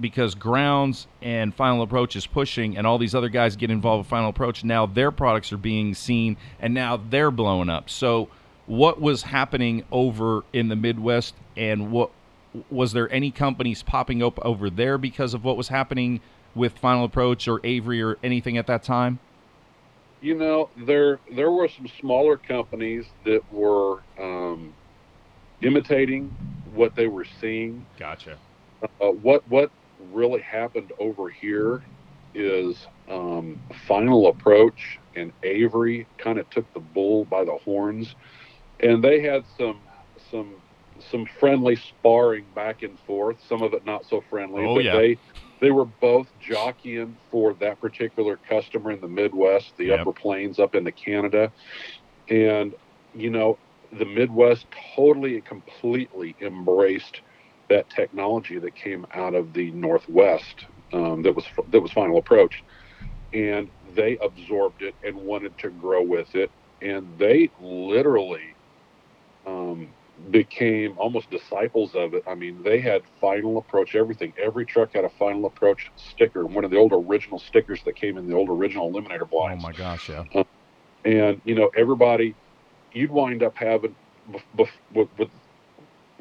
because 0.00 0.34
grounds 0.34 1.06
and 1.20 1.54
final 1.54 1.82
approach 1.82 2.16
is 2.16 2.26
pushing 2.26 2.76
and 2.76 2.86
all 2.86 2.98
these 2.98 3.14
other 3.14 3.28
guys 3.28 3.56
get 3.56 3.70
involved 3.70 4.04
with 4.04 4.08
final 4.08 4.30
approach 4.30 4.64
now 4.64 4.86
their 4.86 5.10
products 5.10 5.52
are 5.52 5.58
being 5.58 5.94
seen 5.94 6.36
and 6.60 6.72
now 6.72 6.96
they're 6.96 7.30
blowing 7.30 7.68
up. 7.68 7.90
So 7.90 8.28
what 8.66 9.00
was 9.00 9.22
happening 9.22 9.84
over 9.92 10.44
in 10.52 10.68
the 10.68 10.76
midwest 10.76 11.34
and 11.56 11.90
what 11.90 12.10
was 12.70 12.92
there 12.92 13.10
any 13.12 13.30
companies 13.30 13.82
popping 13.82 14.22
up 14.22 14.38
over 14.44 14.70
there 14.70 14.98
because 14.98 15.34
of 15.34 15.44
what 15.44 15.56
was 15.56 15.68
happening 15.68 16.20
with 16.54 16.78
final 16.78 17.04
approach 17.04 17.48
or 17.48 17.60
avery 17.64 18.02
or 18.02 18.18
anything 18.22 18.56
at 18.58 18.66
that 18.66 18.82
time? 18.82 19.18
You 20.20 20.36
know, 20.36 20.70
there 20.76 21.18
there 21.32 21.50
were 21.50 21.68
some 21.68 21.88
smaller 22.00 22.36
companies 22.36 23.06
that 23.24 23.40
were 23.52 24.02
um, 24.20 24.72
imitating 25.62 26.34
what 26.74 26.94
they 26.94 27.08
were 27.08 27.26
seeing. 27.40 27.84
gotcha. 27.98 28.38
Uh, 29.00 29.08
what 29.08 29.42
what 29.48 29.70
really 30.10 30.42
happened 30.42 30.90
over 30.98 31.28
here 31.28 31.82
is 32.34 32.86
um, 33.08 33.60
Final 33.86 34.28
Approach 34.28 34.98
and 35.14 35.32
Avery 35.42 36.08
kind 36.18 36.38
of 36.38 36.48
took 36.50 36.72
the 36.72 36.80
bull 36.80 37.24
by 37.24 37.44
the 37.44 37.58
horns, 37.64 38.14
and 38.80 39.02
they 39.02 39.20
had 39.20 39.46
some 39.46 39.82
some 40.30 40.62
some 41.10 41.26
friendly 41.40 41.76
sparring 41.76 42.46
back 42.54 42.82
and 42.82 42.98
forth. 43.00 43.38
Some 43.46 43.62
of 43.62 43.74
it 43.74 43.84
not 43.84 44.06
so 44.06 44.22
friendly. 44.30 44.64
Oh, 44.64 44.76
but 44.76 44.84
yeah. 44.84 44.96
They 44.96 45.18
they 45.60 45.70
were 45.70 45.86
both 45.86 46.28
jockeying 46.38 47.18
for 47.30 47.54
that 47.54 47.80
particular 47.80 48.36
customer 48.36 48.90
in 48.92 49.00
the 49.00 49.08
Midwest, 49.08 49.74
the 49.76 49.86
Yep. 49.86 50.00
Upper 50.00 50.12
Plains 50.12 50.58
up 50.58 50.74
into 50.74 50.92
Canada, 50.92 51.52
and 52.28 52.74
you 53.12 53.30
know 53.30 53.58
the 53.92 54.06
Midwest 54.06 54.66
totally 54.96 55.36
and 55.36 55.44
completely 55.44 56.36
embraced 56.40 57.20
that 57.68 57.88
technology 57.90 58.58
that 58.58 58.74
came 58.74 59.06
out 59.14 59.34
of 59.34 59.52
the 59.52 59.70
Northwest 59.72 60.66
um, 60.92 61.22
that 61.22 61.34
was 61.34 61.44
that 61.70 61.80
was 61.80 61.90
Final 61.92 62.18
Approach, 62.18 62.62
and 63.32 63.68
they 63.94 64.18
absorbed 64.18 64.82
it 64.82 64.94
and 65.04 65.16
wanted 65.16 65.56
to 65.58 65.70
grow 65.70 66.02
with 66.02 66.34
it, 66.34 66.50
and 66.80 67.06
they 67.18 67.50
literally 67.60 68.54
um, 69.46 69.88
became 70.30 70.94
almost 70.98 71.30
disciples 71.30 71.94
of 71.94 72.14
it. 72.14 72.24
I 72.26 72.34
mean, 72.34 72.62
they 72.62 72.80
had 72.80 73.02
Final 73.20 73.58
Approach 73.58 73.94
everything. 73.94 74.32
Every 74.40 74.66
truck 74.66 74.92
had 74.94 75.04
a 75.04 75.10
Final 75.10 75.46
Approach 75.46 75.90
sticker, 75.96 76.44
one 76.44 76.64
of 76.64 76.70
the 76.70 76.76
old 76.76 76.92
original 76.92 77.38
stickers 77.38 77.80
that 77.84 77.96
came 77.96 78.18
in 78.18 78.28
the 78.28 78.34
old 78.34 78.50
original 78.50 78.92
Eliminator 78.92 79.28
box. 79.30 79.54
Oh 79.54 79.56
my 79.56 79.72
gosh, 79.72 80.08
yeah. 80.08 80.24
and 81.04 81.40
you 81.44 81.54
know 81.54 81.70
everybody, 81.76 82.34
you'd 82.92 83.10
wind 83.10 83.42
up 83.42 83.56
having 83.56 83.94
bef- 84.30 84.42
bef- 84.56 84.68
with, 84.94 85.08
with 85.18 85.28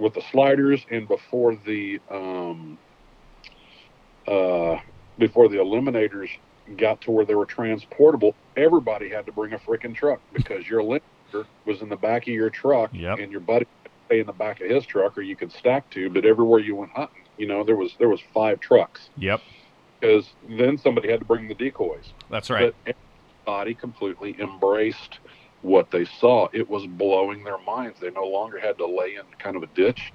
with 0.01 0.15
the 0.15 0.21
sliders 0.31 0.83
and 0.89 1.07
before 1.07 1.55
the 1.55 1.99
um, 2.09 2.79
uh, 4.27 4.77
before 5.17 5.47
the 5.47 5.57
eliminators 5.57 6.29
got 6.77 6.99
to 7.01 7.11
where 7.11 7.25
they 7.25 7.35
were 7.35 7.45
transportable, 7.45 8.35
everybody 8.55 9.09
had 9.09 9.25
to 9.27 9.31
bring 9.31 9.53
a 9.53 9.59
freaking 9.59 9.95
truck 9.95 10.19
because 10.33 10.67
your 10.67 10.81
eliminator 10.81 11.45
was 11.65 11.81
in 11.81 11.89
the 11.89 11.95
back 11.95 12.23
of 12.23 12.33
your 12.33 12.49
truck 12.49 12.89
Yep. 12.93 13.19
and 13.19 13.31
your 13.31 13.41
buddy 13.41 13.65
stay 14.07 14.19
in 14.19 14.25
the 14.25 14.33
back 14.33 14.59
of 14.61 14.69
his 14.69 14.85
truck 14.85 15.17
or 15.17 15.21
you 15.21 15.35
could 15.35 15.51
stack 15.51 15.89
two, 15.91 16.09
but 16.09 16.25
everywhere 16.25 16.59
you 16.59 16.75
went 16.75 16.91
hunting, 16.95 17.23
you 17.37 17.47
know, 17.47 17.63
there 17.63 17.75
was 17.75 17.95
there 17.99 18.09
was 18.09 18.21
five 18.33 18.59
trucks 18.59 19.11
Yep. 19.17 19.41
because 19.99 20.33
then 20.57 20.77
somebody 20.77 21.11
had 21.11 21.19
to 21.19 21.25
bring 21.25 21.47
the 21.47 21.55
decoys. 21.55 22.13
That's 22.29 22.49
right. 22.49 22.73
But 22.85 22.95
everybody 23.47 23.75
completely 23.75 24.35
embraced 24.39 25.19
what 25.61 25.91
they 25.91 26.05
saw. 26.05 26.47
It 26.53 26.69
was 26.69 26.85
blowing 26.87 27.43
their 27.43 27.57
minds. 27.59 27.99
They 27.99 28.09
no 28.11 28.25
longer 28.25 28.59
had 28.59 28.77
to 28.79 28.85
lay 28.85 29.15
in 29.15 29.23
kind 29.39 29.55
of 29.55 29.63
a 29.63 29.67
ditch 29.67 30.11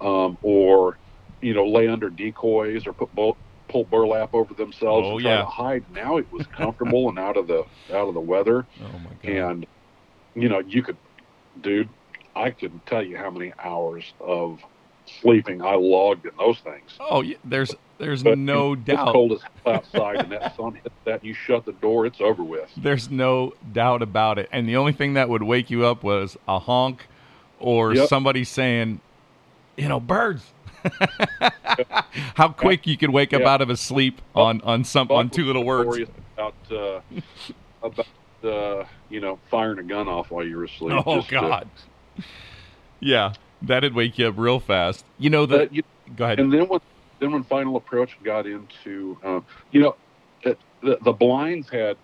um, 0.00 0.38
or, 0.42 0.98
you 1.40 1.54
know, 1.54 1.66
lay 1.66 1.88
under 1.88 2.10
decoys 2.10 2.86
or 2.86 2.92
put 2.92 3.08
pull 3.14 3.84
burlap 3.90 4.32
over 4.32 4.54
themselves 4.54 5.06
Oh, 5.08 5.12
and 5.14 5.20
try 5.22 5.30
yeah. 5.32 5.38
to 5.38 5.44
hide. 5.46 5.84
Now 5.92 6.18
it 6.18 6.30
was 6.32 6.46
comfortable 6.46 7.08
and 7.08 7.18
out 7.18 7.36
of 7.36 7.46
the 7.48 7.64
out 7.92 8.08
of 8.08 8.14
the 8.14 8.20
weather. 8.20 8.64
oh 8.80 8.98
my 8.98 9.10
god. 9.22 9.24
And 9.24 9.66
you 10.34 10.48
know, 10.48 10.60
you 10.60 10.82
could, 10.82 10.98
dude, 11.62 11.88
I 12.36 12.50
couldn't 12.50 12.84
tell 12.86 13.02
you 13.02 13.16
how 13.16 13.30
many 13.30 13.52
hours 13.58 14.12
of 14.20 14.60
sleeping 15.20 15.62
I 15.62 15.74
logged 15.74 16.26
in 16.26 16.32
those 16.38 16.58
things. 16.60 16.90
oh, 17.00 17.22
yeah, 17.22 17.36
there's 17.44 17.74
there's 17.98 18.22
But 18.22 18.38
no 18.38 18.72
It's 18.74 18.84
doubt. 18.84 19.12
cold 19.12 19.32
as 19.32 19.40
hell 19.64 19.74
outside, 19.74 20.16
and 20.16 20.32
that 20.32 20.56
sun 20.56 20.74
hits 20.74 20.94
that. 21.04 21.24
You 21.24 21.34
shut 21.34 21.64
the 21.64 21.72
door, 21.72 22.06
it's 22.06 22.20
over 22.20 22.42
with. 22.44 22.70
There's 22.76 23.10
no 23.10 23.54
doubt 23.72 24.02
about 24.02 24.38
it. 24.38 24.48
And 24.52 24.68
the 24.68 24.76
only 24.76 24.92
thing 24.92 25.14
that 25.14 25.28
would 25.28 25.42
wake 25.42 25.70
you 25.70 25.84
up 25.86 26.02
was 26.02 26.36
a 26.48 26.58
honk 26.58 27.06
or 27.58 27.94
Yep. 27.94 28.08
somebody 28.08 28.44
saying, 28.44 29.00
you 29.76 29.88
know, 29.88 30.00
birds. 30.00 30.52
How 32.36 32.48
quick 32.48 32.86
you 32.86 32.96
could 32.96 33.10
wake 33.10 33.32
up 33.32 33.42
out 33.42 33.60
of 33.60 33.70
a 33.70 33.76
sleep 33.76 34.20
on 34.34 34.60
on 34.62 34.84
some 34.84 35.10
on 35.10 35.30
two 35.30 35.44
little 35.44 35.64
words. 35.64 36.08
About 36.36 36.54
uh, 36.70 37.00
about 37.82 38.06
uh, 38.44 38.84
you 39.08 39.20
know 39.20 39.38
firing 39.50 39.78
a 39.78 39.82
gun 39.82 40.06
off 40.08 40.30
while 40.30 40.44
you 40.46 40.56
were 40.56 40.64
asleep. 40.64 41.02
Oh 41.06 41.16
Just, 41.20 41.32
uh, 41.32 41.40
God. 41.40 41.68
Yeah, 43.00 43.32
that'd 43.62 43.94
wake 43.94 44.18
you 44.18 44.28
up 44.28 44.34
real 44.38 44.60
fast. 44.60 45.04
You 45.18 45.30
know 45.30 45.46
that. 45.46 45.70
Go 46.14 46.24
ahead. 46.24 46.38
and 46.40 46.52
then 46.52 46.68
then 47.20 47.32
when 47.32 47.42
Final 47.44 47.76
Approach 47.76 48.16
got 48.22 48.46
into 48.46 49.18
um, 49.24 49.44
you 49.70 49.80
know 49.80 49.96
it, 50.42 50.58
the 50.82 50.98
the 51.02 51.12
blinds 51.12 51.68
had 51.68 51.96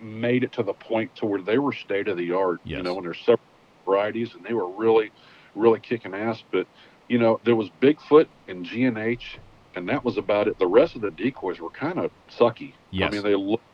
made 0.00 0.44
it 0.44 0.52
to 0.52 0.62
the 0.62 0.72
point 0.72 1.14
to 1.16 1.26
where 1.26 1.42
they 1.42 1.58
were 1.58 1.72
state 1.72 2.08
of 2.08 2.16
the 2.16 2.32
art. 2.32 2.60
Yes. 2.64 2.78
You 2.78 2.82
know, 2.82 2.96
and 2.96 3.06
there's 3.06 3.18
several 3.18 3.40
varieties, 3.84 4.30
and 4.34 4.44
they 4.44 4.54
were 4.54 4.68
really 4.68 5.10
really 5.54 5.80
kicking 5.80 6.14
ass. 6.14 6.42
But 6.50 6.66
you 7.08 7.18
know, 7.18 7.40
there 7.44 7.56
was 7.56 7.68
Bigfoot 7.80 8.26
and 8.48 8.64
G 8.64 8.84
and 8.84 8.98
H, 8.98 9.38
and 9.74 9.88
that 9.88 10.04
was 10.04 10.16
about 10.16 10.48
it. 10.48 10.58
The 10.58 10.66
rest 10.66 10.94
of 10.94 11.02
the 11.02 11.10
decoys 11.10 11.60
were 11.60 11.70
kind 11.70 11.98
of 11.98 12.10
sucky. 12.30 12.72
Yes. 12.90 13.08
I 13.08 13.14
mean, 13.14 13.22
they 13.22 13.34
looked, 13.34 13.64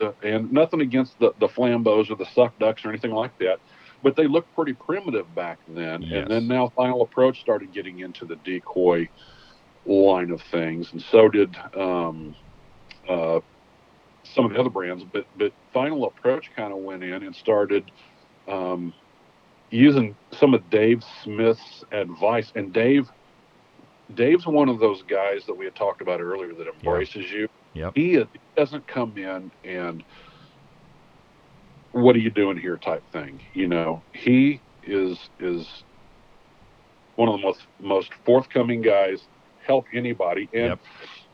uh, 0.00 0.12
and 0.22 0.52
nothing 0.52 0.80
against 0.80 1.18
the, 1.18 1.32
the 1.38 1.48
Flambeaus 1.48 2.10
or 2.10 2.16
the 2.16 2.26
suck 2.34 2.58
ducks 2.58 2.84
or 2.84 2.88
anything 2.88 3.12
like 3.12 3.38
that, 3.38 3.60
but 4.02 4.16
they 4.16 4.26
looked 4.26 4.54
pretty 4.54 4.72
primitive 4.72 5.32
back 5.34 5.58
then. 5.68 6.02
Yes. 6.02 6.22
And 6.22 6.30
then 6.30 6.48
now 6.48 6.72
Final 6.74 7.02
Approach 7.02 7.40
started 7.40 7.72
getting 7.72 8.00
into 8.00 8.24
the 8.24 8.36
decoy 8.36 9.08
line 9.86 10.30
of 10.30 10.40
things, 10.42 10.92
and 10.92 11.02
so 11.02 11.28
did 11.28 11.56
um, 11.76 12.34
uh, 13.08 13.40
some 14.24 14.44
of 14.44 14.52
the 14.52 14.58
other 14.60 14.70
brands. 14.70 15.04
But 15.12 15.26
but 15.36 15.52
Final 15.72 16.06
Approach 16.06 16.50
kind 16.54 16.72
of 16.72 16.78
went 16.78 17.02
in 17.02 17.22
and 17.22 17.34
started 17.34 17.90
um, 18.48 18.92
using 19.70 20.14
some 20.32 20.54
of 20.54 20.68
Dave 20.70 21.02
Smith's 21.22 21.84
advice. 21.92 22.52
And 22.54 22.72
Dave, 22.72 23.08
Dave's 24.14 24.46
one 24.46 24.68
of 24.68 24.80
those 24.80 25.02
guys 25.02 25.44
that 25.46 25.54
we 25.54 25.64
had 25.64 25.74
talked 25.74 26.02
about 26.02 26.20
earlier 26.20 26.52
that 26.54 26.66
embraces 26.66 27.30
you. 27.30 27.48
Yep. 27.74 27.92
He, 27.94 28.12
he 28.14 28.26
doesn't 28.56 28.86
come 28.88 29.16
in 29.16 29.50
and 29.64 30.02
what 31.92 32.16
are 32.16 32.20
you 32.20 32.30
doing 32.30 32.56
here 32.56 32.76
type 32.76 33.02
thing. 33.12 33.40
You 33.54 33.68
know, 33.68 34.02
he 34.12 34.60
is 34.82 35.18
is 35.38 35.66
one 37.16 37.28
of 37.28 37.40
the 37.40 37.46
most 37.46 37.66
most 37.80 38.10
forthcoming 38.24 38.82
guys. 38.82 39.20
Help 39.66 39.86
anybody, 39.92 40.48
and 40.52 40.64
Yep. 40.64 40.78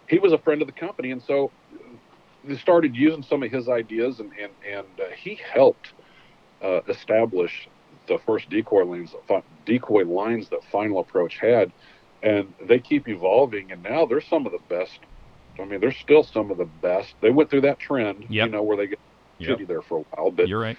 he 0.08 0.18
was 0.18 0.32
a 0.32 0.38
friend 0.38 0.60
of 0.62 0.66
the 0.68 0.74
company, 0.74 1.10
and 1.10 1.22
so 1.22 1.52
they 2.44 2.56
started 2.56 2.94
using 2.94 3.22
some 3.22 3.42
of 3.42 3.50
his 3.50 3.68
ideas, 3.68 4.20
and 4.20 4.32
and 4.40 4.52
and 4.68 5.00
uh, 5.00 5.04
he 5.16 5.38
helped 5.52 5.92
uh, 6.60 6.80
establish 6.88 7.68
the 8.08 8.18
first 8.26 8.48
decoy 8.48 8.84
lines, 8.84 9.14
decoy 9.64 10.04
lines 10.04 10.48
that 10.50 10.64
Final 10.70 11.00
Approach 11.00 11.38
had, 11.40 11.72
and 12.22 12.54
they 12.68 12.78
keep 12.78 13.08
evolving, 13.08 13.70
and 13.72 13.82
now 13.82 14.06
they're 14.06 14.20
some 14.20 14.46
of 14.46 14.52
the 14.52 14.58
best. 14.68 14.98
I 15.60 15.64
mean, 15.64 15.80
they're 15.80 15.92
still 15.92 16.22
some 16.22 16.50
of 16.50 16.58
the 16.58 16.66
best. 16.66 17.14
They 17.22 17.30
went 17.30 17.50
through 17.50 17.62
that 17.62 17.78
trend, 17.78 18.26
Yep. 18.28 18.46
you 18.46 18.52
know, 18.52 18.62
where 18.62 18.76
they 18.76 18.88
get 18.88 18.98
Yep. 19.38 19.60
there 19.68 19.82
for 19.82 19.98
a 19.98 20.02
while, 20.10 20.30
but 20.30 20.48
You're 20.48 20.60
right. 20.60 20.76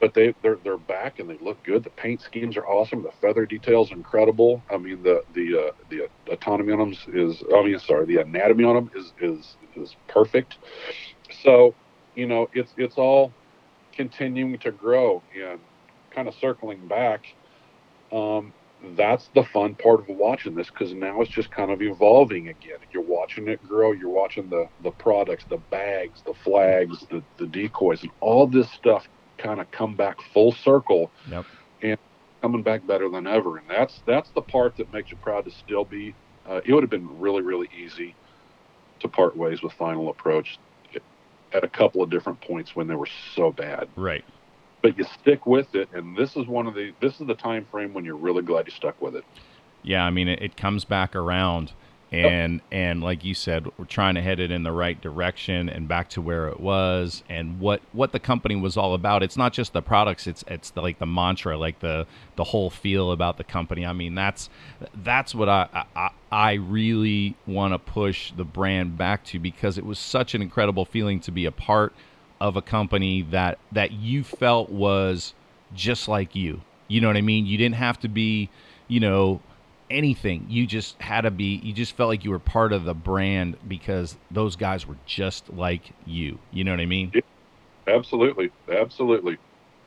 But 0.00 0.14
they 0.14 0.34
they're 0.42 0.58
they're 0.62 0.76
back 0.76 1.18
and 1.18 1.28
they 1.28 1.38
look 1.40 1.62
good. 1.64 1.84
The 1.84 1.90
paint 1.90 2.20
schemes 2.20 2.56
are 2.56 2.66
awesome. 2.66 3.02
The 3.02 3.12
feather 3.20 3.46
details 3.46 3.92
incredible. 3.92 4.62
I 4.70 4.76
mean 4.76 5.02
the 5.02 5.22
the 5.34 5.68
uh, 5.68 5.72
the 5.88 6.08
autonomy 6.32 6.72
on 6.72 6.78
them 6.78 6.96
is 7.14 7.42
I 7.54 7.62
mean 7.62 7.78
sorry 7.78 8.06
the 8.06 8.20
anatomy 8.20 8.64
on 8.64 8.74
them 8.74 8.90
is 8.94 9.12
is 9.20 9.56
is 9.76 9.96
perfect. 10.08 10.58
So 11.42 11.74
you 12.14 12.26
know 12.26 12.48
it's 12.52 12.72
it's 12.76 12.96
all 12.96 13.32
continuing 13.94 14.58
to 14.58 14.70
grow 14.70 15.22
and 15.34 15.60
kind 16.10 16.28
of 16.28 16.34
circling 16.34 16.86
back. 16.86 17.24
Um, 18.12 18.52
that's 18.94 19.30
the 19.34 19.42
fun 19.42 19.74
part 19.74 20.00
of 20.00 20.16
watching 20.16 20.54
this 20.54 20.68
because 20.70 20.92
now 20.92 21.22
it's 21.22 21.30
just 21.30 21.50
kind 21.50 21.70
of 21.70 21.80
evolving 21.80 22.48
again. 22.48 22.78
You're 22.92 23.02
watching 23.02 23.48
it 23.48 23.66
grow. 23.66 23.92
You're 23.92 24.10
watching 24.10 24.50
the 24.50 24.68
the 24.82 24.90
products, 24.90 25.46
the 25.48 25.56
bags, 25.70 26.22
the 26.26 26.34
flags, 26.44 27.04
the 27.10 27.22
the 27.38 27.46
decoys, 27.46 28.02
and 28.02 28.12
all 28.20 28.46
this 28.46 28.70
stuff 28.72 29.08
kind 29.38 29.60
of 29.60 29.70
come 29.70 29.94
back 29.94 30.16
full 30.32 30.52
circle 30.52 31.10
Yep. 31.30 31.44
and 31.82 31.98
coming 32.42 32.62
back 32.62 32.86
better 32.86 33.08
than 33.08 33.26
ever. 33.26 33.58
And 33.58 33.68
that's 33.68 34.00
that's 34.06 34.30
the 34.30 34.42
part 34.42 34.76
that 34.76 34.92
makes 34.92 35.10
you 35.10 35.16
proud 35.16 35.44
to 35.44 35.50
still 35.50 35.84
be. 35.84 36.14
Uh, 36.48 36.60
it 36.64 36.72
would 36.72 36.82
have 36.82 36.90
been 36.90 37.18
really 37.18 37.42
really 37.42 37.68
easy 37.76 38.14
to 39.00 39.08
part 39.08 39.36
ways 39.36 39.62
with 39.62 39.72
Final 39.74 40.08
Approach 40.10 40.58
at 41.52 41.62
a 41.64 41.68
couple 41.68 42.02
of 42.02 42.10
different 42.10 42.40
points 42.40 42.74
when 42.74 42.86
they 42.88 42.94
were 42.94 43.08
so 43.34 43.52
bad. 43.52 43.88
Right. 43.96 44.24
But 44.82 44.98
you 44.98 45.04
stick 45.20 45.46
with 45.46 45.74
it, 45.74 45.88
and 45.92 46.16
this 46.16 46.36
is 46.36 46.46
one 46.46 46.66
of 46.66 46.74
the 46.74 46.92
this 47.00 47.20
is 47.20 47.26
the 47.26 47.34
time 47.34 47.66
frame 47.70 47.94
when 47.94 48.04
you're 48.04 48.16
really 48.16 48.42
glad 48.42 48.66
you 48.66 48.72
stuck 48.72 49.00
with 49.00 49.16
it. 49.16 49.24
Yeah, 49.82 50.04
I 50.04 50.10
mean 50.10 50.28
it, 50.28 50.42
it 50.42 50.56
comes 50.56 50.84
back 50.84 51.14
around 51.14 51.72
Oh. 52.12 52.16
and 52.16 52.60
and 52.70 53.02
like 53.02 53.24
you 53.24 53.34
said, 53.34 53.66
we're 53.76 53.84
trying 53.84 54.14
to 54.14 54.22
head 54.22 54.38
it 54.38 54.52
in 54.52 54.62
the 54.62 54.70
right 54.70 55.00
direction 55.00 55.68
and 55.68 55.88
back 55.88 56.08
to 56.10 56.22
where 56.22 56.46
it 56.46 56.60
was 56.60 57.24
and 57.28 57.58
what 57.58 57.80
what 57.92 58.12
the 58.12 58.20
company 58.20 58.54
was 58.54 58.76
all 58.76 58.94
about. 58.94 59.24
It's 59.24 59.36
not 59.36 59.52
just 59.52 59.72
the 59.72 59.82
products, 59.82 60.28
it's 60.28 60.44
it's 60.46 60.70
the, 60.70 60.82
like 60.82 61.00
the 61.00 61.06
mantra, 61.06 61.58
like 61.58 61.80
the 61.80 62.06
the 62.36 62.44
whole 62.44 62.70
feel 62.70 63.10
about 63.10 63.38
the 63.38 63.44
company. 63.44 63.84
I 63.84 63.92
mean, 63.92 64.14
that's 64.14 64.48
that's 64.94 65.34
what 65.34 65.48
I 65.48 65.84
I, 65.96 66.10
I 66.30 66.52
really 66.54 67.34
want 67.44 67.74
to 67.74 67.78
push 67.78 68.30
the 68.30 68.44
brand 68.44 68.96
back 68.96 69.24
to 69.26 69.40
because 69.40 69.76
it 69.76 69.84
was 69.84 69.98
such 69.98 70.34
an 70.34 70.42
incredible 70.42 70.84
feeling 70.84 71.18
to 71.20 71.32
be 71.32 71.44
a 71.44 71.52
part 71.52 71.92
of 72.40 72.56
a 72.56 72.62
company 72.62 73.22
that 73.22 73.58
that 73.72 73.90
you 73.90 74.22
felt 74.22 74.70
was 74.70 75.34
just 75.74 76.06
like 76.06 76.36
you. 76.36 76.60
You 76.86 77.00
know 77.00 77.08
what 77.08 77.16
I 77.16 77.22
mean? 77.22 77.46
You 77.46 77.58
didn't 77.58 77.74
have 77.74 77.98
to 78.00 78.08
be, 78.08 78.48
you 78.86 79.00
know, 79.00 79.40
anything. 79.90 80.46
You 80.48 80.66
just 80.66 81.00
had 81.00 81.22
to 81.22 81.30
be 81.30 81.56
you 81.62 81.72
just 81.72 81.96
felt 81.96 82.08
like 82.08 82.24
you 82.24 82.30
were 82.30 82.38
part 82.38 82.72
of 82.72 82.84
the 82.84 82.94
brand 82.94 83.56
because 83.66 84.16
those 84.30 84.56
guys 84.56 84.86
were 84.86 84.96
just 85.06 85.52
like 85.52 85.90
you. 86.06 86.38
You 86.52 86.64
know 86.64 86.72
what 86.72 86.80
I 86.80 86.86
mean? 86.86 87.12
Absolutely, 87.86 88.50
absolutely. 88.68 89.38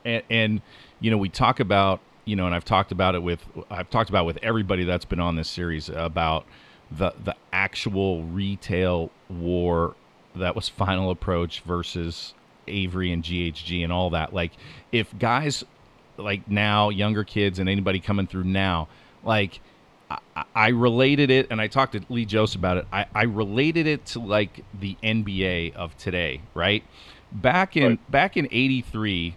and, 0.05 0.23
and 0.29 0.61
you 0.99 1.11
know 1.11 1.17
we 1.17 1.29
talk 1.29 1.59
about 1.59 1.99
you 2.25 2.35
know 2.35 2.45
and 2.45 2.55
i've 2.55 2.65
talked 2.65 2.91
about 2.91 3.15
it 3.15 3.23
with 3.23 3.43
i've 3.69 3.89
talked 3.89 4.09
about 4.09 4.25
with 4.25 4.37
everybody 4.41 4.83
that's 4.83 5.05
been 5.05 5.19
on 5.19 5.35
this 5.35 5.49
series 5.49 5.89
about 5.89 6.45
the 6.91 7.13
the 7.23 7.35
actual 7.51 8.23
retail 8.23 9.09
war 9.29 9.95
that 10.35 10.55
was 10.55 10.69
final 10.69 11.09
approach 11.11 11.61
versus 11.61 12.33
avery 12.67 13.11
and 13.11 13.23
ghg 13.23 13.83
and 13.83 13.91
all 13.91 14.11
that 14.11 14.33
like 14.33 14.51
if 14.91 15.17
guys 15.17 15.63
like 16.17 16.47
now 16.49 16.89
younger 16.89 17.23
kids 17.23 17.59
and 17.59 17.67
anybody 17.69 17.99
coming 17.99 18.27
through 18.27 18.43
now 18.43 18.87
like 19.23 19.59
I, 20.09 20.43
I 20.55 20.67
related 20.69 21.29
it, 21.29 21.47
and 21.51 21.61
I 21.61 21.67
talked 21.67 21.93
to 21.93 22.01
Lee 22.09 22.25
Joseph 22.25 22.59
about 22.59 22.77
it. 22.77 22.87
I, 22.91 23.05
I 23.13 23.23
related 23.23 23.85
it 23.87 24.05
to 24.07 24.19
like 24.19 24.63
the 24.79 24.97
NBA 25.03 25.75
of 25.75 25.95
today, 25.97 26.41
right? 26.53 26.83
Back 27.31 27.77
in 27.77 27.83
Right. 27.89 28.11
back 28.11 28.37
in 28.37 28.47
'83, 28.51 29.35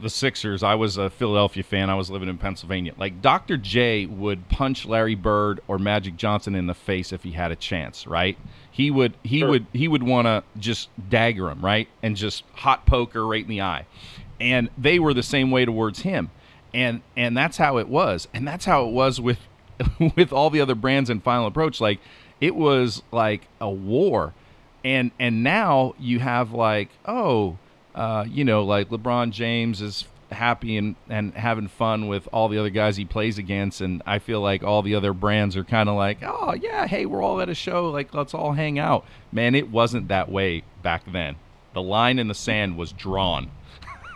the 0.00 0.10
Sixers. 0.10 0.62
I 0.62 0.74
was 0.74 0.96
a 0.96 1.10
Philadelphia 1.10 1.62
fan. 1.62 1.90
I 1.90 1.94
was 1.94 2.10
living 2.10 2.28
in 2.28 2.38
Pennsylvania. 2.38 2.92
Like 2.98 3.20
Dr. 3.22 3.56
J 3.56 4.06
would 4.06 4.48
punch 4.48 4.84
Larry 4.86 5.14
Bird 5.16 5.60
or 5.66 5.78
Magic 5.78 6.16
Johnson 6.16 6.54
in 6.54 6.66
the 6.66 6.74
face 6.74 7.12
if 7.12 7.24
he 7.24 7.32
had 7.32 7.50
a 7.50 7.56
chance, 7.56 8.06
right? 8.06 8.36
He 8.70 8.90
would 8.92 9.14
he 9.24 9.40
Sure. 9.40 9.48
would 9.48 9.66
he 9.72 9.88
would 9.88 10.02
want 10.04 10.26
to 10.26 10.44
just 10.60 10.88
dagger 11.08 11.48
him, 11.50 11.64
right? 11.64 11.88
And 12.02 12.16
just 12.16 12.44
hot 12.54 12.86
poker 12.86 13.26
right 13.26 13.42
in 13.42 13.48
the 13.48 13.62
eye. 13.62 13.86
And 14.40 14.68
they 14.78 15.00
were 15.00 15.14
the 15.14 15.22
same 15.24 15.50
way 15.50 15.64
towards 15.64 16.00
him. 16.02 16.30
And 16.74 17.00
and 17.16 17.36
that's 17.36 17.56
how 17.56 17.78
it 17.78 17.88
was. 17.88 18.28
And 18.34 18.46
that's 18.46 18.66
how 18.66 18.86
it 18.86 18.92
was 18.92 19.20
with 19.20 19.38
with 20.16 20.32
all 20.32 20.50
the 20.50 20.60
other 20.60 20.74
brands 20.74 21.10
in 21.10 21.20
Final 21.20 21.46
Approach 21.46 21.80
like 21.80 22.00
it 22.40 22.54
was 22.54 23.02
like 23.12 23.48
a 23.60 23.70
war. 23.70 24.34
And 24.84 25.10
and 25.18 25.42
now 25.42 25.94
you 25.98 26.20
have 26.20 26.52
like, 26.52 26.90
oh, 27.04 27.58
uh, 27.94 28.24
you 28.28 28.44
know, 28.44 28.64
like 28.64 28.90
LeBron 28.90 29.32
James 29.32 29.82
is 29.82 30.04
happy 30.30 30.76
and, 30.76 30.94
and 31.08 31.34
having 31.34 31.68
fun 31.68 32.06
with 32.06 32.28
all 32.32 32.48
the 32.48 32.58
other 32.58 32.70
guys 32.70 32.96
he 32.96 33.04
plays 33.04 33.38
against. 33.38 33.80
And 33.80 34.02
I 34.06 34.18
feel 34.18 34.40
like 34.40 34.62
all 34.62 34.82
the 34.82 34.94
other 34.94 35.12
brands 35.12 35.56
are 35.56 35.64
kind 35.64 35.88
of 35.88 35.96
like, 35.96 36.18
oh, 36.22 36.54
yeah, 36.54 36.86
hey, 36.86 37.06
we're 37.06 37.22
all 37.22 37.40
at 37.40 37.48
a 37.48 37.54
show. 37.54 37.90
Like, 37.90 38.14
let's 38.14 38.34
all 38.34 38.52
hang 38.52 38.78
out. 38.78 39.04
Man, 39.32 39.54
it 39.54 39.70
wasn't 39.70 40.08
that 40.08 40.30
way 40.30 40.62
back 40.82 41.02
then. 41.10 41.36
The 41.74 41.82
line 41.82 42.18
in 42.18 42.28
the 42.28 42.34
sand 42.34 42.76
was 42.76 42.92
drawn. 42.92 43.50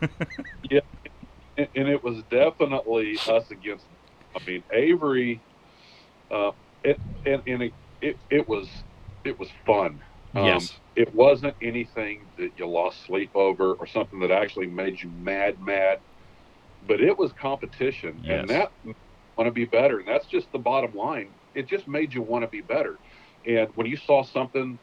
yeah. 0.71 0.81
and 1.57 1.89
it 1.89 2.03
was 2.05 2.23
definitely 2.31 3.19
us 3.29 3.51
against. 3.51 3.85
I 4.35 4.45
mean, 4.47 4.63
Avery. 4.71 5.41
Uh, 6.33 6.53
it 6.83 6.99
and, 7.27 7.43
and 7.47 7.63
it, 7.63 7.73
it 8.01 8.17
it 8.31 8.49
was 8.49 8.69
it 9.25 9.39
was 9.39 9.49
fun. 9.67 10.01
Um, 10.35 10.47
yes. 10.47 10.73
It 10.97 11.15
wasn't 11.15 11.55
anything 11.63 12.23
that 12.39 12.51
you 12.57 12.67
lost 12.67 13.05
sleep 13.07 13.31
over 13.35 13.75
or 13.75 13.87
something 13.87 14.19
that 14.21 14.31
actually 14.31 14.67
made 14.67 15.03
you 15.03 15.11
mad, 15.23 15.61
mad. 15.61 16.01
But 16.87 17.01
it 17.01 17.17
was 17.17 17.33
competition, 17.33 18.21
Yes. 18.23 18.41
and 18.41 18.49
that 18.51 18.73
want 19.37 19.47
to 19.47 19.53
be 19.53 19.65
better, 19.65 19.99
and 20.01 20.09
that's 20.09 20.27
just 20.27 20.51
the 20.53 20.59
bottom 20.59 20.95
line. 20.97 21.29
It 21.55 21.67
just 21.69 21.87
made 21.87 22.13
you 22.13 22.23
want 22.23 22.43
to 22.45 22.49
be 22.49 22.61
better. 22.61 22.99
And 23.47 23.69
when 23.75 23.87
you 23.87 23.97
saw 23.97 24.25
something 24.25 24.79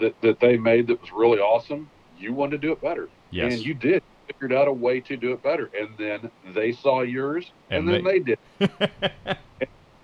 that 0.00 0.20
that 0.22 0.40
they 0.40 0.56
made 0.56 0.88
that 0.88 1.00
was 1.00 1.12
really 1.12 1.38
awesome, 1.38 1.88
you 2.18 2.32
wanted 2.32 2.60
to 2.60 2.66
do 2.66 2.72
it 2.72 2.80
better. 2.80 3.08
Yes. 3.30 3.54
And 3.54 3.64
you 3.64 3.74
did. 3.74 4.02
Figured 4.26 4.52
out 4.52 4.68
a 4.68 4.72
way 4.72 5.00
to 5.00 5.16
do 5.16 5.32
it 5.32 5.42
better. 5.42 5.70
And 5.78 5.90
then 5.98 6.30
they 6.54 6.72
saw 6.72 7.02
yours 7.02 7.50
and, 7.70 7.88
And 7.88 7.94
then 7.94 8.04
they, 8.04 8.18
did. 8.20 8.38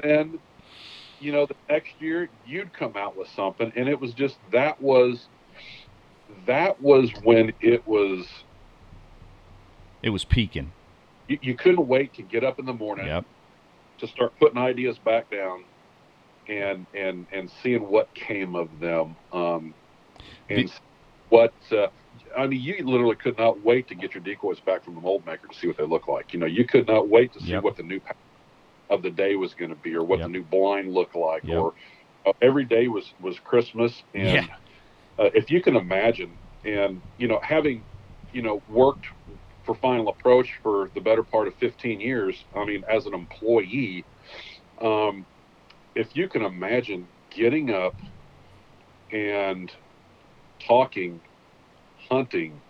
And 0.03 0.39
you 1.21 1.33
know, 1.33 1.47
the 1.47 1.57
next 1.69 2.01
year 2.01 2.31
you'd 2.45 2.73
come 2.73 2.97
out 2.97 3.17
with 3.17 3.29
something 3.29 3.73
and 3.77 3.89
it 3.89 4.01
was 4.01 4.15
just 4.15 4.39
that 4.51 4.81
was 4.81 5.29
that 6.47 6.81
was 6.81 7.11
when 7.25 7.53
it 7.61 7.87
was 7.87 8.27
it 10.03 10.11
was 10.11 10.25
peaking. 10.25 10.73
you, 11.29 11.39
you 11.43 11.57
couldn't 11.57 11.87
wait 11.87 12.15
to 12.15 12.23
get 12.23 12.45
up 12.45 12.59
in 12.59 12.67
the 12.67 12.73
morning 12.73 13.07
Yep. 13.07 13.27
to 13.99 14.07
start 14.07 14.37
putting 14.39 14.59
ideas 14.59 14.99
back 14.99 15.29
down 15.31 15.65
and 16.49 16.87
and 16.95 17.29
and 17.33 17.51
seeing 17.63 17.83
what 17.83 18.13
came 18.15 18.55
of 18.55 18.79
them 18.81 19.17
um 19.33 19.75
and 20.49 20.69
The- 20.69 20.73
what 21.29 21.55
uh, 21.73 21.89
I 22.37 22.47
mean, 22.49 22.61
you 22.61 22.85
literally 22.85 23.17
could 23.17 23.39
not 23.39 23.63
wait 23.63 23.87
to 23.89 23.95
get 23.95 24.15
your 24.15 24.23
decoys 24.23 24.61
back 24.61 24.85
from 24.85 24.97
the 24.97 25.01
mold 25.01 25.25
maker 25.27 25.47
to 25.49 25.57
see 25.57 25.69
what 25.69 25.77
they 25.77 25.85
look 25.85 26.09
like. 26.09 26.33
You 26.33 26.41
know, 26.41 26.47
you 26.47 26.67
could 26.67 26.89
not 26.89 27.09
wait 27.09 27.33
to 27.35 27.41
see 27.41 27.53
Yep. 27.53 27.63
what 27.63 27.77
the 27.77 27.85
new 27.85 28.01
pattern 28.01 28.17
of 28.91 29.03
the 29.03 29.11
day 29.11 29.37
was 29.37 29.55
going 29.55 29.71
to 29.71 29.77
be, 29.77 29.95
or 29.95 30.05
what 30.05 30.21
Yep. 30.21 30.23
the 30.23 30.29
new 30.31 30.45
blind 30.45 30.93
looked 30.93 31.17
like, 31.17 31.45
Yep. 31.45 31.59
or 31.59 31.75
uh, 32.27 32.33
every 32.43 32.65
day 32.65 32.89
was 32.89 33.15
was 33.21 33.39
Christmas. 33.41 34.03
And 34.15 34.51
Yeah. 34.51 34.57
uh, 35.19 35.31
if 35.35 35.51
you 35.51 35.63
can 35.63 35.77
imagine, 35.77 36.39
and 36.65 37.03
you 37.19 37.29
know, 37.29 37.41
having 37.43 37.87
you 38.33 38.43
know 38.43 38.63
worked 38.67 39.07
for 39.65 39.75
Final 39.77 40.09
Approach 40.09 40.51
for 40.63 40.91
the 40.95 41.01
better 41.01 41.23
part 41.25 41.49
of 41.49 41.55
15 41.57 42.01
years, 42.01 42.45
I 42.57 42.65
mean, 42.65 42.83
as 42.91 43.07
an 43.07 43.15
employee, 43.15 44.07
um, 44.81 45.27
if 45.95 46.15
you 46.17 46.29
can 46.29 46.43
imagine 46.43 47.09
getting 47.31 47.71
up 47.71 47.97
and 49.13 49.71
talking 50.67 51.23
hunting 52.11 52.63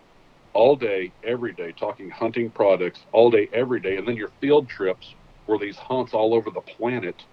all 0.53 0.75
day, 0.75 1.13
every 1.23 1.53
day, 1.53 1.73
talking 1.73 2.09
hunting 2.09 2.51
products 2.51 3.05
all 3.13 3.29
day, 3.31 3.49
every 3.53 3.79
day, 3.79 3.97
and 3.97 4.07
then 4.07 4.15
your 4.17 4.31
field 4.41 4.69
trips 4.69 5.15
were 5.47 5.57
these 5.57 5.77
hunts 5.77 6.13
all 6.13 6.33
over 6.33 6.49
the 6.49 6.61
planet 6.61 7.23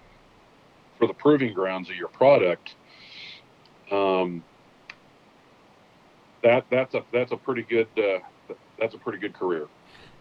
for 0.99 1.07
the 1.07 1.15
proving 1.15 1.55
grounds 1.55 1.89
of 1.89 1.97
your 1.97 2.09
product. 2.09 2.75
Um, 3.91 4.43
that 6.43 6.65
that's 6.71 6.95
a 6.95 7.05
that's 7.13 7.33
a 7.33 7.37
pretty 7.37 7.63
good 7.63 7.89
uh, 7.99 8.19
that's 8.79 8.95
a 8.95 8.99
pretty 8.99 9.19
good 9.19 9.35
career. 9.35 9.67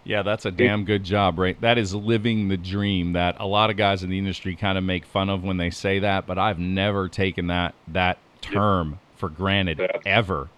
Yeah, 0.03 0.21
that's 0.21 0.45
a 0.45 0.51
damn 0.51 0.85
good 0.85 1.03
job, 1.03 1.37
right? 1.37 1.59
That 1.59 1.77
is 1.77 1.93
living 1.93 2.47
the 2.47 2.55
dream 2.55 3.13
that 3.13 3.35
a 3.39 3.45
lot 3.45 3.69
of 3.69 3.75
guys 3.75 4.03
in 4.03 4.09
the 4.09 4.17
industry 4.17 4.55
kind 4.55 4.77
of 4.77 4.83
make 4.85 5.05
fun 5.05 5.29
of 5.29 5.43
when 5.43 5.57
they 5.57 5.69
say 5.69 5.99
that, 5.99 6.25
but 6.25 6.37
I've 6.37 6.59
never 6.59 7.09
taken 7.09 7.47
that 7.47 7.75
that 7.89 8.17
term 8.39 8.99
for 9.17 9.27
granted 9.27 9.79
That's- 9.79 10.01
ever. 10.05 10.49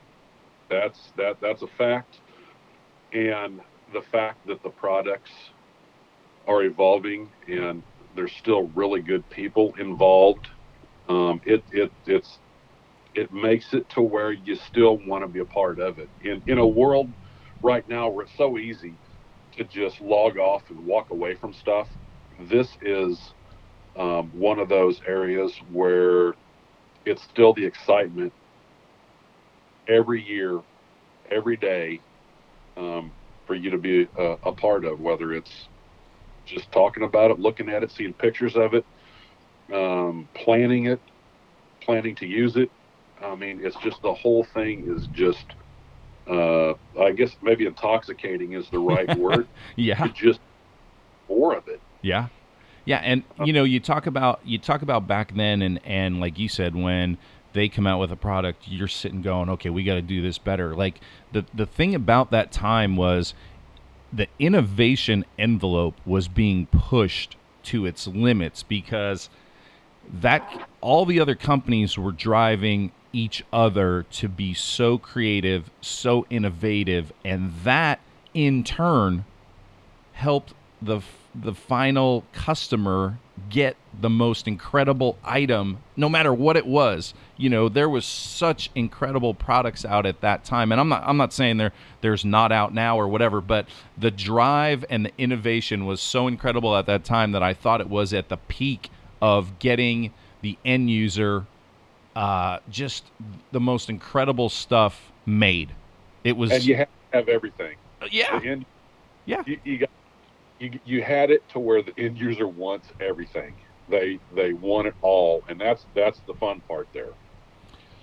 That's 0.70 1.00
that 1.18 1.42
that's 1.42 1.64
a 1.64 1.68
fact, 1.68 2.20
and 3.12 3.60
the 3.92 4.02
fact 4.04 4.46
that 4.46 4.62
the 4.62 4.70
products 4.70 5.32
are 6.50 6.64
evolving 6.64 7.32
and 7.48 7.84
there's 8.16 8.34
still 8.34 8.70
really 8.76 9.02
good 9.04 9.30
people 9.30 9.74
involved. 9.80 10.50
Um, 11.10 11.42
it 11.46 11.66
it 11.72 11.94
it's 12.08 12.40
it 13.16 13.32
makes 13.32 13.74
it 13.74 13.90
to 13.92 14.02
where 14.02 14.32
you 14.34 14.56
still 14.56 15.00
want 15.08 15.24
to 15.24 15.30
be 15.30 15.40
a 15.40 15.46
part 15.46 15.80
of 15.80 16.00
it. 16.00 16.10
In 16.22 16.44
in 16.48 16.60
a 16.60 16.68
world 16.68 17.14
right 17.64 17.88
now 17.88 18.10
where 18.10 18.26
it's 18.26 18.38
so 18.38 18.58
easy 18.58 19.00
to 19.54 19.66
just 19.66 20.02
log 20.02 20.38
off 20.38 20.64
and 20.70 20.80
walk 20.80 21.12
away 21.12 21.36
from 21.36 21.54
stuff, 21.54 21.90
this 22.40 22.70
is 22.82 23.22
um, 23.98 24.32
one 24.32 24.60
of 24.60 24.70
those 24.70 25.02
areas 25.08 25.54
where 25.70 26.36
it's 27.06 27.24
still 27.24 27.54
the 27.54 27.66
excitement 27.66 28.34
every 29.88 30.24
year, 30.24 30.62
every 31.32 31.58
day, 31.58 32.04
um, 32.78 33.14
for 33.46 33.56
you 33.56 33.72
to 33.72 33.78
be 33.80 34.08
a, 34.18 34.36
a 34.46 34.54
part 34.54 34.86
of, 34.86 35.00
whether 35.00 35.34
it's 35.34 35.70
just 36.50 36.72
talking 36.72 37.04
about 37.04 37.32
it, 37.32 37.40
looking 37.40 37.70
at 37.70 37.84
it, 37.84 37.92
seeing 37.92 38.14
pictures 38.14 38.56
of 38.56 38.74
it, 38.74 38.86
um, 39.74 40.28
planning 40.34 40.86
it, 40.86 41.00
planning 41.82 42.16
to 42.16 42.26
use 42.26 42.56
it. 42.56 42.72
I 43.22 43.36
mean, 43.36 43.60
it's 43.64 43.76
just 43.78 44.02
the 44.02 44.14
whole 44.14 44.44
thing 44.44 44.86
is 44.88 45.08
just, 45.08 45.46
uh, 46.28 46.74
I 47.00 47.12
guess 47.12 47.36
maybe 47.42 47.66
intoxicating 47.66 48.54
is 48.54 48.70
the 48.70 48.80
right 48.80 49.18
word. 49.18 49.48
Yeah. 49.76 50.06
It's 50.06 50.18
just 50.18 50.40
more 51.28 51.56
of 51.56 51.68
it. 51.68 51.82
Yeah. 52.02 52.28
Yeah, 52.86 53.02
and 53.04 53.24
you 53.46 53.54
know, 53.54 53.66
you 53.66 53.80
talk 53.80 54.08
about 54.08 54.40
you 54.44 54.58
talk 54.58 54.82
about 54.82 55.06
back 55.06 55.36
then 55.36 55.62
and 55.62 55.80
and 55.86 56.20
like 56.20 56.40
you 56.40 56.50
said 56.50 56.76
when 56.76 57.20
they 57.54 57.70
come 57.70 57.86
out 57.86 58.00
with 58.00 58.12
a 58.12 58.16
product, 58.16 58.64
you're 58.68 58.88
sitting 58.88 59.22
going, 59.22 59.50
"Okay, 59.50 59.70
we 59.70 59.84
got 59.84 59.96
to 59.96 60.02
do 60.02 60.22
this 60.22 60.38
better." 60.40 60.76
Like 60.76 61.00
the 61.32 61.46
the 61.54 61.66
thing 61.66 61.94
about 61.94 62.32
that 62.32 62.52
time 62.52 62.96
was 62.96 63.34
the 64.12 64.28
innovation 64.40 65.26
envelope 65.38 65.96
was 66.06 66.28
being 66.28 66.66
pushed 66.68 67.36
to 67.64 67.86
its 67.86 68.08
limits 68.08 68.64
because 68.64 69.30
that 70.12 70.68
all 70.82 71.06
the 71.06 71.20
other 71.20 71.36
companies 71.36 71.98
were 71.98 72.12
driving 72.12 72.92
each 73.14 73.44
other 73.52 74.06
to 74.12 74.28
be 74.28 74.54
so 74.54 74.98
creative, 74.98 75.70
so 75.82 76.26
innovative, 76.30 77.12
and 77.24 77.54
that 77.64 78.00
in 78.34 78.64
turn 78.64 79.26
helped 80.14 80.54
the 80.82 81.02
the 81.36 81.54
final 81.54 82.24
customer 82.34 83.18
get 83.50 83.76
the 84.02 84.10
most 84.10 84.48
incredible 84.48 85.18
item 85.24 85.78
no 85.96 86.10
matter 86.10 86.34
what 86.34 86.58
it 86.58 86.66
was 86.66 87.14
you 87.40 87.50
know 87.50 87.70
there 87.70 87.90
was 87.90 88.06
such 88.06 88.70
incredible 88.76 89.34
products 89.34 89.86
out 89.86 90.06
at 90.06 90.20
that 90.22 90.44
time 90.44 90.72
and 90.72 90.80
i'm 90.82 90.90
not 90.90 91.02
i'm 91.06 91.18
not 91.18 91.32
saying 91.34 91.58
there 91.58 91.72
there's 92.02 92.24
not 92.26 92.52
out 92.52 92.74
now 92.74 93.00
or 93.00 93.08
whatever 93.08 93.40
but 93.42 93.66
the 93.98 94.12
drive 94.12 94.84
and 94.90 95.06
the 95.06 95.12
innovation 95.18 95.86
was 95.86 96.02
so 96.02 96.28
incredible 96.28 96.76
at 96.76 96.86
that 96.86 97.04
time 97.04 97.32
that 97.32 97.42
i 97.42 97.54
thought 97.54 97.80
it 97.82 97.90
was 97.90 98.14
at 98.14 98.28
the 98.30 98.38
peak 98.38 98.90
of 99.22 99.58
getting 99.60 100.14
the 100.42 100.58
end 100.66 100.90
user 100.92 101.46
uh, 102.16 102.60
just 102.70 103.06
the 103.52 103.60
most 103.60 103.90
incredible 103.90 104.50
stuff 104.50 105.12
made 105.26 105.74
it 106.24 106.36
was 106.36 106.52
And 106.52 106.64
you 106.66 106.76
have 106.76 106.88
have 107.14 107.30
everything. 107.30 107.76
yeah 108.12 108.40
end- 108.44 108.66
Yeah. 109.26 109.44
You, 109.46 109.58
you 109.64 109.78
got 109.78 109.90
you, 110.60 110.80
you 110.84 111.02
had 111.02 111.32
it 111.32 111.48
to 111.50 111.60
where 111.60 111.82
the 111.82 111.94
end 111.98 112.20
user 112.20 112.48
wants 112.48 112.90
everything. 113.00 113.54
They 113.88 114.20
they 114.36 114.52
want 114.54 114.88
it 114.88 114.96
all, 115.02 115.44
and 115.48 115.60
that's 115.60 115.86
that's 115.96 116.20
the 116.28 116.34
fun 116.34 116.62
part 116.68 116.88
there. 116.94 117.14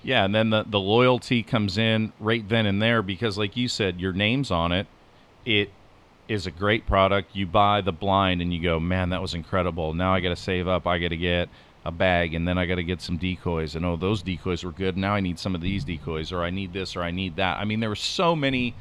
Yeah, 0.02 0.24
and 0.24 0.34
then 0.34 0.50
the, 0.50 0.64
the 0.64 0.78
loyalty 0.78 1.42
comes 1.42 1.78
in 1.78 2.12
right 2.20 2.48
then 2.48 2.66
and 2.66 2.80
there 2.80 3.02
because, 3.02 3.36
like 3.36 3.56
you 3.56 3.66
said, 3.68 4.00
your 4.00 4.12
name's 4.12 4.50
on 4.50 4.72
it. 4.72 4.86
It 5.44 5.70
is 6.28 6.46
a 6.46 6.50
great 6.50 6.86
product. 6.86 7.34
You 7.34 7.46
buy 7.46 7.80
the 7.80 7.92
blind 7.92 8.40
and 8.40 8.52
you 8.52 8.62
go, 8.62 8.80
man, 8.80 9.10
that 9.10 9.22
was 9.22 9.34
incredible. 9.34 9.94
Now 9.94 10.14
I 10.14 10.20
got 10.20 10.30
to 10.30 10.36
save 10.36 10.68
up. 10.68 10.86
I 10.86 10.98
got 10.98 11.08
to 11.08 11.16
get 11.16 11.48
a 11.84 11.92
bag 11.92 12.34
and 12.34 12.46
then 12.46 12.58
I 12.58 12.66
got 12.66 12.76
to 12.76 12.82
get 12.82 13.00
some 13.00 13.16
decoys. 13.16 13.76
And 13.76 13.84
oh, 13.84 13.96
those 13.96 14.22
decoys 14.22 14.64
were 14.64 14.72
good. 14.72 14.96
Now 14.96 15.14
I 15.14 15.20
need 15.20 15.38
some 15.38 15.54
of 15.54 15.60
these 15.60 15.84
decoys 15.84 16.32
or 16.32 16.42
I 16.42 16.50
need 16.50 16.72
this 16.72 16.96
or 16.96 17.02
I 17.02 17.10
need 17.10 17.36
that. 17.36 17.58
I 17.58 17.64
mean, 17.64 17.80
there 17.80 17.88
were 17.88 17.94
so 17.94 18.34
many. 18.34 18.74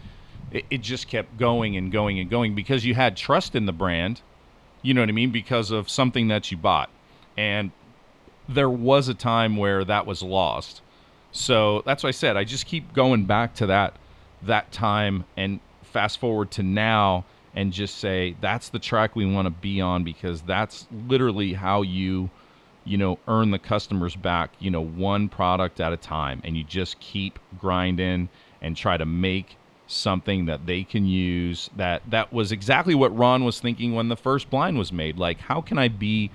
It, 0.52 0.66
it 0.70 0.82
just 0.82 1.08
kept 1.08 1.38
going 1.38 1.78
and 1.78 1.92
going 1.92 2.20
and 2.20 2.30
going 2.30 2.56
because 2.56 2.86
you 2.86 2.96
had 2.96 3.16
trust 3.16 3.56
in 3.56 3.66
the 3.66 3.74
brand. 3.74 4.22
You 4.82 4.94
know 4.94 5.02
what 5.02 5.10
I 5.10 5.14
mean? 5.14 5.32
Because 5.32 5.72
of 5.72 5.90
something 5.90 6.28
that 6.30 6.52
you 6.52 6.58
bought. 6.58 6.90
And 7.38 7.72
there 8.48 8.70
was 8.70 9.08
a 9.08 9.14
time 9.14 9.58
where 9.58 9.84
that 9.84 10.06
was 10.06 10.22
lost. 10.22 10.82
So 11.36 11.84
that's 11.86 12.02
why 12.02 12.10
I 12.10 12.12
said. 12.12 12.38
I 12.38 12.46
just 12.46 12.66
keep 12.66 12.94
going 12.94 13.26
back 13.26 13.56
to 13.56 13.66
that 13.66 13.98
that 14.44 14.72
time 14.72 15.26
and 15.36 15.60
fast 15.84 16.20
forward 16.20 16.50
to 16.52 16.64
now 16.64 17.26
and 17.54 17.74
just 17.74 17.98
say 17.98 18.36
that's 18.40 18.70
the 18.70 18.80
track 18.80 19.16
we 19.16 19.26
want 19.26 19.46
to 19.46 19.50
be 19.50 19.82
on 19.82 20.04
because 20.04 20.42
that's 20.42 20.88
literally 21.08 21.54
how 21.54 21.82
you 21.82 22.30
you 22.86 22.98
know 22.98 23.20
earn 23.28 23.52
the 23.52 23.60
customers 23.60 24.16
back 24.16 24.52
you 24.60 24.72
know 24.72 24.84
one 24.84 25.28
product 25.28 25.82
at 25.82 25.92
a 25.92 25.98
time. 25.98 26.42
And 26.46 26.56
you 26.56 26.64
just 26.64 27.00
keep 27.02 27.38
grinding 27.60 28.30
and 28.62 28.78
try 28.78 28.96
to 28.96 29.06
make 29.06 29.58
something 29.88 30.46
that 30.46 30.66
they 30.66 30.86
can 30.86 31.06
use 31.06 31.70
that 31.76 32.02
that 32.10 32.32
was 32.32 32.54
exactly 32.54 32.96
what 32.96 33.16
Ron 33.16 33.44
was 33.44 33.60
thinking 33.60 33.94
when 33.94 34.08
the 34.08 34.16
first 34.16 34.50
blind 34.50 34.78
was 34.78 34.94
made. 34.94 35.18
Like 35.18 35.42
how 35.42 35.60
can 35.60 35.78
I 35.78 35.90
be 35.90 36.32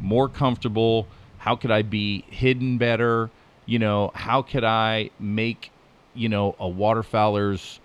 more 0.00 0.28
comfortable? 0.28 1.06
How 1.38 1.54
could 1.54 1.70
I 1.70 1.82
be 1.82 2.24
hidden 2.28 2.76
better 2.76 3.30
you 3.66 3.78
know 3.78 4.10
how 4.14 4.42
could 4.42 4.64
I 4.64 5.10
make 5.18 5.72
you 6.14 6.28
know 6.28 6.56
a 6.58 6.68
waterfowler's 6.68 7.80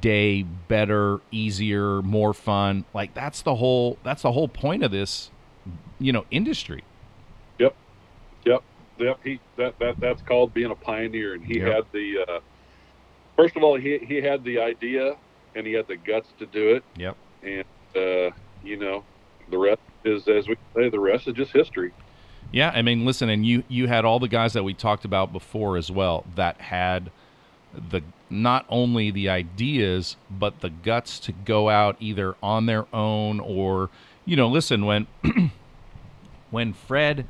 day 0.00 0.42
better 0.42 1.20
easier 1.30 2.02
more 2.02 2.34
fun 2.34 2.84
like 2.94 3.14
that's 3.14 3.42
the 3.42 3.56
whole 3.56 4.00
that's 4.04 4.22
the 4.22 4.32
whole 4.32 4.48
point 4.48 4.82
of 4.82 4.90
this 4.90 5.32
you 5.98 6.12
know 6.12 6.24
industry 6.30 6.86
Yep, 7.58 7.76
yep, 8.46 8.64
yep. 8.98 9.20
He 9.24 9.40
that 9.56 9.74
that 9.80 9.96
that's 10.00 10.22
called 10.22 10.54
being 10.54 10.70
a 10.70 10.76
pioneer, 10.76 11.34
and 11.34 11.44
he 11.44 11.58
Yep. 11.58 11.76
had 11.76 11.84
the. 11.92 12.24
Uh, 12.28 12.40
first 13.36 13.56
of 13.56 13.62
all, 13.64 13.76
he 13.78 13.98
he 13.98 14.16
had 14.22 14.44
the 14.44 14.60
idea, 14.60 15.14
and 15.54 15.66
he 15.66 15.72
had 15.74 15.86
the 15.88 15.96
guts 15.96 16.32
to 16.38 16.46
do 16.46 16.76
it, 16.76 16.84
yep 16.96 17.16
and 17.42 17.64
uh, 17.96 18.30
you 18.62 18.78
know, 18.78 19.06
the 19.48 19.58
rest 19.58 19.80
is 20.04 20.28
as 20.28 20.48
we 20.48 20.56
say, 20.76 20.90
the 20.90 21.00
rest 21.00 21.28
is 21.28 21.34
just 21.34 21.52
history. 21.52 21.92
Yeah, 22.50 22.70
I 22.70 22.82
mean, 22.82 23.04
listen, 23.04 23.28
and 23.28 23.44
you 23.44 23.62
you 23.68 23.88
had 23.88 24.04
all 24.04 24.18
the 24.18 24.28
guys 24.28 24.54
that 24.54 24.64
we 24.64 24.74
talked 24.74 25.04
about 25.04 25.32
before 25.32 25.76
as 25.76 25.90
well 25.90 26.24
that 26.34 26.60
had 26.60 27.10
the 27.74 28.02
not 28.30 28.64
only 28.68 29.10
the 29.10 29.28
ideas 29.28 30.16
but 30.30 30.60
the 30.60 30.70
guts 30.70 31.18
to 31.20 31.32
go 31.32 31.68
out 31.68 31.96
either 32.00 32.36
on 32.42 32.66
their 32.66 32.86
own 32.94 33.40
or 33.40 33.90
you 34.24 34.36
know, 34.36 34.48
listen 34.48 34.84
when 34.84 35.06
when 36.50 36.72
Fred 36.72 37.26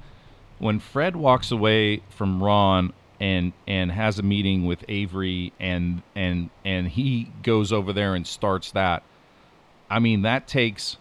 when 0.59 0.81
Fred 0.81 1.17
walks 1.17 1.51
away 1.51 2.03
from 2.11 2.43
Ron 2.43 2.93
and 3.21 3.53
and 3.67 3.93
has 3.93 4.19
a 4.19 4.23
meeting 4.23 4.67
with 4.67 4.85
Avery 4.89 5.53
and 5.59 6.03
and 6.15 6.51
and 6.65 6.89
he 6.89 7.31
goes 7.43 7.73
over 7.73 7.93
there 7.93 8.15
and 8.15 8.27
starts 8.27 8.71
that. 8.73 9.03
I 9.91 9.99
mean, 9.99 10.23
that 10.23 10.47
takes 10.47 10.97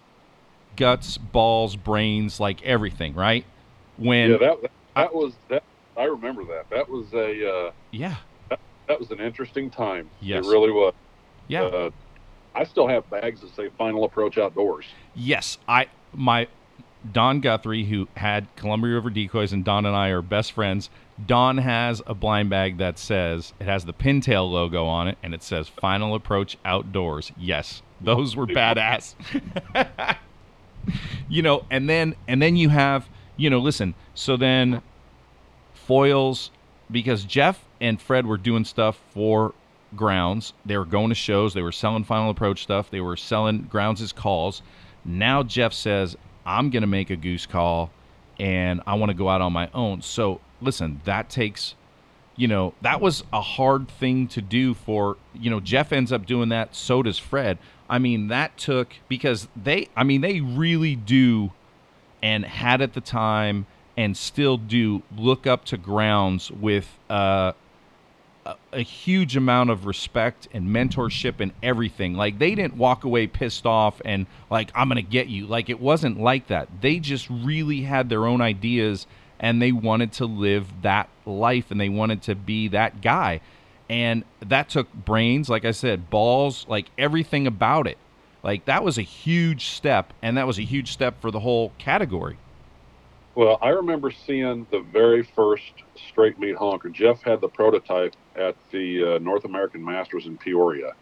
guts, 0.76 1.18
balls, 1.18 1.76
brains, 1.76 2.40
like 2.40 2.64
everything, 2.64 3.14
right? 3.14 3.46
When 3.98 4.32
yeah, 4.32 4.38
that 4.38 4.62
that, 4.62 4.72
that 4.96 5.16
was 5.16 5.34
that. 5.50 5.64
I 5.96 6.04
remember 6.04 6.44
that. 6.46 6.70
That 6.70 6.88
was 6.88 7.12
a 7.14 7.68
uh, 7.68 7.72
yeah, 7.92 8.18
that 8.88 9.00
was 9.00 9.12
an 9.12 9.20
interesting 9.20 9.70
time. 9.70 10.10
Yes. 10.22 10.46
it 10.46 10.50
really 10.50 10.72
was. 10.72 10.94
yeah. 11.48 11.64
Uh, 11.64 11.90
I 12.56 12.64
still 12.64 12.88
have 12.88 13.10
bags 13.10 13.42
that 13.42 13.56
say 13.56 13.70
"Final 13.78 14.04
Approach 14.04 14.38
Outdoors." 14.38 14.86
Yes, 15.16 15.58
I 15.68 15.88
my 16.14 16.48
Don 17.12 17.40
Guthrie, 17.40 17.86
who 17.86 18.08
had 18.16 18.48
Columbia 18.56 18.94
River 18.94 19.10
decoys, 19.10 19.54
and 19.54 19.64
Don 19.64 19.86
and 19.86 19.96
I 19.96 20.10
are 20.10 20.22
best 20.22 20.52
friends. 20.52 20.90
Don 21.24 21.58
has 21.60 22.02
a 22.06 22.14
blind 22.14 22.50
bag 22.50 22.78
that 22.78 23.00
says 23.00 23.54
it 23.60 23.66
has 23.66 23.86
the 23.86 23.94
pintail 23.94 24.50
logo 24.50 24.86
on 24.86 25.08
it, 25.08 25.18
and 25.24 25.34
it 25.34 25.44
says 25.44 25.68
"Final 25.68 26.16
Approach 26.16 26.58
Outdoors." 26.66 27.32
Yes, 27.38 27.82
those 28.02 28.36
were 28.36 28.48
badass. 28.48 29.16
you 31.30 31.42
know, 31.42 31.66
and 31.70 31.90
then 31.90 32.16
and 32.28 32.42
then 32.42 32.56
you 32.56 32.70
have 32.70 33.08
you 33.38 33.50
know, 33.50 33.60
listen. 33.60 33.96
So 34.14 34.36
then 34.36 34.82
Foiles 35.88 36.50
because 36.92 37.24
Jeff 37.24 37.64
and 37.80 38.02
Fred 38.02 38.26
were 38.26 38.38
doing 38.38 38.66
stuff 38.66 39.00
for 39.12 39.54
Grounds. 39.96 40.54
They 40.66 40.78
were 40.78 40.86
going 40.86 41.10
to 41.10 41.16
shows. 41.16 41.54
They 41.54 41.62
were 41.62 41.72
selling 41.72 42.04
Final 42.04 42.30
Approach 42.30 42.64
stuff. 42.64 42.90
They 42.92 43.00
were 43.00 43.16
selling 43.16 43.64
Grounds' 43.64 44.02
as 44.02 44.12
calls. 44.12 44.62
Now 45.06 45.44
Jeff 45.44 45.72
says, 45.74 46.18
I'm 46.46 46.70
going 46.70 46.82
to 46.82 46.88
make 46.88 47.10
a 47.10 47.16
goose 47.16 47.46
call 47.46 47.92
and 48.40 48.82
I 48.86 48.96
want 48.96 49.10
to 49.10 49.16
go 49.16 49.30
out 49.30 49.42
on 49.42 49.54
my 49.54 49.70
own. 49.74 50.02
So 50.02 50.42
listen, 50.62 51.02
that 51.06 51.30
takes, 51.30 51.76
you 52.36 52.48
know, 52.48 52.74
that 52.82 53.02
was 53.02 53.24
a 53.32 53.42
hard 53.42 53.88
thing 53.88 54.28
to 54.30 54.42
do 54.42 54.74
for, 54.74 55.18
you 55.34 55.50
know, 55.50 55.60
Jeff 55.60 55.92
ends 55.92 56.12
up 56.12 56.26
doing 56.26 56.50
that. 56.50 56.76
So 56.76 57.02
does 57.02 57.18
Fred. 57.18 57.58
I 57.90 58.00
mean, 58.00 58.28
that 58.28 58.58
took, 58.58 58.94
because 59.08 59.48
they, 59.56 59.88
I 59.96 60.04
mean, 60.04 60.22
they 60.22 60.42
really 60.42 60.96
do 60.96 61.52
and 62.22 62.46
had 62.46 62.82
at 62.82 62.94
the 62.94 63.02
time 63.02 63.66
and 63.96 64.16
still 64.16 64.58
do 64.58 65.02
look 65.18 65.48
up 65.48 65.66
to 65.66 65.78
Grounds 65.78 66.52
with 66.52 66.98
uh, 67.10 67.54
a, 68.46 68.56
a 68.74 68.82
huge 68.82 69.36
amount 69.36 69.70
of 69.70 69.86
respect 69.86 70.48
and 70.54 70.68
mentorship 70.68 71.40
and 71.40 71.52
everything. 71.62 72.14
Like 72.14 72.40
they 72.40 72.56
didn't 72.56 72.76
walk 72.78 73.04
away 73.04 73.28
pissed 73.28 73.66
off 73.66 74.02
and 74.06 74.28
like 74.50 74.72
I'm 74.76 74.88
gonna 74.88 75.02
get 75.02 75.28
you. 75.28 75.48
Like 75.48 75.70
it 75.70 75.80
wasn't 75.80 76.20
like 76.20 76.48
that. 76.48 76.70
They 76.82 77.00
just 77.00 77.30
really 77.30 77.82
had 77.82 78.10
their 78.10 78.26
own 78.26 78.42
ideas 78.42 79.08
and 79.40 79.62
they 79.62 79.72
wanted 79.72 80.14
to 80.14 80.26
live 80.26 80.68
that 80.82 81.10
life 81.26 81.72
and 81.72 81.80
they 81.80 81.90
wanted 81.90 82.22
to 82.24 82.36
be 82.36 82.70
that 82.70 83.02
guy. 83.02 83.42
And 83.90 84.26
that 84.42 84.70
took 84.70 84.92
brains, 84.94 85.50
like 85.50 85.64
I 85.64 85.72
said, 85.72 86.10
balls, 86.10 86.66
like 86.68 86.88
everything 86.98 87.48
about 87.48 87.88
it. 87.88 87.98
Like 88.44 88.66
that 88.66 88.84
was 88.84 88.98
a 88.98 89.04
huge 89.04 89.68
step, 89.68 90.14
and 90.22 90.38
that 90.38 90.48
was 90.48 90.58
a 90.60 90.64
huge 90.64 90.92
step 90.92 91.20
for 91.22 91.32
the 91.32 91.40
whole 91.40 91.72
category. 91.78 92.38
Well, 93.36 93.60
I 93.62 93.70
remember 93.70 94.10
seeing 94.10 94.66
the 94.72 94.80
very 94.80 95.22
first 95.22 95.72
straight 96.10 96.40
meat 96.40 96.56
honker. 96.56 96.90
Jeff 96.90 97.22
had 97.22 97.40
the 97.40 97.48
prototype 97.48 98.16
at 98.36 98.56
the 98.72 99.16
uh, 99.16 99.20
North 99.20 99.46
American 99.46 99.84
Masters 99.84 100.26
in 100.26 100.38
Peoria, 100.38 100.94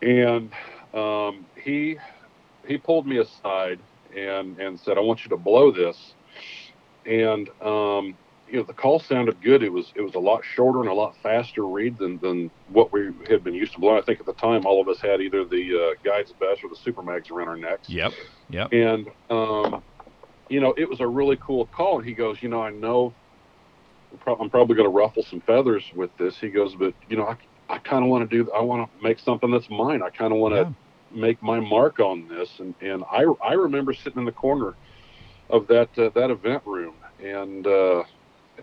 and 0.00 0.52
um, 0.92 1.44
he 1.56 1.98
he 2.66 2.78
pulled 2.78 3.06
me 3.06 3.18
aside 3.18 3.78
and 4.16 4.58
and 4.58 4.78
said, 4.78 4.96
"I 4.96 5.00
want 5.00 5.24
you 5.24 5.30
to 5.30 5.36
blow 5.36 5.70
this." 5.70 6.14
And 7.06 7.48
um, 7.60 8.16
you 8.54 8.60
know, 8.60 8.66
the 8.66 8.72
call 8.72 9.00
sounded 9.00 9.42
good. 9.42 9.64
It 9.64 9.72
was 9.72 9.92
it 9.96 10.00
was 10.00 10.14
a 10.14 10.20
lot 10.20 10.44
shorter 10.44 10.78
and 10.78 10.88
a 10.88 10.94
lot 10.94 11.16
faster 11.20 11.66
reed 11.66 11.98
than 11.98 12.20
than 12.20 12.52
what 12.68 12.92
we 12.92 13.10
had 13.28 13.42
been 13.42 13.52
used 13.52 13.72
to 13.72 13.80
blowing. 13.80 14.00
I 14.00 14.04
think 14.06 14.20
at 14.20 14.26
the 14.26 14.32
time, 14.34 14.64
all 14.64 14.80
of 14.80 14.88
us 14.88 15.00
had 15.02 15.20
either 15.20 15.44
the 15.44 15.74
uh, 15.74 16.08
Guides 16.08 16.32
Best 16.38 16.62
or 16.62 16.70
the 16.70 16.78
Super 16.80 17.02
Mags 17.02 17.30
around 17.30 17.48
our 17.48 17.56
necks. 17.56 17.88
Yep. 17.88 18.12
Yep. 18.50 18.72
And 18.72 19.08
um, 19.28 19.82
you 20.48 20.60
know, 20.60 20.72
it 20.76 20.88
was 20.88 21.00
a 21.00 21.06
really 21.08 21.36
cool 21.44 21.66
call. 21.66 21.98
And 21.98 22.06
he 22.06 22.14
goes, 22.14 22.40
you 22.42 22.48
know, 22.48 22.62
I 22.62 22.70
know 22.70 23.16
I'm 24.40 24.50
probably 24.50 24.76
going 24.76 24.88
to 24.88 24.96
ruffle 24.96 25.24
some 25.24 25.40
feathers 25.40 25.84
with 25.92 26.16
this. 26.16 26.38
He 26.38 26.50
goes, 26.50 26.76
but 26.76 26.94
you 27.08 27.16
know, 27.16 27.26
I, 27.26 27.36
I 27.68 27.78
kind 27.78 28.04
of 28.04 28.10
want 28.10 28.30
to 28.30 28.44
do, 28.44 28.52
I 28.52 28.60
want 28.62 28.88
to 28.88 29.02
make 29.02 29.18
something 29.18 29.50
that's 29.50 29.68
mine. 29.68 30.00
I 30.00 30.10
kind 30.10 30.32
of 30.32 30.38
want 30.38 30.54
to 30.54 30.60
Yeah. 30.60 30.70
make 31.10 31.42
my 31.42 31.58
mark 31.58 31.98
on 31.98 32.28
this. 32.28 32.60
And, 32.60 32.76
and 32.80 33.02
I, 33.10 33.24
I 33.44 33.54
remember 33.54 33.92
sitting 33.94 34.20
in 34.20 34.24
the 34.24 34.30
corner 34.32 34.76
of 35.50 35.66
that, 35.66 35.88
uh, 35.98 36.10
that 36.14 36.30
event 36.30 36.62
room 36.64 36.94
and, 37.18 37.66
uh, 37.66 38.04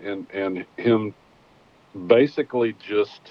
and, 0.04 0.28
and 0.34 0.66
him 0.78 1.14
basically 2.08 2.76
just 2.88 3.22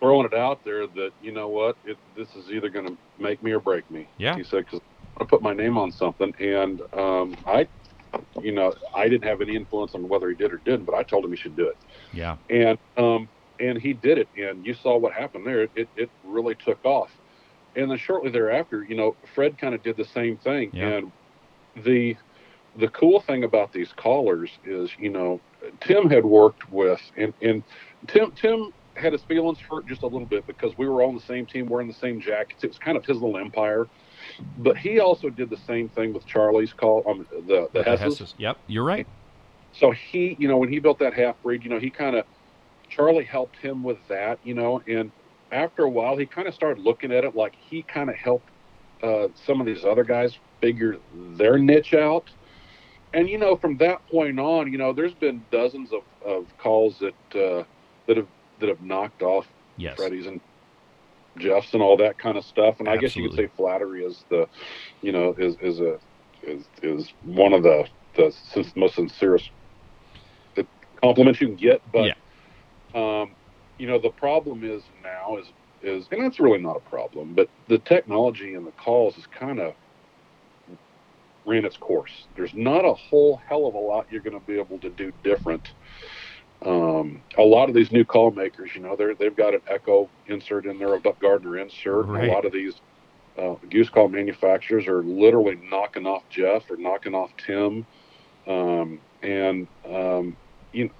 throwing 0.00 0.26
it 0.26 0.34
out 0.34 0.64
there 0.64 0.86
that, 0.86 1.10
you 1.22 1.32
know 1.32 1.48
what, 1.48 1.76
it, 1.84 1.96
this 2.16 2.28
is 2.34 2.50
either 2.50 2.68
going 2.68 2.86
to 2.86 2.96
make 3.18 3.42
me 3.42 3.52
or 3.52 3.60
break 3.60 3.88
me. 3.90 4.08
Yeah. 4.18 4.36
He 4.36 4.42
said, 4.44 4.68
cause 4.68 4.80
I 5.18 5.24
put 5.24 5.42
my 5.42 5.52
name 5.52 5.78
on 5.78 5.92
something. 5.92 6.34
And, 6.40 6.80
um, 6.94 7.36
I, 7.46 7.68
you 8.40 8.52
know, 8.52 8.74
I 8.94 9.08
didn't 9.08 9.24
have 9.24 9.40
any 9.40 9.54
influence 9.56 9.94
on 9.94 10.08
whether 10.08 10.28
he 10.28 10.34
did 10.34 10.52
or 10.52 10.58
didn't, 10.58 10.84
but 10.84 10.94
I 10.94 11.02
told 11.02 11.24
him 11.24 11.30
he 11.30 11.36
should 11.36 11.56
do 11.56 11.68
it 11.68 11.76
Yeah. 12.12 12.36
and 12.50 12.78
um, 12.96 13.28
and 13.60 13.80
he 13.80 13.92
did 13.92 14.18
it, 14.18 14.28
and 14.36 14.66
you 14.66 14.74
saw 14.74 14.96
what 14.98 15.12
happened 15.12 15.46
there. 15.46 15.68
It 15.76 15.88
it 15.96 16.10
really 16.24 16.54
took 16.56 16.84
off, 16.84 17.10
and 17.76 17.90
then 17.90 17.96
shortly 17.96 18.30
thereafter, 18.30 18.84
you 18.84 18.96
know, 18.96 19.14
Fred 19.34 19.56
kind 19.56 19.74
of 19.74 19.82
did 19.82 19.96
the 19.96 20.04
same 20.04 20.36
thing. 20.38 20.70
Yeah. 20.72 20.88
And 20.88 21.12
the 21.84 22.16
the 22.76 22.88
cool 22.88 23.20
thing 23.20 23.44
about 23.44 23.72
these 23.72 23.92
callers 23.96 24.50
is, 24.64 24.90
you 24.98 25.10
know, 25.10 25.40
Tim 25.80 26.08
had 26.10 26.24
worked 26.24 26.70
with, 26.70 27.00
and 27.16 27.32
and 27.42 27.62
Tim 28.06 28.32
Tim 28.32 28.72
had 28.96 29.12
his 29.12 29.22
feelings 29.22 29.58
hurt 29.58 29.86
just 29.86 30.02
a 30.02 30.06
little 30.06 30.26
bit 30.26 30.46
because 30.46 30.76
we 30.76 30.86
were 30.88 31.02
all 31.02 31.08
on 31.08 31.14
the 31.14 31.20
same 31.22 31.46
team, 31.46 31.66
wearing 31.66 31.88
the 31.88 31.94
same 31.94 32.20
jackets. 32.20 32.62
It 32.64 32.68
was 32.68 32.78
kind 32.78 32.96
of 32.96 33.04
his 33.04 33.16
little 33.16 33.38
empire. 33.38 33.88
But 34.58 34.76
he 34.76 35.00
also 35.00 35.30
did 35.30 35.50
the 35.50 35.56
same 35.66 35.88
thing 35.88 36.12
with 36.12 36.26
Charlie's 36.26 36.72
call 36.72 37.02
on 37.06 37.26
the 37.30 37.40
the 37.40 37.68
The 37.72 37.82
Hesses. 37.82 38.18
Hesses. 38.18 38.34
Yep. 38.38 38.58
You're 38.66 38.84
right. 38.84 39.06
So 39.72 39.90
he, 39.90 40.36
you 40.38 40.48
know, 40.48 40.58
when 40.58 40.68
he 40.68 40.78
built 40.78 40.98
that 40.98 41.14
half 41.14 41.40
breed, 41.42 41.64
you 41.64 41.70
know, 41.70 41.80
he 41.80 41.90
kind 41.90 42.16
of 42.16 42.26
Charlie 42.88 43.24
helped 43.24 43.56
him 43.56 43.82
with 43.82 43.98
that, 44.08 44.38
you 44.44 44.54
know, 44.54 44.82
and 44.86 45.10
after 45.50 45.84
a 45.84 45.88
while, 45.88 46.16
he 46.16 46.26
kind 46.26 46.48
of 46.48 46.54
started 46.54 46.82
looking 46.82 47.12
at 47.12 47.24
it 47.24 47.34
like 47.34 47.54
he 47.54 47.82
kind 47.82 48.10
of 48.10 48.16
helped 48.16 48.48
uh, 49.02 49.28
some 49.46 49.60
of 49.60 49.66
these 49.66 49.84
other 49.84 50.04
guys 50.04 50.38
figure 50.60 50.96
their 51.14 51.58
niche 51.58 51.94
out. 51.94 52.30
And 53.14 53.28
you 53.28 53.38
know, 53.38 53.56
from 53.56 53.76
that 53.78 54.06
point 54.08 54.38
on, 54.38 54.72
you 54.72 54.78
know, 54.78 54.92
there's 54.92 55.14
been 55.14 55.44
dozens 55.50 55.92
of, 55.92 56.02
of 56.24 56.46
calls 56.58 56.98
that 57.00 57.38
uh, 57.38 57.64
that 58.06 58.16
have 58.16 58.28
that 58.60 58.68
have 58.68 58.82
knocked 58.82 59.22
off 59.22 59.46
yes. 59.76 59.96
Freddie's 59.96 60.26
and 60.26 60.40
Jeff's 61.38 61.72
and 61.74 61.82
all 61.82 61.96
that 61.98 62.18
kind 62.18 62.36
of 62.36 62.44
stuff. 62.44 62.78
And 62.78 62.88
Absolutely. 62.88 62.92
I 62.92 63.00
guess 63.00 63.16
you 63.16 63.28
could 63.28 63.36
say 63.36 63.56
flattery 63.56 64.04
is 64.04 64.24
the, 64.28 64.48
you 65.02 65.12
know, 65.12 65.34
is 65.38 65.56
is 65.60 65.80
a 65.80 65.98
is 66.42 66.64
is 66.82 67.12
one 67.24 67.52
of 67.52 67.62
the 67.62 67.86
the 68.14 68.34
most 68.76 68.94
sincerest 68.94 69.50
compliments 71.02 71.40
you 71.40 71.48
can 71.48 71.56
get. 71.56 71.82
But 71.92 72.14
yeah. 72.94 73.20
um, 73.22 73.32
you 73.78 73.86
know, 73.86 73.98
the 73.98 74.10
problem 74.10 74.64
is 74.64 74.82
now 75.02 75.36
is 75.36 75.46
is 75.82 76.06
and 76.10 76.22
that's 76.22 76.40
really 76.40 76.60
not 76.60 76.76
a 76.76 76.90
problem, 76.90 77.34
but 77.34 77.48
the 77.68 77.78
technology 77.78 78.54
and 78.54 78.66
the 78.66 78.72
calls 78.72 79.18
is 79.18 79.26
kind 79.26 79.58
of 79.58 79.74
ran 81.44 81.64
its 81.64 81.76
course. 81.76 82.26
There's 82.36 82.54
not 82.54 82.84
a 82.84 82.94
whole 82.94 83.40
hell 83.46 83.66
of 83.66 83.74
a 83.74 83.78
lot 83.78 84.06
you're 84.10 84.22
going 84.22 84.38
to 84.38 84.46
be 84.46 84.58
able 84.58 84.78
to 84.78 84.90
do 84.90 85.12
different. 85.22 85.72
Um, 86.64 87.22
a 87.36 87.42
lot 87.42 87.68
of 87.68 87.74
these 87.74 87.90
new 87.90 88.04
call 88.04 88.30
makers, 88.30 88.70
you 88.74 88.82
know, 88.82 88.94
they're 88.94 89.14
they've 89.14 89.34
got 89.34 89.54
an 89.54 89.62
echo 89.66 90.08
insert 90.28 90.66
in 90.66 90.78
there, 90.78 90.94
a 90.94 91.00
Duck 91.00 91.20
Gardner 91.20 91.58
insert. 91.58 92.06
Right. 92.06 92.28
A 92.28 92.32
lot 92.32 92.44
of 92.44 92.52
these 92.52 92.74
uh, 93.36 93.54
goose 93.68 93.88
call 93.88 94.08
manufacturers 94.08 94.86
are 94.86 95.02
literally 95.02 95.58
knocking 95.70 96.06
off 96.06 96.22
Jeff 96.30 96.70
or 96.70 96.76
knocking 96.76 97.14
off 97.14 97.30
Tim, 97.44 97.84
um, 98.46 99.00
and 99.22 99.66
um, 99.88 100.36
you 100.72 100.84
know, 100.84 100.92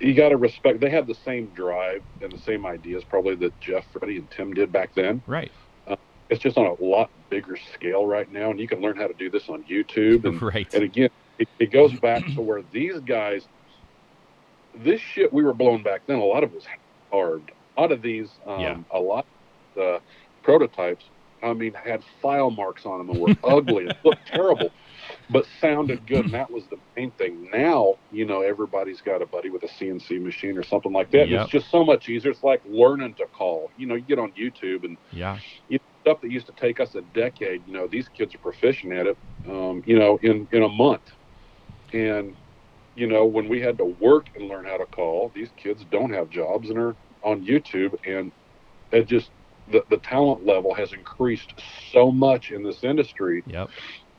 you 0.00 0.14
got 0.14 0.30
to 0.30 0.36
respect. 0.36 0.80
They 0.80 0.90
have 0.90 1.06
the 1.06 1.14
same 1.24 1.46
drive 1.54 2.02
and 2.20 2.32
the 2.32 2.38
same 2.38 2.66
ideas 2.66 3.04
probably 3.04 3.36
that 3.36 3.60
Jeff, 3.60 3.84
Freddie, 3.92 4.16
and 4.16 4.30
Tim 4.30 4.52
did 4.52 4.72
back 4.72 4.94
then. 4.94 5.22
Right. 5.26 5.52
It's 6.30 6.42
just 6.42 6.56
on 6.56 6.66
a 6.66 6.82
lot 6.82 7.10
bigger 7.30 7.56
scale 7.74 8.06
right 8.06 8.30
now, 8.32 8.50
and 8.50 8.58
you 8.58 8.68
can 8.68 8.80
learn 8.80 8.96
how 8.96 9.06
to 9.06 9.14
do 9.14 9.30
this 9.30 9.48
on 9.48 9.64
YouTube. 9.64 10.24
And, 10.24 10.40
right. 10.40 10.72
And 10.72 10.84
again, 10.84 11.10
it, 11.38 11.48
it 11.58 11.70
goes 11.70 11.92
back 12.00 12.24
to 12.34 12.40
where 12.40 12.62
these 12.72 12.98
guys, 13.00 13.46
this 14.74 15.00
shit 15.00 15.32
we 15.32 15.42
were 15.42 15.54
blowing 15.54 15.82
back 15.82 16.02
then. 16.06 16.18
A 16.18 16.24
lot 16.24 16.44
of 16.44 16.50
it 16.50 16.56
was 16.56 16.66
hard. 17.10 17.52
A 17.76 17.80
lot 17.80 17.92
of 17.92 18.02
these, 18.02 18.28
um, 18.46 18.60
yeah. 18.60 18.78
a 18.90 19.00
lot 19.00 19.26
of 19.26 19.74
the 19.74 20.00
prototypes. 20.42 21.04
I 21.42 21.52
mean, 21.54 21.74
had 21.74 22.04
file 22.20 22.50
marks 22.50 22.86
on 22.86 22.98
them 22.98 23.10
and 23.10 23.20
were 23.20 23.36
ugly 23.42 23.86
and 23.86 23.96
looked 24.04 24.26
terrible 24.26 24.70
but 25.30 25.46
sounded 25.60 26.06
good. 26.06 26.26
And 26.26 26.34
that 26.34 26.50
was 26.50 26.64
the 26.66 26.78
main 26.96 27.10
thing. 27.12 27.48
Now, 27.52 27.96
you 28.10 28.24
know, 28.24 28.42
everybody's 28.42 29.00
got 29.00 29.22
a 29.22 29.26
buddy 29.26 29.50
with 29.50 29.62
a 29.62 29.68
CNC 29.68 30.22
machine 30.22 30.56
or 30.56 30.62
something 30.62 30.92
like 30.92 31.10
that. 31.12 31.28
Yep. 31.28 31.42
It's 31.42 31.50
just 31.50 31.70
so 31.70 31.84
much 31.84 32.08
easier. 32.08 32.30
It's 32.30 32.42
like 32.42 32.62
learning 32.66 33.14
to 33.14 33.26
call. 33.26 33.70
You 33.76 33.86
know, 33.86 33.94
you 33.94 34.02
get 34.02 34.18
on 34.18 34.32
YouTube 34.32 34.84
and 34.84 34.96
yeah, 35.10 35.38
you 35.68 35.78
stuff 36.02 36.20
that 36.20 36.30
used 36.30 36.46
to 36.46 36.52
take 36.52 36.80
us 36.80 36.94
a 36.94 37.02
decade. 37.02 37.66
You 37.66 37.72
know, 37.72 37.88
these 37.90 38.08
kids 38.08 38.34
are 38.34 38.38
proficient 38.38 38.92
at 38.92 39.06
it. 39.06 39.18
Um, 39.48 39.82
you 39.86 39.98
know, 39.98 40.18
in 40.22 40.48
in 40.52 40.62
a 40.62 40.68
month. 40.68 41.02
And 41.92 42.36
you 42.94 43.06
know, 43.06 43.26
when 43.26 43.48
we 43.48 43.60
had 43.60 43.78
to 43.78 43.84
work 43.84 44.26
and 44.34 44.48
learn 44.48 44.66
how 44.66 44.76
to 44.76 44.86
call, 44.86 45.32
these 45.34 45.50
kids 45.56 45.84
don't 45.90 46.12
have 46.12 46.28
jobs 46.28 46.68
and 46.70 46.78
are 46.78 46.96
on 47.22 47.44
YouTube, 47.44 47.94
and 48.06 48.32
it 48.92 49.06
just 49.06 49.30
the, 49.68 49.82
the 49.90 49.98
talent 49.98 50.44
level 50.44 50.74
has 50.74 50.92
increased 50.92 51.54
so 51.92 52.10
much 52.10 52.50
in 52.50 52.62
this 52.62 52.84
industry. 52.84 53.42
Yep 53.46 53.70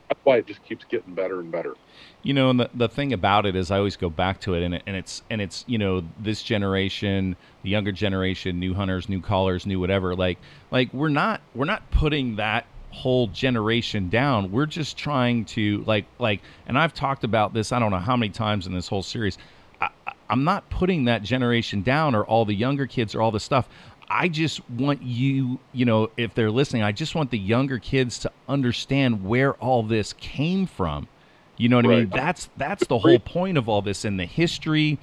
that's 0.08 0.20
why 0.24 0.36
it 0.36 0.46
just 0.46 0.62
keeps 0.64 0.84
getting 0.84 1.14
better 1.14 1.40
and 1.40 1.50
better. 1.50 1.74
You 2.22 2.34
know, 2.34 2.50
and 2.50 2.60
the, 2.60 2.70
the 2.74 2.88
thing 2.88 3.12
about 3.12 3.46
it 3.46 3.56
is, 3.56 3.70
I 3.70 3.78
always 3.78 3.96
go 3.96 4.10
back 4.10 4.40
to 4.40 4.54
it, 4.54 4.62
and, 4.62 4.74
it, 4.74 4.82
and 4.86 4.96
it's 4.96 5.22
and 5.30 5.40
it's 5.40 5.64
you 5.66 5.78
know 5.78 6.04
this 6.18 6.42
generation, 6.42 7.36
the 7.62 7.70
younger 7.70 7.92
generation, 7.92 8.58
new 8.58 8.74
hunters, 8.74 9.08
new 9.08 9.20
callers, 9.20 9.66
new 9.66 9.80
whatever. 9.80 10.14
Like 10.14 10.38
like 10.70 10.92
we're 10.92 11.08
not 11.08 11.40
we're 11.54 11.64
not 11.64 11.90
putting 11.90 12.36
that 12.36 12.66
whole 12.90 13.26
generation 13.28 14.08
down. 14.08 14.52
We're 14.52 14.66
just 14.66 14.96
trying 14.96 15.44
to 15.46 15.82
like 15.86 16.06
like, 16.18 16.40
and 16.66 16.78
I've 16.78 16.94
talked 16.94 17.24
about 17.24 17.52
this. 17.52 17.72
I 17.72 17.78
don't 17.78 17.90
know 17.90 17.98
how 17.98 18.16
many 18.16 18.30
times 18.30 18.66
in 18.66 18.74
this 18.74 18.88
whole 18.88 19.02
series. 19.02 19.38
I, 19.80 19.90
I'm 20.30 20.44
not 20.44 20.68
putting 20.70 21.04
that 21.04 21.22
generation 21.22 21.82
down 21.82 22.14
or 22.14 22.24
all 22.24 22.44
the 22.44 22.54
younger 22.54 22.86
kids 22.86 23.14
or 23.14 23.20
all 23.20 23.30
the 23.30 23.40
stuff. 23.40 23.68
I 24.08 24.28
just 24.28 24.68
want 24.70 25.02
you, 25.02 25.58
you 25.72 25.84
know, 25.84 26.10
if 26.16 26.34
they're 26.34 26.50
listening, 26.50 26.82
I 26.82 26.92
just 26.92 27.14
want 27.14 27.30
the 27.30 27.38
younger 27.38 27.78
kids 27.78 28.18
to 28.20 28.32
understand 28.48 29.24
where 29.24 29.54
all 29.54 29.82
this 29.82 30.12
came 30.14 30.66
from. 30.66 31.08
You 31.56 31.68
know 31.68 31.76
what 31.76 31.86
right. 31.86 31.94
I 31.94 32.00
mean? 32.00 32.10
That's 32.10 32.50
that's 32.56 32.86
the 32.86 32.98
whole 32.98 33.18
point 33.18 33.58
of 33.58 33.68
all 33.68 33.82
this 33.82 34.04
and 34.04 34.18
the 34.18 34.24
history 34.24 34.98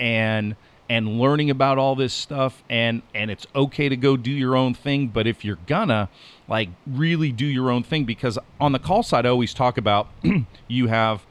and 0.00 0.56
and 0.88 1.20
learning 1.20 1.48
about 1.48 1.78
all 1.78 1.94
this 1.94 2.12
stuff 2.12 2.62
and 2.68 3.02
and 3.14 3.30
it's 3.30 3.46
okay 3.54 3.88
to 3.88 3.96
go 3.96 4.16
do 4.16 4.30
your 4.30 4.56
own 4.56 4.74
thing, 4.74 5.08
but 5.08 5.26
if 5.26 5.44
you're 5.44 5.58
gonna 5.66 6.08
like 6.48 6.68
really 6.86 7.30
do 7.30 7.46
your 7.46 7.70
own 7.70 7.82
thing 7.82 8.04
because 8.04 8.38
on 8.60 8.72
the 8.72 8.78
call 8.78 9.02
side 9.02 9.24
I 9.24 9.28
always 9.28 9.54
talk 9.54 9.78
about 9.78 10.08
you 10.68 10.88
have 10.88 11.24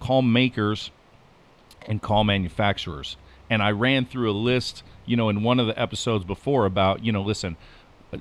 call 0.00 0.22
makers 0.22 0.90
and 1.86 2.02
call 2.02 2.24
manufacturers. 2.24 3.16
And 3.48 3.62
I 3.62 3.70
ran 3.72 4.06
through 4.06 4.30
a 4.30 4.32
list 4.32 4.82
you 5.10 5.16
know, 5.16 5.28
in 5.28 5.42
one 5.42 5.58
of 5.58 5.66
the 5.66 5.76
episodes 5.76 6.24
before 6.24 6.66
about, 6.66 7.04
you 7.04 7.10
know, 7.10 7.20
listen, 7.20 7.56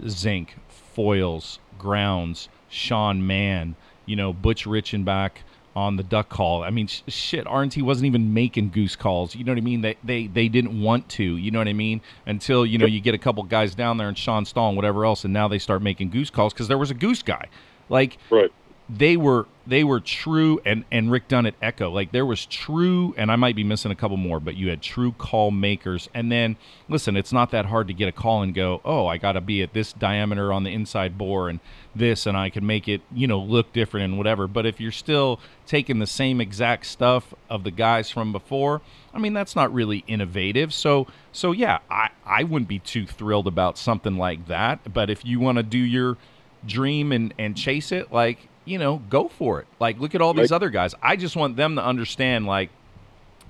Zink, 0.07 0.55
Foiles, 0.97 1.59
Grounds, 1.77 2.49
Sean 2.67 3.25
Mann, 3.27 3.75
you 4.07 4.15
know, 4.15 4.33
Butch 4.33 4.65
Richenback 4.65 5.43
on 5.75 5.97
the 5.97 6.03
duck 6.03 6.29
call. 6.29 6.63
I 6.63 6.71
mean, 6.71 6.87
sh- 6.87 7.03
shit, 7.07 7.45
R&T 7.45 7.79
wasn't 7.83 8.07
even 8.07 8.33
making 8.33 8.71
goose 8.71 8.95
calls. 8.95 9.35
You 9.35 9.43
know 9.43 9.51
what 9.51 9.59
I 9.59 9.61
mean? 9.61 9.81
They, 9.81 9.97
they 10.03 10.25
they 10.25 10.47
didn't 10.47 10.81
want 10.81 11.07
to. 11.09 11.23
You 11.23 11.51
know 11.51 11.59
what 11.59 11.67
I 11.67 11.73
mean? 11.73 12.01
Until 12.25 12.65
you 12.65 12.79
know 12.79 12.87
you 12.87 13.01
get 13.01 13.13
a 13.13 13.19
couple 13.19 13.43
guys 13.43 13.75
down 13.75 13.97
there 13.97 14.07
and 14.07 14.17
Sean 14.17 14.45
Stahl 14.45 14.69
and 14.69 14.75
whatever 14.75 15.05
else, 15.05 15.23
and 15.23 15.31
now 15.31 15.47
they 15.47 15.59
start 15.59 15.83
making 15.83 16.09
goose 16.09 16.31
calls 16.31 16.53
because 16.53 16.67
there 16.67 16.79
was 16.79 16.89
a 16.89 16.95
goose 16.95 17.21
guy. 17.21 17.49
Like, 17.87 18.17
right 18.31 18.51
they 18.89 19.15
were 19.15 19.45
they 19.67 19.83
were 19.83 19.99
true 19.99 20.59
and 20.65 20.83
and 20.91 21.11
Rick 21.11 21.27
Dunn 21.27 21.45
at 21.45 21.53
Echo. 21.61 21.91
Like 21.91 22.11
there 22.11 22.25
was 22.25 22.47
true 22.47 23.13
and 23.17 23.31
I 23.31 23.35
might 23.35 23.55
be 23.55 23.63
missing 23.63 23.91
a 23.91 23.95
couple 23.95 24.17
more 24.17 24.39
but 24.39 24.55
you 24.55 24.69
had 24.69 24.81
true 24.81 25.11
call 25.11 25.51
makers. 25.51 26.09
And 26.13 26.31
then 26.31 26.57
listen 26.87 27.15
it's 27.15 27.31
not 27.31 27.51
that 27.51 27.67
hard 27.67 27.87
to 27.87 27.93
get 27.93 28.07
a 28.07 28.11
call 28.11 28.41
and 28.41 28.53
go 28.53 28.81
oh 28.83 29.05
I 29.05 29.17
got 29.17 29.33
to 29.33 29.41
be 29.41 29.61
at 29.61 29.73
this 29.73 29.93
diameter 29.93 30.51
on 30.51 30.63
the 30.63 30.73
inside 30.73 31.19
bore 31.19 31.49
and 31.49 31.59
this 31.95 32.25
and 32.25 32.35
I 32.35 32.49
can 32.49 32.65
make 32.65 32.87
it 32.87 33.01
you 33.13 33.27
know 33.27 33.39
look 33.39 33.71
different 33.73 34.05
and 34.05 34.17
whatever. 34.17 34.47
But 34.47 34.65
if 34.65 34.81
you're 34.81 34.91
still 34.91 35.39
taking 35.67 35.99
the 35.99 36.07
same 36.07 36.41
exact 36.41 36.87
stuff 36.87 37.33
of 37.47 37.63
the 37.63 37.71
guys 37.71 38.09
from 38.09 38.31
before 38.31 38.81
I 39.13 39.19
mean 39.19 39.33
that's 39.33 39.55
not 39.55 39.71
really 39.71 40.03
innovative. 40.07 40.73
So 40.73 41.05
so 41.31 41.51
yeah 41.51 41.77
I 41.91 42.09
I 42.25 42.43
wouldn't 42.43 42.69
be 42.69 42.79
too 42.79 43.05
thrilled 43.05 43.45
about 43.45 43.77
something 43.77 44.17
like 44.17 44.47
that. 44.47 44.91
But 44.91 45.11
if 45.11 45.23
you 45.23 45.39
want 45.39 45.57
to 45.57 45.63
do 45.63 45.77
your 45.77 46.17
dream 46.65 47.11
and 47.11 47.33
and 47.37 47.55
chase 47.55 47.91
it 47.91 48.11
like 48.11 48.48
you 48.65 48.77
know, 48.77 49.01
go 49.09 49.27
for 49.27 49.59
it. 49.59 49.67
Like, 49.79 49.99
look 49.99 50.15
at 50.15 50.21
all 50.21 50.33
these 50.33 50.51
other 50.51 50.69
guys. 50.69 50.93
I 51.01 51.15
just 51.15 51.35
want 51.35 51.55
them 51.55 51.75
to 51.75 51.83
understand, 51.83 52.45
like, 52.45 52.69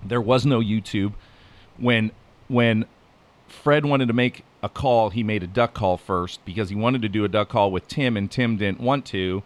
there 0.04 0.22
was 0.22 0.46
no 0.46 0.60
YouTube 0.60 1.14
when 1.78 2.12
when 2.48 2.86
Fred 3.48 3.86
wanted 3.86 4.08
to 4.08 4.14
make 4.14 4.44
a 4.64 4.70
call. 4.70 5.10
He 5.10 5.24
made 5.24 5.44
a 5.44 5.48
duck 5.48 5.74
call 5.74 5.98
first 5.98 6.44
because 6.46 6.70
he 6.70 6.76
wanted 6.76 7.02
to 7.02 7.10
do 7.10 7.24
a 7.26 7.28
duck 7.28 7.50
call 7.50 7.72
with 7.72 7.88
Tim, 7.88 8.16
and 8.16 8.30
Tim 8.30 8.58
didn't 8.58 8.80
want 8.80 9.06
to. 9.08 9.44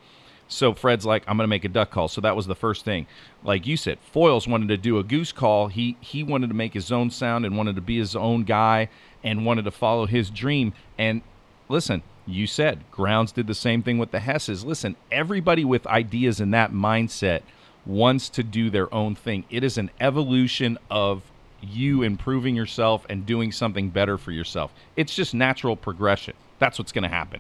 So 0.48 0.74
Fred's 0.74 1.06
like, 1.06 1.24
I'm 1.28 1.38
going 1.38 1.46
to 1.46 1.50
make 1.50 1.66
a 1.66 1.70
duck 1.70 1.90
call. 1.90 2.08
So 2.08 2.22
that 2.22 2.36
was 2.36 2.46
the 2.46 2.56
first 2.56 2.86
thing. 2.86 3.08
Like 3.44 3.66
you 3.66 3.76
said, 3.76 3.98
Foiles 4.14 4.48
wanted 4.48 4.68
to 4.70 4.78
do 4.78 5.00
a 5.00 5.04
goose 5.04 5.32
call. 5.32 5.68
He 5.68 5.98
he 6.00 6.24
wanted 6.24 6.48
to 6.48 6.54
make 6.54 6.74
his 6.74 6.92
own 6.92 7.10
sound 7.10 7.46
and 7.46 7.58
wanted 7.58 7.76
to 7.76 7.82
be 7.82 7.98
his 7.98 8.16
own 8.16 8.44
guy 8.44 8.90
and 9.24 9.46
wanted 9.46 9.66
to 9.66 9.72
follow 9.72 10.06
his 10.06 10.30
dream. 10.30 10.74
And 10.98 11.22
listen, 11.70 12.04
you 12.26 12.48
said 12.48 12.84
Grounds 12.92 13.32
did 13.32 13.48
the 13.48 13.56
same 13.56 13.84
thing 13.84 13.98
with 13.98 14.12
the 14.12 14.20
Hesses. 14.20 14.64
Listen, 14.64 14.96
everybody 15.12 15.66
with 15.66 15.86
ideas 15.88 16.40
in 16.40 16.52
that 16.52 16.72
mindset 16.72 17.42
wants 17.86 18.30
to 18.30 18.44
do 18.44 18.70
their 18.70 18.94
own 18.94 19.16
thing. 19.16 19.44
It 19.50 19.64
is 19.64 19.78
an 19.78 19.92
evolution 20.00 20.78
of 20.90 21.24
you 21.62 22.04
improving 22.04 22.56
yourself 22.56 23.06
and 23.10 23.26
doing 23.26 23.52
something 23.52 23.90
better 23.90 24.18
for 24.18 24.32
yourself. 24.32 24.72
It's 24.96 25.16
just 25.16 25.34
natural 25.34 25.76
progression. 25.76 26.34
That's 26.60 26.78
what's 26.78 26.92
going 26.92 27.04
to 27.04 27.10
happen. 27.10 27.40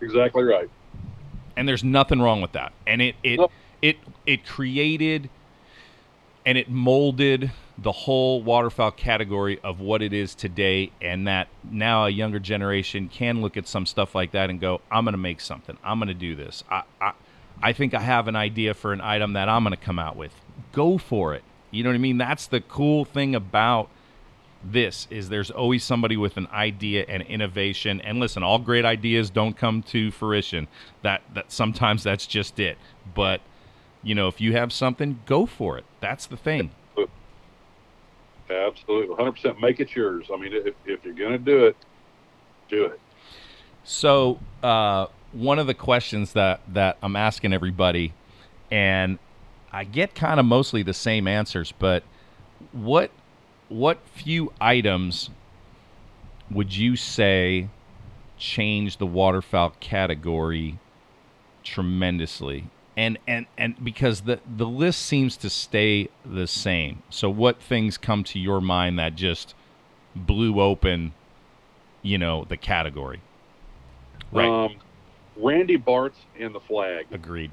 Exactly 0.00 0.44
right. 0.44 0.70
And 1.56 1.68
there's 1.68 1.84
nothing 1.84 2.20
wrong 2.20 2.40
with 2.40 2.52
that. 2.52 2.72
And 2.86 3.00
it 3.00 3.14
it 3.22 3.40
it 3.80 3.96
it 4.26 4.46
created 4.46 5.30
and 6.44 6.58
it 6.58 6.68
molded 6.68 7.50
the 7.76 7.92
whole 7.92 8.42
waterfowl 8.42 8.92
category 8.92 9.58
of 9.64 9.80
what 9.80 10.00
it 10.00 10.12
is 10.12 10.34
today 10.34 10.92
and 11.00 11.26
that 11.26 11.48
now 11.68 12.06
a 12.06 12.10
younger 12.10 12.38
generation 12.38 13.08
can 13.08 13.40
look 13.40 13.56
at 13.56 13.66
some 13.66 13.84
stuff 13.84 14.14
like 14.14 14.30
that 14.30 14.48
and 14.48 14.60
go 14.60 14.80
i'm 14.90 15.04
going 15.04 15.12
to 15.12 15.18
make 15.18 15.40
something. 15.40 15.76
I'm 15.82 15.98
going 15.98 16.08
to 16.08 16.14
do 16.14 16.36
this. 16.36 16.62
I, 16.70 16.82
I, 17.00 17.12
I 17.62 17.72
think 17.72 17.94
i 17.94 18.00
have 18.00 18.28
an 18.28 18.36
idea 18.36 18.74
for 18.74 18.92
an 18.92 19.00
item 19.00 19.32
that 19.32 19.48
i'm 19.48 19.64
going 19.64 19.76
to 19.76 19.82
come 19.82 19.98
out 19.98 20.16
with. 20.16 20.32
Go 20.72 20.98
for 20.98 21.34
it. 21.34 21.42
You 21.70 21.82
know 21.82 21.90
what 21.90 21.96
i 21.96 21.98
mean? 21.98 22.18
That's 22.18 22.46
the 22.46 22.60
cool 22.60 23.04
thing 23.04 23.34
about 23.34 23.88
this 24.62 25.06
is 25.10 25.28
there's 25.28 25.50
always 25.50 25.84
somebody 25.84 26.16
with 26.16 26.36
an 26.36 26.46
idea 26.52 27.04
and 27.08 27.22
innovation. 27.24 28.00
And 28.00 28.20
listen 28.20 28.42
all 28.44 28.60
great 28.60 28.84
ideas 28.84 29.30
don't 29.30 29.56
come 29.56 29.82
to 29.84 30.12
fruition. 30.12 30.68
That 31.02 31.22
that 31.34 31.50
sometimes 31.50 32.04
that's 32.04 32.26
just 32.26 32.60
it. 32.60 32.78
But 33.14 33.40
you 34.04 34.14
know 34.14 34.28
if 34.28 34.40
you 34.40 34.52
have 34.52 34.72
something 34.72 35.20
go 35.26 35.44
for 35.44 35.76
it. 35.76 35.84
That's 36.00 36.26
the 36.26 36.36
thing 36.36 36.70
Absolutely, 38.50 39.14
100%. 39.14 39.60
Make 39.60 39.80
it 39.80 39.94
yours. 39.94 40.26
I 40.32 40.36
mean, 40.36 40.52
if, 40.52 40.74
if 40.84 41.04
you're 41.04 41.14
going 41.14 41.32
to 41.32 41.38
do 41.38 41.64
it, 41.66 41.76
do 42.68 42.84
it. 42.84 43.00
So, 43.84 44.38
uh, 44.62 45.06
one 45.32 45.58
of 45.58 45.66
the 45.66 45.74
questions 45.74 46.32
that 46.32 46.60
that 46.72 46.96
I'm 47.02 47.16
asking 47.16 47.52
everybody, 47.52 48.14
and 48.70 49.18
I 49.72 49.84
get 49.84 50.14
kind 50.14 50.38
of 50.38 50.46
mostly 50.46 50.82
the 50.82 50.94
same 50.94 51.26
answers, 51.26 51.72
but 51.78 52.02
what 52.72 53.10
what 53.68 53.98
few 54.14 54.52
items 54.60 55.30
would 56.50 56.76
you 56.76 56.96
say 56.96 57.68
change 58.38 58.98
the 58.98 59.06
waterfowl 59.06 59.74
category 59.80 60.78
tremendously? 61.62 62.64
And 62.96 63.18
and 63.26 63.46
and 63.58 63.74
because 63.82 64.22
the 64.22 64.40
the 64.56 64.66
list 64.66 65.02
seems 65.02 65.36
to 65.38 65.50
stay 65.50 66.08
the 66.24 66.46
same. 66.46 67.02
So 67.10 67.28
what 67.28 67.60
things 67.60 67.98
come 67.98 68.22
to 68.24 68.38
your 68.38 68.60
mind 68.60 68.98
that 68.98 69.16
just 69.16 69.54
blew 70.14 70.60
open, 70.60 71.12
you 72.02 72.18
know, 72.18 72.44
the 72.44 72.56
category? 72.56 73.20
Right. 74.30 74.48
Um, 74.48 74.76
Randy 75.36 75.76
Bartz 75.76 76.14
and 76.38 76.54
the 76.54 76.60
flag. 76.60 77.06
Agreed. 77.10 77.50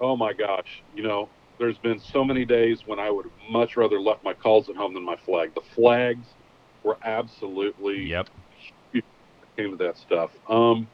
Oh 0.00 0.16
my 0.16 0.32
gosh, 0.32 0.82
you 0.94 1.02
know, 1.02 1.28
there's 1.58 1.78
been 1.78 1.98
so 1.98 2.24
many 2.24 2.44
days 2.44 2.82
when 2.86 2.98
I 2.98 3.10
would 3.10 3.26
much 3.50 3.76
rather 3.76 4.00
left 4.00 4.22
my 4.22 4.32
calls 4.32 4.68
at 4.68 4.76
home 4.76 4.94
than 4.94 5.04
my 5.04 5.16
flag. 5.16 5.54
The 5.54 5.62
flags 5.74 6.26
were 6.84 6.98
absolutely 7.02 8.04
Yep. 8.04 8.28
came 9.56 9.70
to 9.70 9.76
that 9.76 9.96
stuff. 9.96 10.30
Um, 10.48 10.88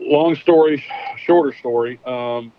long 0.00 0.34
story, 0.36 0.84
shorter 1.18 1.56
story. 1.58 2.00
Um, 2.04 2.52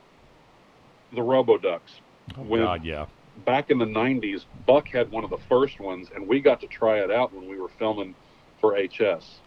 the 1.14 1.22
Robo 1.22 1.58
Ducks. 1.58 1.92
Oh, 2.38 2.42
When- 2.44 2.62
God, 2.62 2.84
yeah. 2.86 3.06
Back 3.46 3.70
in 3.72 3.80
the 3.80 3.86
'90s, 3.86 4.46
Buck 4.68 4.88
had 4.89 5.10
one 5.10 5.24
of 5.24 5.30
the 5.30 5.38
first 5.50 5.80
ones, 5.80 6.10
and 6.14 6.28
we 6.28 6.42
got 6.42 6.60
to 6.62 6.68
try 6.68 7.00
it 7.00 7.10
out 7.10 7.34
when 7.34 7.50
we 7.50 7.60
were 7.60 7.70
filming 7.80 8.14
for 8.60 8.76
HS. 8.78 9.39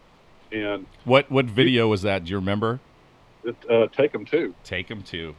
And 0.50 0.86
What 1.04 1.30
what 1.30 1.44
video 1.44 1.86
was 1.88 2.02
that? 2.02 2.24
Do 2.24 2.30
you 2.30 2.36
remember? 2.36 2.80
it, 3.44 3.54
uh, 3.70 3.86
take 3.88 4.10
them 4.12 4.24
too. 4.24 4.54
Take 4.64 4.90
him 4.90 5.02
to. 5.04 5.34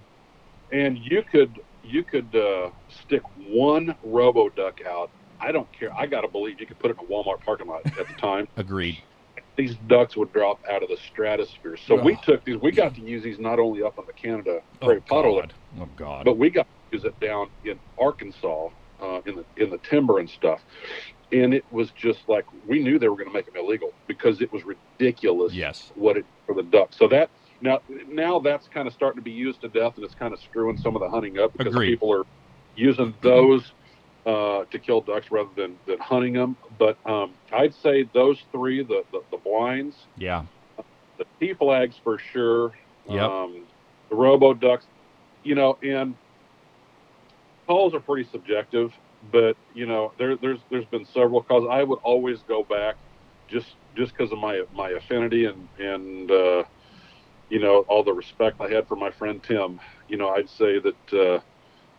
and 0.71 0.97
you 0.97 1.23
could 1.23 1.59
you 1.83 2.03
could 2.03 2.33
uh, 2.35 2.69
stick 2.89 3.23
one 3.47 3.95
robo 4.03 4.49
duck 4.49 4.79
out. 4.87 5.09
I 5.39 5.51
don't 5.51 5.67
care. 5.77 5.91
I 5.93 6.05
gotta 6.05 6.27
believe 6.27 6.59
you 6.59 6.67
could 6.67 6.79
put 6.79 6.91
it 6.91 6.97
in 6.99 7.05
a 7.05 7.09
Walmart 7.09 7.41
parking 7.43 7.67
lot 7.67 7.85
at 7.85 8.07
the 8.07 8.13
time. 8.13 8.47
Agreed. 8.57 8.99
These 9.57 9.75
ducks 9.87 10.17
would 10.17 10.33
drop 10.33 10.59
out 10.69 10.83
of 10.83 10.89
the 10.89 10.97
stratosphere. 10.97 11.77
So 11.77 11.95
we 11.95 12.13
Oh. 12.15 12.19
took 12.23 12.43
these. 12.43 12.57
We 12.57 12.71
got 12.71 12.95
to 12.95 13.01
use 13.01 13.23
these 13.23 13.39
not 13.39 13.59
only 13.59 13.83
up 13.83 13.97
on 13.97 14.05
the 14.05 14.13
Canada 14.13 14.61
Oh 14.81 14.85
Prairie 14.85 15.01
Puddle, 15.01 15.39
God. 15.39 15.53
Oh 15.79 15.85
God. 15.95 16.25
but 16.25 16.37
we 16.37 16.49
got 16.49 16.63
to 16.63 16.97
use 16.97 17.05
it 17.05 17.19
down 17.19 17.47
in 17.63 17.79
Arkansas 17.97 18.69
uh, 18.99 19.21
in 19.25 19.35
the 19.35 19.45
in 19.57 19.69
the 19.69 19.77
timber 19.79 20.19
and 20.19 20.29
stuff. 20.29 20.63
And 21.31 21.53
it 21.53 21.65
was 21.71 21.91
just 21.91 22.27
like 22.27 22.45
we 22.67 22.83
knew 22.83 22.99
they 22.99 23.07
were 23.07 23.15
going 23.15 23.27
to 23.29 23.33
make 23.33 23.45
them 23.45 23.55
illegal 23.57 23.95
because 24.07 24.41
it 24.41 24.51
was 24.51 24.63
ridiculous 24.65 25.53
yes. 25.53 25.91
what 25.95 26.17
it 26.17 26.25
for 26.45 26.53
the 26.55 26.63
duck. 26.63 26.93
So 26.93 27.07
that 27.07 27.31
now 27.61 27.79
now 28.07 28.39
that's 28.39 28.67
kind 28.67 28.87
of 28.87 28.93
starting 28.93 29.17
to 29.17 29.23
be 29.23 29.31
used 29.31 29.61
to 29.61 29.69
death, 29.69 29.93
and 29.95 30.03
it's 30.05 30.15
kind 30.15 30.33
of 30.33 30.39
screwing 30.41 30.77
some 30.77 30.95
of 30.95 31.01
the 31.01 31.09
hunting 31.09 31.39
up 31.39 31.53
because 31.53 31.73
Agreed. 31.73 31.91
people 31.91 32.11
are 32.13 32.23
using 32.75 33.15
those 33.21 33.73
uh, 34.25 34.65
to 34.65 34.79
kill 34.79 35.01
ducks 35.01 35.27
rather 35.31 35.49
than, 35.55 35.77
than 35.87 35.99
hunting 35.99 36.33
them. 36.33 36.55
But 36.79 36.97
um, 37.05 37.33
I'd 37.53 37.73
say 37.73 38.09
those 38.13 38.39
three, 38.51 38.83
the, 38.83 39.03
the, 39.11 39.21
the 39.31 39.37
blinds, 39.37 39.95
Yeah. 40.17 40.43
the 41.17 41.25
T 41.39 41.53
flags 41.53 41.95
for 42.03 42.17
sure, 42.17 42.73
Yep. 43.09 43.29
um, 43.29 43.65
the 44.09 44.15
robo 44.15 44.53
ducks, 44.53 44.85
you 45.43 45.55
know, 45.55 45.77
and 45.83 46.15
calls 47.67 47.93
are 47.93 47.99
pretty 47.99 48.27
subjective. 48.31 48.91
But 49.31 49.57
you 49.73 49.85
know, 49.85 50.13
there, 50.17 50.35
there's 50.37 50.59
there's 50.69 50.85
been 50.85 51.05
several 51.05 51.41
calls. 51.41 51.67
I 51.69 51.83
would 51.83 51.99
always 52.03 52.41
go 52.43 52.63
back, 52.63 52.95
just 53.47 53.75
just 53.95 54.11
because 54.15 54.31
of 54.31 54.37
my 54.37 54.63
my 54.73 54.89
affinity 54.89 55.45
and 55.45 55.67
and 55.79 56.29
uh, 56.29 56.63
you 57.49 57.59
know 57.59 57.79
all 57.87 58.03
the 58.03 58.13
respect 58.13 58.61
I 58.61 58.69
had 58.69 58.87
for 58.87 58.95
my 58.95 59.09
friend 59.11 59.41
Tim. 59.41 59.79
You 60.07 60.17
know, 60.17 60.29
I'd 60.29 60.49
say 60.49 60.79
that 60.79 61.13
uh, 61.19 61.39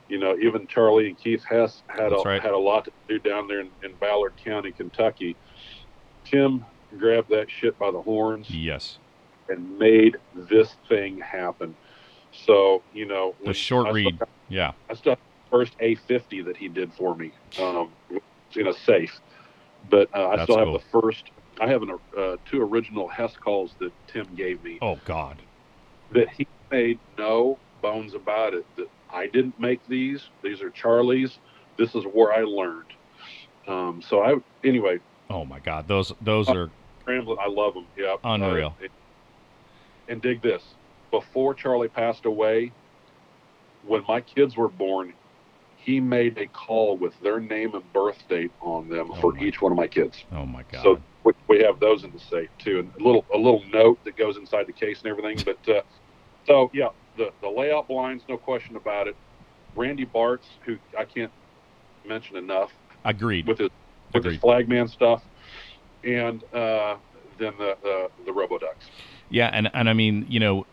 you 0.09 0.19
know 0.19 0.37
even 0.41 0.67
Charlie 0.67 1.09
and 1.09 1.19
Keith 1.19 1.45
Hess 1.49 1.83
had 1.89 2.11
That's 2.13 2.25
a 2.25 2.29
right. 2.29 2.43
had 2.43 2.53
a 2.53 2.59
lot 2.59 2.85
to 2.85 2.93
do 3.09 3.19
down 3.19 3.49
there 3.49 3.61
in, 3.61 3.71
in 3.83 3.95
Ballard 3.97 4.35
County, 4.43 4.73
Kentucky. 4.73 5.37
Tim 6.25 6.65
grabbed 6.99 7.31
that 7.31 7.51
shit 7.51 7.79
by 7.79 7.91
the 7.91 8.01
horns 8.01 8.51
Yes. 8.51 8.99
and 9.49 9.79
made 9.79 10.17
this 10.35 10.75
thing 10.89 11.19
happen. 11.21 11.75
So 12.33 12.83
you 12.93 13.07
know, 13.07 13.35
The 13.45 13.53
short 13.55 13.89
I 13.89 13.91
read. 13.91 14.15
Still, 14.17 14.29
Yeah. 14.49 14.73
I 14.91 14.95
still 14.95 15.13
have 15.13 15.19
the 15.19 15.57
first 15.57 15.79
A50 15.79 16.45
that 16.47 16.57
he 16.57 16.69
did 16.69 16.93
for 16.95 17.15
me 17.17 17.33
um, 17.61 17.93
in 18.55 18.67
a 18.69 18.73
safe, 18.73 19.19
but 19.91 20.09
uh, 20.15 20.29
I 20.29 20.37
That's 20.37 20.45
still 20.45 20.59
have 20.59 20.67
cool. 20.67 20.79
the 20.79 20.85
first. 21.01 21.25
I 21.59 21.69
have 21.69 21.83
an, 21.83 21.97
uh, 22.19 22.37
two 22.45 22.61
original 22.61 23.09
Hess 23.09 23.35
calls 23.37 23.77
that 23.81 23.91
Tim 24.09 24.35
gave 24.35 24.63
me 24.63 24.79
Oh 24.83 24.99
God. 25.07 25.39
that 26.13 26.29
he 26.37 26.47
made 26.71 26.99
no 27.19 27.59
bones 27.81 28.13
about 28.15 28.53
it. 28.53 28.67
That 28.77 28.89
I 29.11 29.27
didn't 29.29 29.59
make 29.59 29.85
these; 29.87 30.23
these 30.43 30.61
are 30.63 30.71
Charlie's. 30.71 31.39
This 31.79 31.95
is 31.95 32.05
where 32.05 32.33
I 32.33 32.43
learned. 32.43 32.91
Um, 33.69 34.01
so 34.03 34.23
I 34.23 34.35
anyway, 34.65 34.99
Oh 35.31 35.45
my 35.45 35.61
God. 35.61 35.89
Those 35.89 36.13
those 36.21 36.49
are 36.49 36.71
Ramblin', 37.07 37.39
I 37.41 37.49
love 37.49 37.75
them. 37.75 37.89
Yeah, 37.97 38.17
Unreal. 38.25 38.77
Uh, 38.83 38.87
and 40.09 40.23
dig 40.23 40.43
this: 40.43 40.77
before 41.11 41.55
Charlie 41.55 41.89
passed 41.89 42.27
away, 42.27 42.73
when 43.83 44.03
my 44.09 44.21
kids 44.21 44.57
were 44.57 44.69
born, 44.69 45.15
he 45.75 46.01
made 46.01 46.39
a 46.39 46.47
call 46.49 46.97
with 46.99 47.19
their 47.21 47.41
name 47.41 47.75
and 47.75 47.93
birth 47.93 48.19
date 48.29 48.53
on 48.61 48.89
them 48.89 49.11
Oh 49.13 49.21
for 49.21 49.33
my- 49.35 49.43
each 49.45 49.61
one 49.61 49.73
of 49.73 49.77
my 49.77 49.89
kids. 49.89 50.25
oh 50.33 50.47
my 50.47 50.63
God. 50.65 50.83
So 50.83 51.01
we, 51.25 51.33
we 51.49 51.59
have 51.65 51.81
those 51.81 52.05
in 52.05 52.13
the 52.13 52.19
safe 52.21 52.51
too, 52.59 52.79
and 52.81 52.93
a 53.01 53.05
little 53.05 53.27
a 53.35 53.39
little 53.39 53.63
note 53.73 54.01
that 54.05 54.17
goes 54.17 54.37
inside 54.37 54.67
the 54.67 54.73
case 54.73 55.03
and 55.03 55.11
everything. 55.11 55.39
But 55.45 55.75
uh, 55.75 55.83
so 56.45 56.71
yeah, 56.73 56.89
the 57.17 57.33
the 57.41 57.49
layout 57.49 57.89
blinds, 57.89 58.25
no 58.29 58.37
question 58.37 58.77
about 58.77 59.09
it. 59.09 59.17
Randy 59.75 60.07
Bartz, 60.07 60.45
who 60.64 60.79
I 60.99 61.05
can't 61.05 61.33
mention 62.07 62.37
enough, 62.37 62.73
Agreed. 63.05 63.47
with 63.47 63.59
his 63.59 63.71
with 64.14 64.25
his 64.25 64.39
flagman 64.39 64.89
stuff, 64.89 65.23
and 66.05 66.43
uh, 66.55 66.97
then 67.39 67.53
the 67.59 67.77
the, 67.83 68.11
the 68.25 68.33
Robo 68.33 68.59
Ducks. 68.59 68.87
Yeah, 69.29 69.51
and 69.53 69.71
and 69.75 69.89
I 69.89 69.93
mean, 69.93 70.27
you 70.29 70.41
know, 70.41 70.67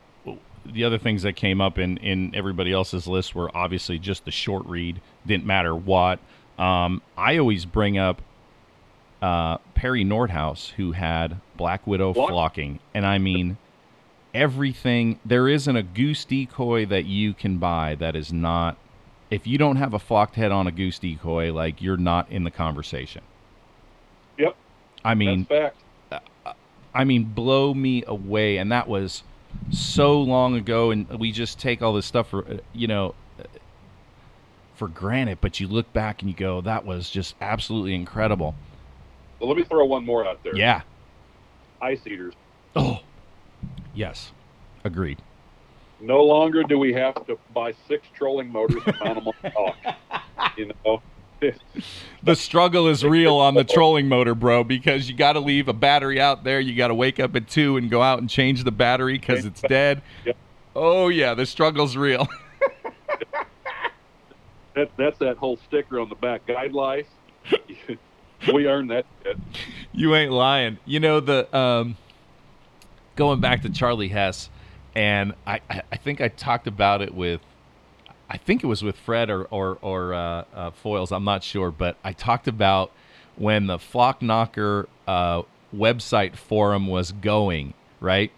the 0.65 0.83
other 0.83 0.97
things 0.97 1.23
that 1.23 1.33
came 1.33 1.59
up 1.59 1.77
in 1.77 1.97
in 1.97 2.33
everybody 2.35 2.71
else's 2.71 3.07
list 3.07 3.35
were 3.35 3.55
obviously 3.55 3.99
just 3.99 4.25
the 4.25 4.31
short 4.31 4.65
reed. 4.65 5.01
Didn't 5.25 5.45
matter 5.45 5.75
what. 5.75 6.19
Um, 6.57 7.01
I 7.17 7.37
always 7.37 7.65
bring 7.65 7.97
up 7.97 8.21
uh, 9.21 9.57
Perry 9.73 10.05
Nordhaus, 10.05 10.71
who 10.71 10.91
had 10.91 11.39
Black 11.57 11.85
Widow 11.87 12.13
Flock? 12.13 12.29
flocking, 12.29 12.79
and 12.93 13.05
I 13.05 13.17
mean 13.17 13.57
everything. 14.33 15.19
There 15.25 15.47
isn't 15.47 15.75
a 15.75 15.83
goose 15.83 16.25
decoy 16.25 16.85
that 16.87 17.05
you 17.05 17.33
can 17.33 17.57
buy 17.57 17.95
that 17.95 18.15
is 18.15 18.31
not. 18.33 18.77
If 19.29 19.47
you 19.47 19.57
don't 19.57 19.77
have 19.77 19.93
a 19.93 19.99
flocked 19.99 20.35
head 20.35 20.51
on 20.51 20.67
a 20.67 20.71
goose 20.71 20.99
decoy, 20.99 21.51
like 21.51 21.81
you're 21.81 21.97
not 21.97 22.29
in 22.29 22.43
the 22.43 22.51
conversation. 22.51 23.23
Yep. 24.37 24.55
I 25.03 25.15
mean, 25.15 25.47
That's 25.49 25.73
fact. 26.09 26.57
I 26.93 27.03
mean, 27.03 27.23
blow 27.25 27.73
me 27.73 28.03
away. 28.05 28.57
And 28.57 28.71
that 28.71 28.87
was 28.87 29.23
so 29.71 30.21
long 30.21 30.55
ago, 30.55 30.91
and 30.91 31.07
we 31.19 31.31
just 31.31 31.59
take 31.59 31.81
all 31.81 31.93
this 31.93 32.05
stuff 32.05 32.29
for, 32.29 32.45
uh, 32.47 32.57
you 32.73 32.87
know, 32.87 33.15
uh, 33.39 33.43
for 34.75 34.87
granted. 34.87 35.39
But 35.41 35.59
you 35.59 35.67
look 35.67 35.91
back 35.93 36.21
and 36.21 36.29
you 36.29 36.35
go, 36.35 36.61
that 36.61 36.85
was 36.85 37.09
just 37.09 37.35
absolutely 37.41 37.95
incredible. 37.95 38.55
Well, 39.39 39.49
let 39.49 39.57
me 39.57 39.63
throw 39.63 39.85
one 39.85 40.05
more 40.05 40.27
out 40.27 40.43
there. 40.43 40.55
Yeah. 40.55 40.81
Ice 41.81 42.05
eaters. 42.05 42.33
Oh, 42.75 42.99
yes. 43.93 44.31
Agreed. 44.83 45.21
No 46.01 46.23
longer 46.23 46.63
do 46.63 46.77
we 46.77 46.93
have 46.93 47.25
to 47.27 47.37
buy 47.53 47.73
six 47.87 48.07
trolling 48.13 48.51
motors 48.51 48.83
and 48.85 48.95
mount 49.03 49.15
them 49.15 49.27
on 49.27 49.33
the 49.41 49.49
dock. 49.49 49.97
You 50.57 50.71
know, 50.85 51.01
The 52.23 52.35
struggle 52.35 52.87
is 52.87 53.03
real 53.03 53.35
on 53.35 53.53
the 53.53 53.63
trolling 53.63 54.07
motor, 54.07 54.33
bro, 54.33 54.63
because 54.63 55.09
you 55.09 55.15
got 55.15 55.33
to 55.33 55.41
leave 55.41 55.67
a 55.67 55.73
battery 55.73 56.19
out 56.19 56.43
there. 56.45 56.59
You 56.59 56.75
got 56.75 56.87
to 56.87 56.95
wake 56.95 57.19
up 57.19 57.35
at 57.35 57.49
two 57.49 57.75
and 57.75 57.89
go 57.89 58.01
out 58.01 58.19
and 58.19 58.29
change 58.29 58.63
the 58.63 58.71
battery 58.71 59.17
because 59.17 59.43
it's 59.45 59.61
dead. 59.61 60.01
Yep. 60.25 60.37
Oh, 60.75 61.09
yeah. 61.09 61.33
The 61.33 61.45
struggle's 61.45 61.97
real. 61.97 62.29
that, 64.75 64.89
that's 64.95 65.19
that 65.19 65.37
whole 65.37 65.57
sticker 65.67 65.99
on 65.99 66.07
the 66.07 66.15
back. 66.15 66.45
Guide 66.47 66.71
life. 66.71 67.07
we 68.53 68.67
earned 68.67 68.91
that 68.91 69.05
shit. 69.23 69.37
You 69.91 70.15
ain't 70.15 70.31
lying. 70.31 70.77
You 70.85 71.01
know 71.01 71.19
the 71.19 71.53
um, 71.55 71.97
going 73.15 73.39
back 73.39 73.61
to 73.63 73.69
Charlie 73.69 74.07
Hess, 74.07 74.49
and 74.95 75.33
I, 75.45 75.59
I, 75.69 75.97
think 75.97 76.21
I 76.21 76.27
talked 76.27 76.67
about 76.67 77.01
it 77.01 77.13
with, 77.13 77.41
I 78.29 78.37
think 78.37 78.63
it 78.63 78.67
was 78.67 78.83
with 78.83 78.95
Fred 78.97 79.29
or 79.29 79.45
or, 79.45 79.77
or 79.81 80.13
uh, 80.13 80.43
uh, 80.53 80.71
Foiles. 80.83 81.11
I'm 81.15 81.23
not 81.23 81.43
sure, 81.43 81.71
but 81.71 81.97
I 82.03 82.13
talked 82.13 82.47
about 82.47 82.91
when 83.35 83.67
the 83.67 83.79
Flock 83.79 84.21
Knocker 84.21 84.87
uh, 85.07 85.43
website 85.75 86.35
forum 86.35 86.87
was 86.87 87.11
going 87.11 87.73
right, 87.99 88.31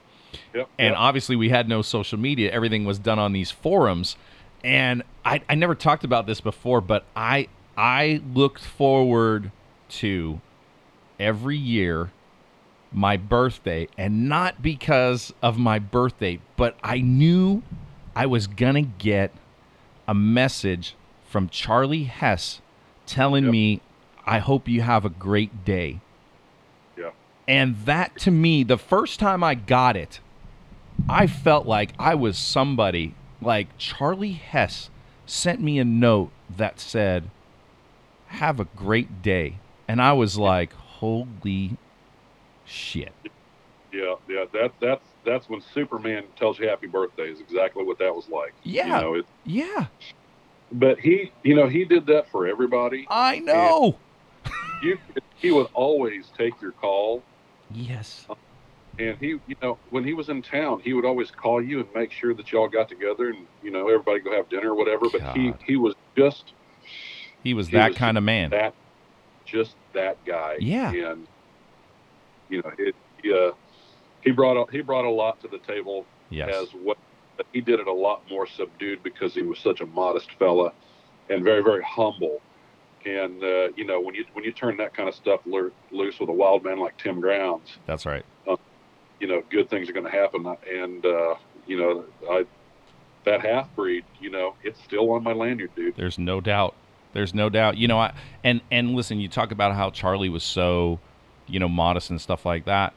Yep. 0.54 0.70
and 0.80 0.92
yep. 0.92 0.98
obviously 0.98 1.36
we 1.36 1.50
had 1.50 1.68
no 1.70 1.82
social 1.82 2.20
media. 2.20 2.52
Everything 2.52 2.86
was 2.86 3.00
done 3.00 3.20
on 3.20 3.34
these 3.34 3.52
forums, 3.52 4.16
and 4.64 5.04
I, 5.24 5.42
I 5.50 5.56
never 5.56 5.76
talked 5.76 6.04
about 6.04 6.26
this 6.28 6.42
before, 6.42 6.82
but 6.82 7.06
I 7.16 7.48
I 7.78 8.22
looked 8.34 8.64
forward 8.64 9.52
to 9.90 10.40
every 11.20 11.58
year 11.58 12.12
my 12.96 13.18
birthday, 13.18 13.88
and 13.98 14.30
not 14.30 14.62
because 14.62 15.34
of 15.42 15.58
my 15.58 15.78
birthday, 15.78 16.40
but 16.56 16.78
I 16.82 17.02
knew 17.02 17.62
I 18.16 18.26
was 18.26 18.48
gonna 18.48 18.82
get 18.84 19.32
a 20.08 20.14
message 20.14 20.96
from 21.28 21.50
Charlie 21.50 22.06
Hess 22.06 22.62
telling 23.06 23.44
Yep. 23.44 23.52
me, 23.52 23.82
"I 24.26 24.40
hope 24.40 24.68
you 24.70 24.82
have 24.82 25.04
a 25.04 25.10
great 25.10 25.66
day." 25.66 26.00
Yeah. 26.98 27.12
And 27.48 27.76
that 27.86 28.18
to 28.20 28.32
me, 28.32 28.64
the 28.64 28.78
first 28.78 29.20
time 29.20 29.44
I 29.44 29.56
got 29.56 29.98
it, 29.98 30.22
I 31.10 31.28
felt 31.28 31.68
like 31.68 31.92
I 32.00 32.16
was 32.16 32.38
somebody 32.38 33.14
like 33.42 33.68
Charlie 33.78 34.32
Hess 34.32 34.90
sent 35.26 35.60
me 35.62 35.78
a 35.80 35.86
note 35.86 36.32
that 36.50 36.80
said, 36.80 37.30
Have 38.28 38.60
a 38.60 38.66
great 38.76 39.22
day. 39.22 39.56
And 39.88 40.02
I 40.02 40.14
was 40.14 40.38
like, 40.38 40.74
Holy 40.74 41.78
shit. 42.66 43.14
Yeah, 43.92 44.16
yeah. 44.28 44.46
That 44.54 44.74
that's 44.82 45.06
that's 45.26 45.48
when 45.50 45.62
Superman 45.74 46.26
tells 46.36 46.60
you 46.60 46.68
happy 46.68 46.88
birthday 46.88 47.30
is 47.32 47.40
exactly 47.40 47.84
what 47.84 47.98
that 48.00 48.14
was 48.14 48.28
like. 48.30 48.54
Yeah. 48.64 48.86
You 48.86 48.92
know, 49.02 49.14
it, 49.16 49.26
Yeah, 49.46 49.88
but 50.72 51.00
he, 51.00 51.32
you 51.44 51.56
know, 51.56 51.68
he 51.68 51.86
did 51.86 52.06
that 52.08 52.30
for 52.30 52.46
everybody. 52.48 53.08
I 53.10 53.40
know. 53.40 53.98
You, 54.84 54.98
he 55.38 55.52
would 55.52 55.68
always 55.74 56.32
take 56.38 56.62
your 56.62 56.74
call, 56.74 57.24
Yes. 57.72 58.28
and 59.00 59.18
he, 59.18 59.40
you 59.48 59.56
know, 59.62 59.78
when 59.90 60.04
he 60.04 60.14
was 60.14 60.30
in 60.30 60.42
town, 60.42 60.82
he 60.84 60.94
would 60.94 61.06
always 61.06 61.32
call 61.32 61.64
you 61.64 61.80
and 61.80 61.88
make 61.96 62.12
sure 62.12 62.34
that 62.34 62.52
y'all 62.52 62.68
got 62.68 62.90
together 62.90 63.30
and 63.30 63.48
you 63.64 63.72
know 63.72 63.88
everybody 63.88 64.20
go 64.20 64.36
have 64.36 64.50
dinner 64.50 64.72
or 64.72 64.76
whatever. 64.76 65.06
But 65.12 65.36
he, 65.36 65.54
he 65.66 65.78
was 65.78 65.96
just 66.18 66.54
He 67.44 67.54
was 67.54 67.68
He 67.68 67.78
that 67.78 67.90
was 67.92 67.98
kind 67.98 68.18
of 68.18 68.24
man. 68.26 68.50
that, 68.52 68.74
just 69.46 69.76
that 69.94 70.18
guy. 70.26 70.58
Yeah. 70.60 70.92
and 70.92 71.28
you 72.50 72.62
know, 72.62 72.72
it, 72.78 72.96
he, 73.22 73.34
uh, 73.34 73.52
he 74.24 74.32
brought 74.32 74.58
a, 74.58 74.72
he 74.72 74.82
brought 74.82 75.06
a 75.06 75.10
lot 75.10 75.40
to 75.42 75.48
the 75.48 75.60
table 75.60 76.06
Yes. 76.30 76.50
as 76.56 76.70
what 76.82 76.98
but 77.38 77.46
he 77.54 77.62
did 77.62 77.80
it 77.80 77.88
a 77.88 77.94
lot 77.94 78.24
more 78.30 78.48
subdued 78.48 79.04
because 79.04 79.34
he 79.34 79.42
was 79.44 79.60
such 79.60 79.82
a 79.82 79.86
modest 79.86 80.32
fella 80.40 80.72
and 81.30 81.44
very 81.44 81.62
very 81.62 81.84
humble 81.84 82.42
and 83.06 83.44
uh, 83.44 83.68
you 83.78 83.86
know 83.86 84.00
when 84.02 84.16
you 84.16 84.26
when 84.34 84.44
you 84.44 84.52
turn 84.52 84.76
that 84.78 84.94
kind 84.96 85.08
of 85.08 85.14
stuff 85.14 85.42
lo- 85.46 85.70
loose 85.92 86.20
with 86.20 86.30
a 86.30 86.34
wild 86.34 86.64
man 86.64 86.80
like 86.80 86.98
tim 86.98 87.22
grounds 87.22 87.78
That's 87.86 88.06
right. 88.08 88.26
you 89.20 89.28
know 89.28 89.44
good 89.52 89.70
things 89.70 89.88
are 89.90 89.94
going 89.94 90.06
to 90.06 90.12
happen 90.12 90.46
and 90.68 91.06
uh, 91.06 91.36
you 91.68 91.78
know 91.78 92.06
i 92.32 92.44
that 93.26 93.42
half 93.42 93.74
breed 93.76 94.04
you 94.20 94.30
know 94.32 94.56
it's 94.64 94.82
still 94.84 95.12
on 95.12 95.24
my 95.24 95.34
lanyard 95.34 95.72
dude 95.76 95.96
There's 95.96 96.18
no 96.20 96.42
doubt. 96.42 96.74
There's 97.14 97.34
no 97.34 97.50
doubt. 97.50 97.78
You 97.78 97.88
know, 97.88 97.98
I 97.98 98.14
and 98.44 98.60
and 98.72 98.94
listen, 98.94 99.20
you 99.22 99.30
talk 99.30 99.52
about 99.52 99.74
how 99.74 99.90
Charlie 99.90 100.28
was 100.28 100.44
so, 100.44 101.00
you 101.48 101.60
know, 101.60 101.70
modest 101.70 102.10
and 102.10 102.20
stuff 102.20 102.46
like 102.46 102.66
that. 102.66 102.94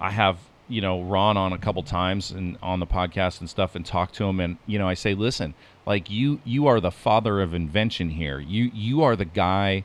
I 0.00 0.10
have, 0.10 0.38
you 0.68 0.80
know, 0.80 1.02
Ron 1.02 1.36
on 1.36 1.52
a 1.52 1.58
couple 1.58 1.82
times 1.82 2.30
and 2.30 2.56
on 2.62 2.80
the 2.80 2.86
podcast 2.86 3.40
and 3.40 3.48
stuff 3.50 3.74
and 3.74 3.84
talk 3.84 4.12
to 4.12 4.24
him 4.24 4.40
and 4.40 4.58
you 4.66 4.78
know, 4.78 4.88
I 4.88 4.94
say, 4.94 5.14
"Listen, 5.14 5.54
like 5.86 6.10
you 6.10 6.40
you 6.44 6.66
are 6.66 6.80
the 6.80 6.90
father 6.90 7.40
of 7.40 7.54
invention 7.54 8.10
here. 8.10 8.38
You 8.38 8.70
you 8.74 9.02
are 9.02 9.16
the 9.16 9.24
guy 9.24 9.84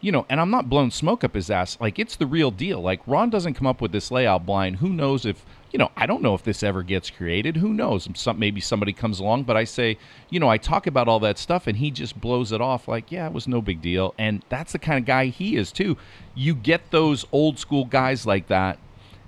you 0.00 0.12
know, 0.12 0.26
and 0.28 0.40
I'm 0.40 0.50
not 0.50 0.68
blowing 0.68 0.90
smoke 0.90 1.24
up 1.24 1.34
his 1.34 1.50
ass. 1.50 1.76
Like 1.80 1.98
it's 1.98 2.16
the 2.16 2.26
real 2.26 2.50
deal. 2.50 2.80
Like 2.80 3.00
Ron 3.06 3.30
doesn't 3.30 3.54
come 3.54 3.66
up 3.66 3.80
with 3.80 3.92
this 3.92 4.10
layout 4.10 4.46
blind. 4.46 4.76
Who 4.76 4.90
knows 4.90 5.26
if 5.26 5.44
you 5.72 5.78
know? 5.78 5.90
I 5.96 6.06
don't 6.06 6.22
know 6.22 6.34
if 6.34 6.42
this 6.42 6.62
ever 6.62 6.82
gets 6.82 7.10
created. 7.10 7.56
Who 7.56 7.72
knows? 7.72 8.08
Some 8.14 8.38
maybe 8.38 8.60
somebody 8.60 8.92
comes 8.92 9.20
along, 9.20 9.44
but 9.44 9.56
I 9.56 9.64
say, 9.64 9.98
you 10.30 10.40
know, 10.40 10.48
I 10.48 10.58
talk 10.58 10.86
about 10.86 11.08
all 11.08 11.20
that 11.20 11.38
stuff, 11.38 11.66
and 11.66 11.76
he 11.76 11.90
just 11.90 12.20
blows 12.20 12.52
it 12.52 12.60
off 12.60 12.88
like, 12.88 13.10
yeah, 13.12 13.26
it 13.26 13.32
was 13.32 13.46
no 13.48 13.60
big 13.60 13.80
deal. 13.82 14.14
And 14.18 14.44
that's 14.48 14.72
the 14.72 14.78
kind 14.78 14.98
of 14.98 15.04
guy 15.04 15.26
he 15.26 15.56
is 15.56 15.70
too. 15.72 15.96
You 16.34 16.54
get 16.54 16.90
those 16.90 17.26
old 17.32 17.58
school 17.58 17.84
guys 17.84 18.26
like 18.26 18.46
that, 18.48 18.78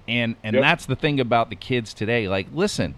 and 0.09 0.37
and 0.43 0.55
Yep. 0.55 0.63
that's 0.63 0.87
the 0.87 0.97
thing 0.97 1.21
about 1.21 1.51
the 1.51 1.57
kids 1.57 1.93
today. 1.95 2.29
Like, 2.29 2.47
listen, 2.53 2.95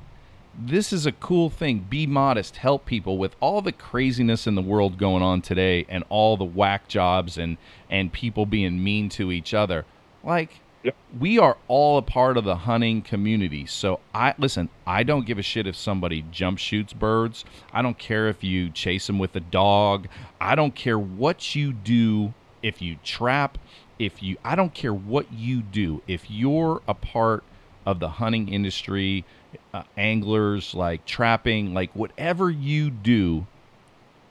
this 0.58 0.92
is 0.92 1.06
a 1.06 1.12
cool 1.12 1.48
thing. 1.48 1.86
Be 1.88 2.06
modest, 2.06 2.56
help 2.56 2.84
people 2.84 3.16
with 3.18 3.34
all 3.40 3.62
the 3.62 3.72
craziness 3.72 4.46
in 4.46 4.54
the 4.54 4.62
world 4.62 4.98
going 4.98 5.22
on 5.22 5.40
today 5.40 5.86
and 5.88 6.04
all 6.10 6.36
the 6.36 6.44
whack 6.44 6.88
jobs 6.88 7.38
and 7.38 7.56
and 7.90 8.12
people 8.12 8.44
being 8.46 8.82
mean 8.84 9.08
to 9.10 9.32
each 9.32 9.54
other. 9.54 9.84
Like 10.22 10.60
Yep. 10.82 10.96
we 11.20 11.38
are 11.38 11.56
all 11.68 11.96
a 11.98 12.02
part 12.02 12.36
of 12.36 12.44
the 12.44 12.56
hunting 12.56 13.02
community. 13.02 13.66
So 13.66 14.00
I 14.12 14.34
listen, 14.38 14.68
I 14.86 15.04
don't 15.04 15.26
give 15.26 15.38
a 15.38 15.42
shit 15.42 15.66
if 15.66 15.76
somebody 15.76 16.24
jump 16.30 16.58
shoots 16.58 16.92
birds. 16.92 17.44
I 17.72 17.82
don't 17.82 17.98
care 17.98 18.28
if 18.28 18.42
you 18.42 18.70
chase 18.70 19.06
them 19.06 19.18
with 19.18 19.36
a 19.36 19.40
dog. 19.40 20.08
I 20.40 20.54
don't 20.54 20.74
care 20.74 20.98
what 20.98 21.54
you 21.54 21.72
do 21.72 22.34
if 22.62 22.82
you 22.82 22.96
trap, 23.04 23.58
if 23.98 24.22
you 24.22 24.36
I 24.44 24.56
don't 24.56 24.74
care 24.74 24.94
what 24.94 25.32
you 25.32 25.62
do. 25.62 26.02
If 26.08 26.30
you're 26.30 26.82
a 26.88 26.94
part 26.94 27.44
of 27.86 28.00
the 28.00 28.08
hunting 28.08 28.48
industry, 28.48 29.24
uh, 29.72 29.82
anglers, 29.96 30.74
like 30.74 31.04
trapping, 31.06 31.74
like 31.74 31.94
whatever 31.94 32.50
you 32.50 32.90
do, 32.90 33.46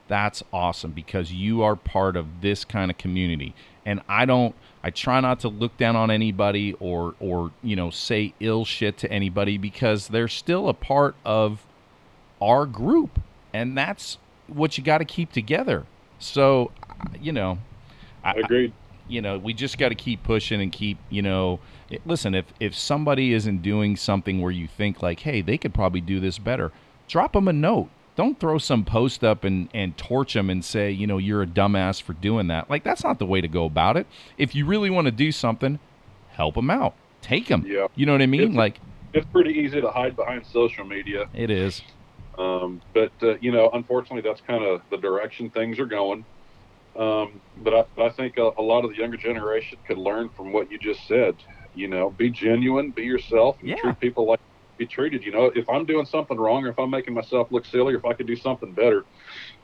that's 0.08 0.44
awesome 0.52 0.92
because 0.92 1.32
you 1.32 1.62
are 1.62 1.76
part 1.76 2.18
of 2.18 2.42
this 2.42 2.66
kind 2.66 2.92
of 2.92 2.98
community. 2.98 3.56
And 3.86 4.02
I 4.10 4.26
don't 4.26 4.56
I 4.84 4.90
try 4.90 5.20
not 5.20 5.40
to 5.42 5.48
look 5.48 5.78
down 5.78 5.96
on 5.96 6.10
anybody 6.10 6.74
or 6.80 7.16
or 7.20 7.52
you 7.62 7.76
know 7.76 7.90
say 7.90 8.34
ill 8.40 8.66
shit 8.66 8.98
to 9.00 9.12
anybody 9.12 9.58
because 9.58 10.08
they're 10.08 10.28
still 10.28 10.70
a 10.70 10.74
part 10.74 11.16
of 11.24 11.66
our 12.42 12.66
group 12.66 13.20
and 13.54 13.78
that's 13.78 14.18
what 14.48 14.78
you 14.78 14.84
got 14.84 15.00
to 15.00 15.06
keep 15.06 15.32
together. 15.32 15.86
So, 16.20 16.72
you 17.20 17.32
know, 17.32 17.60
I, 18.24 18.34
agreed 18.34 18.74
you 19.08 19.22
know 19.22 19.38
we 19.38 19.54
just 19.54 19.78
got 19.78 19.90
to 19.90 19.96
keep 19.96 20.24
pushing 20.24 20.62
and 20.62 20.72
keep 20.72 20.98
you 21.10 21.22
know 21.22 21.60
it, 21.90 22.02
listen 22.06 22.34
if 22.34 22.46
if 22.60 22.74
somebody 22.74 23.34
isn't 23.34 23.62
doing 23.62 23.96
something 23.96 24.42
where 24.42 24.52
you 24.52 24.68
think 24.68 25.02
like 25.02 25.20
hey 25.22 25.42
they 25.42 25.58
could 25.58 25.74
probably 25.74 26.02
do 26.02 26.20
this 26.20 26.38
better 26.40 26.72
drop 27.08 27.34
them 27.34 27.48
a 27.48 27.54
note 27.54 27.90
don't 28.16 28.40
throw 28.40 28.58
some 28.58 28.84
post 28.86 29.24
up 29.24 29.44
and 29.44 29.70
and 29.74 29.98
torch 29.98 30.34
them 30.34 30.50
and 30.50 30.64
say 30.66 30.92
you 30.92 31.08
know 31.08 31.18
you're 31.18 31.42
a 31.42 31.48
dumbass 31.48 32.02
for 32.02 32.14
doing 32.14 32.48
that 32.48 32.70
like 32.70 32.84
that's 32.84 33.04
not 33.04 33.20
the 33.20 33.26
way 33.26 33.42
to 33.42 33.48
go 33.48 33.66
about 33.66 33.98
it 33.98 34.06
if 34.38 34.54
you 34.56 34.66
really 34.66 34.90
want 34.90 35.06
to 35.06 35.12
do 35.12 35.32
something 35.32 35.80
help 36.34 36.56
them 36.56 36.70
out 36.70 36.94
take 37.22 37.48
them 37.48 37.64
Yeah. 37.68 37.88
you 37.96 38.06
know 38.06 38.12
what 38.14 38.22
i 38.22 38.26
mean 38.28 38.42
It's- 38.42 38.56
like 38.56 38.80
it's 39.14 39.26
pretty 39.32 39.52
easy 39.52 39.82
to 39.82 39.90
hide 39.90 40.16
behind 40.16 40.46
social 40.46 40.86
media 40.86 41.28
it 41.34 41.50
is 41.50 41.82
Um, 42.38 42.82
but 42.94 43.12
uh, 43.22 43.36
you 43.40 43.52
know, 43.52 43.70
unfortunately, 43.74 44.22
that's 44.22 44.40
kind 44.42 44.64
of 44.64 44.82
the 44.90 44.96
direction 44.98 45.50
things 45.50 45.78
are 45.80 45.86
going. 45.86 46.24
Um, 46.96 47.42
but 47.58 47.74
I, 47.98 48.04
I 48.06 48.10
think 48.10 48.38
a, 48.38 48.52
a 48.58 48.62
lot 48.62 48.86
of 48.86 48.92
the 48.92 48.98
younger 48.98 49.18
generation 49.18 49.78
could 49.86 49.98
learn 49.98 50.30
from 50.30 50.54
what 50.54 50.72
you 50.72 50.80
just 50.80 51.06
said. 51.08 51.36
You 51.76 51.88
know, 51.90 52.10
be 52.10 52.30
genuine, 52.30 52.92
be 52.92 53.04
yourself, 53.04 53.58
and 53.60 53.70
Yeah. 53.70 53.76
treat 53.82 54.00
people 54.00 54.26
like 54.26 54.40
be 54.82 54.88
treated. 54.88 55.24
You 55.24 55.32
know, 55.32 55.52
if 55.56 55.70
I'm 55.70 55.86
doing 55.86 56.06
something 56.06 56.38
wrong, 56.38 56.66
or 56.66 56.70
if 56.70 56.80
I'm 56.80 56.90
making 56.90 57.14
myself 57.14 57.48
look 57.52 57.66
silly, 57.66 57.94
or 57.94 57.98
if 57.98 58.06
I 58.06 58.14
could 58.14 58.28
do 58.28 58.36
something 58.36 58.74
better, 58.74 59.06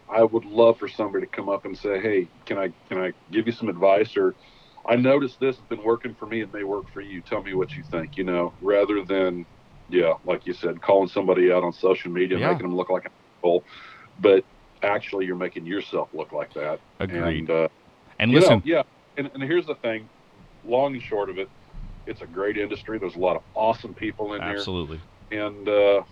I 0.09 0.23
would 0.23 0.45
love 0.45 0.77
for 0.77 0.87
somebody 0.87 1.25
to 1.25 1.31
come 1.31 1.49
up 1.49 1.65
and 1.65 1.77
say, 1.77 1.99
"Hey, 1.99 2.29
can 2.45 2.57
I 2.57 2.69
can 2.87 2.99
I 2.99 3.13
give 3.31 3.47
you 3.47 3.53
some 3.53 3.69
advice?" 3.69 4.15
Or 4.15 4.35
I 4.87 4.95
noticed 4.95 5.39
this 5.39 5.57
has 5.57 5.65
been 5.65 5.83
working 5.83 6.15
for 6.15 6.27
me. 6.27 6.41
It 6.41 6.53
may 6.53 6.63
work 6.63 6.85
for 6.93 7.01
you. 7.01 7.21
Tell 7.21 7.41
me 7.43 7.53
what 7.53 7.75
you 7.75 7.83
think. 7.83 8.15
You 8.15 8.23
know, 8.23 8.53
rather 8.61 9.03
than 9.03 9.45
yeah, 9.89 10.13
like 10.23 10.45
you 10.45 10.53
said, 10.53 10.81
calling 10.81 11.07
somebody 11.07 11.51
out 11.51 11.63
on 11.63 11.73
social 11.73 12.11
media, 12.11 12.37
Yeah. 12.37 12.49
making 12.51 12.67
them 12.67 12.75
look 12.75 12.89
like 12.89 13.05
a 13.05 13.09
asshole, 13.39 13.63
but 14.19 14.45
actually 14.83 15.25
you're 15.25 15.37
making 15.37 15.65
yourself 15.65 16.09
look 16.13 16.31
like 16.33 16.53
that. 16.53 16.79
agreed 16.99 17.39
And, 17.39 17.49
uh, 17.49 17.67
and 18.19 18.31
you 18.31 18.39
know, 18.39 18.45
listen 18.45 18.61
yeah, 18.65 18.83
and, 19.17 19.31
and 19.33 19.43
here's 19.43 19.65
the 19.65 19.75
thing, 19.75 20.09
long 20.63 20.93
and 20.93 21.01
short 21.01 21.29
of 21.29 21.37
it, 21.37 21.49
it's 22.07 22.21
a 22.21 22.27
great 22.27 22.57
industry. 22.57 22.97
There's 22.97 23.15
a 23.15 23.19
lot 23.19 23.35
of 23.35 23.43
awesome 23.53 23.93
people 23.93 24.33
in 24.33 24.41
absolutely 24.41 24.97
here, 25.29 25.39
Absolutely. 25.39 25.59
and 25.67 25.69
uh, 25.69 26.03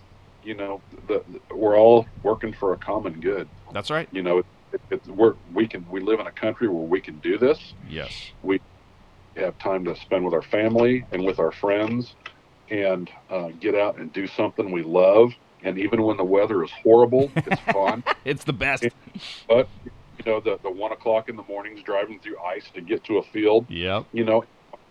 you 0.42 0.54
know, 0.54 0.80
the, 1.08 1.22
the, 1.28 1.54
we're 1.54 1.78
all 1.78 2.06
working 2.22 2.52
for 2.52 2.72
a 2.72 2.76
common 2.76 3.20
good. 3.20 3.48
that's 3.72 3.90
right 3.90 4.08
You 4.12 4.22
know, 4.22 4.38
it, 4.38 4.46
it, 4.72 4.80
it, 4.90 5.06
we're, 5.08 5.34
we 5.52 5.66
can 5.66 5.84
we 5.90 6.00
live 6.00 6.20
in 6.20 6.26
a 6.26 6.32
country 6.32 6.68
where 6.68 6.84
we 6.86 7.00
can 7.00 7.18
do 7.18 7.38
this. 7.38 7.58
yes 7.88 8.30
We 8.42 8.60
have 9.36 9.58
time 9.58 9.84
to 9.86 9.96
spend 9.96 10.24
with 10.24 10.34
our 10.34 10.42
family 10.42 11.04
and 11.12 11.24
with 11.24 11.38
our 11.38 11.52
friends, 11.52 12.14
and 12.70 13.10
uh, 13.30 13.48
get 13.60 13.74
out 13.74 13.98
and 13.98 14.12
do 14.12 14.26
something 14.26 14.70
we 14.70 14.82
love. 14.82 15.32
And 15.62 15.78
even 15.78 16.02
when 16.02 16.16
the 16.16 16.24
weather 16.24 16.62
is 16.62 16.70
horrible, 16.82 17.30
it's 17.36 17.60
fun. 17.72 18.04
it's 18.24 18.44
the 18.44 18.52
best 18.52 18.84
But 19.48 19.68
you 19.84 20.32
know, 20.32 20.40
the 20.40 20.58
the 20.62 20.70
one 20.70 20.92
o'clock 20.92 21.28
in 21.28 21.36
the 21.36 21.42
mornings 21.44 21.82
driving 21.82 22.20
through 22.20 22.38
ice 22.40 22.70
to 22.74 22.80
get 22.80 23.02
to 23.04 23.18
a 23.18 23.22
field, 23.24 23.66
Yeah. 23.68 24.02
you 24.12 24.24
know, 24.24 24.44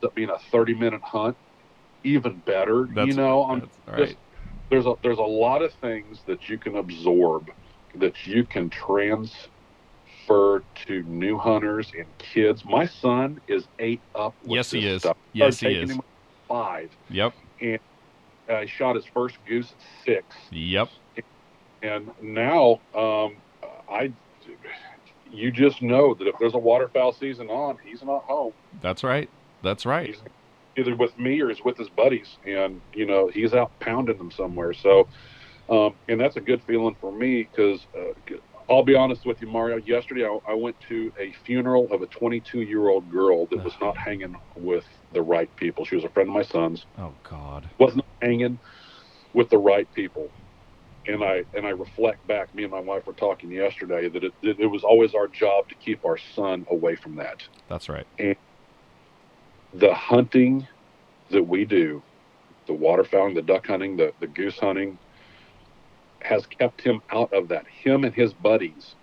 up 0.05 0.15
being 0.15 0.29
a 0.29 0.39
thirty 0.51 0.73
minute 0.73 1.01
hunt, 1.03 1.37
even 2.03 2.39
better. 2.39 2.87
That's- 2.87 3.07
you 3.07 3.13
know, 3.15 3.43
I'm 3.45 3.61
just 3.61 3.71
right 3.87 4.17
there's 4.69 4.85
a 4.85 4.95
there's 5.03 5.17
a 5.19 5.21
lot 5.21 5.61
of 5.61 5.73
things 5.75 6.23
that 6.25 6.49
you 6.49 6.57
can 6.57 6.75
absorb 6.77 7.49
that 7.95 8.25
you 8.25 8.45
can 8.45 8.69
transfer 8.69 10.65
to 10.87 11.03
new 11.03 11.37
hunters 11.37 11.91
and 11.97 12.07
kids. 12.17 12.63
My 12.65 12.85
son 12.85 13.39
is 13.47 13.67
eight 13.79 14.01
up. 14.15 14.35
Yes, 14.43 14.71
he 14.71 14.85
is. 14.85 15.03
Stuff. 15.03 15.17
Yes, 15.33 15.59
he 15.59 15.67
is. 15.67 15.97
Five. 16.47 16.95
yep 17.09 17.33
Uh, 18.47 18.61
he 18.61 18.67
shot 18.67 18.95
his 18.95 19.05
first 19.05 19.37
goose 19.47 19.71
at 19.71 19.77
six. 20.05 20.35
yep 20.51 20.89
And 21.81 22.11
now, 22.21 22.81
um, 22.93 23.37
I, 23.89 24.11
you 25.31 25.51
just 25.51 25.81
know 25.81 26.13
that 26.13 26.27
if 26.27 26.35
there's 26.39 26.53
a 26.53 26.59
waterfowl 26.59 27.13
season 27.13 27.49
on, 27.49 27.77
he's 27.83 28.03
not 28.03 28.23
home. 28.23 28.53
that's 28.81 29.03
right 29.03 29.29
that's 29.65 29.85
right 29.85 30.07
He's, 30.07 30.23
either 30.77 30.95
with 30.95 31.17
me 31.17 31.41
or 31.41 31.49
he's 31.49 31.63
with 31.63 31.77
his 31.77 31.89
buddies, 31.89 32.37
and 32.45 32.81
you 32.93 33.05
know 33.05 33.29
he's 33.33 33.53
out 33.53 33.71
pounding 33.79 34.17
them 34.17 34.31
somewhere. 34.31 34.73
So, 34.73 35.07
um, 35.69 35.95
and 36.07 36.19
that's 36.19 36.35
a 36.35 36.41
good 36.41 36.61
feeling 36.63 36.95
for 36.99 37.11
me 37.11 37.43
because 37.43 37.85
uh, 37.97 38.35
I'll 38.69 38.83
be 38.83 38.95
honest 38.95 39.25
with 39.25 39.41
you, 39.41 39.47
Mario. 39.47 39.77
Yesterday, 39.77 40.25
I, 40.25 40.37
I 40.47 40.53
went 40.53 40.75
to 40.89 41.11
a 41.19 41.31
funeral 41.45 41.87
of 41.91 42.01
a 42.01 42.07
22 42.07 42.61
year 42.61 42.87
old 42.87 43.09
girl 43.09 43.47
that 43.47 43.63
was 43.63 43.73
not 43.81 43.97
hanging 43.97 44.35
with 44.55 44.85
the 45.11 45.21
right 45.21 45.53
people. 45.55 45.85
She 45.85 45.95
was 45.95 46.05
a 46.05 46.09
friend 46.09 46.29
of 46.29 46.35
my 46.35 46.43
son's. 46.43 46.85
Oh 46.97 47.15
God. 47.23 47.69
Wasn't 47.79 48.05
hanging 48.21 48.59
with 49.33 49.49
the 49.49 49.57
right 49.57 49.91
people. 49.93 50.29
And 51.07 51.23
I 51.23 51.43
and 51.53 51.67
I 51.67 51.69
reflect 51.69 52.25
back. 52.25 52.53
Me 52.55 52.63
and 52.63 52.71
my 52.71 52.79
wife 52.79 53.05
were 53.05 53.13
talking 53.13 53.51
yesterday 53.51 54.09
that 54.09 54.23
it, 54.23 54.33
it, 54.41 54.59
it 54.59 54.65
was 54.65 54.83
always 54.83 55.13
our 55.13 55.27
job 55.27 55.69
to 55.69 55.75
keep 55.75 56.03
our 56.03 56.17
son 56.17 56.65
away 56.71 56.95
from 56.95 57.15
that. 57.17 57.43
That's 57.69 57.87
right. 57.87 58.07
And 58.17 58.35
the 59.77 59.93
hunting 59.93 60.67
that 61.31 61.43
we 61.43 61.65
do, 61.65 62.01
the 62.67 62.73
waterfowling, 62.73 63.35
the 63.35 63.41
duck 63.41 63.67
hunting, 63.67 63.97
the, 63.97 64.13
the 64.19 64.27
goose 64.27 64.57
hunting, 64.59 64.97
has 66.21 66.45
kept 66.45 66.81
him 66.81 67.01
out 67.11 67.31
of 67.33 67.47
that. 67.49 67.67
Him 67.67 68.03
and 68.03 68.13
his 68.13 68.33
buddies, 68.33 68.95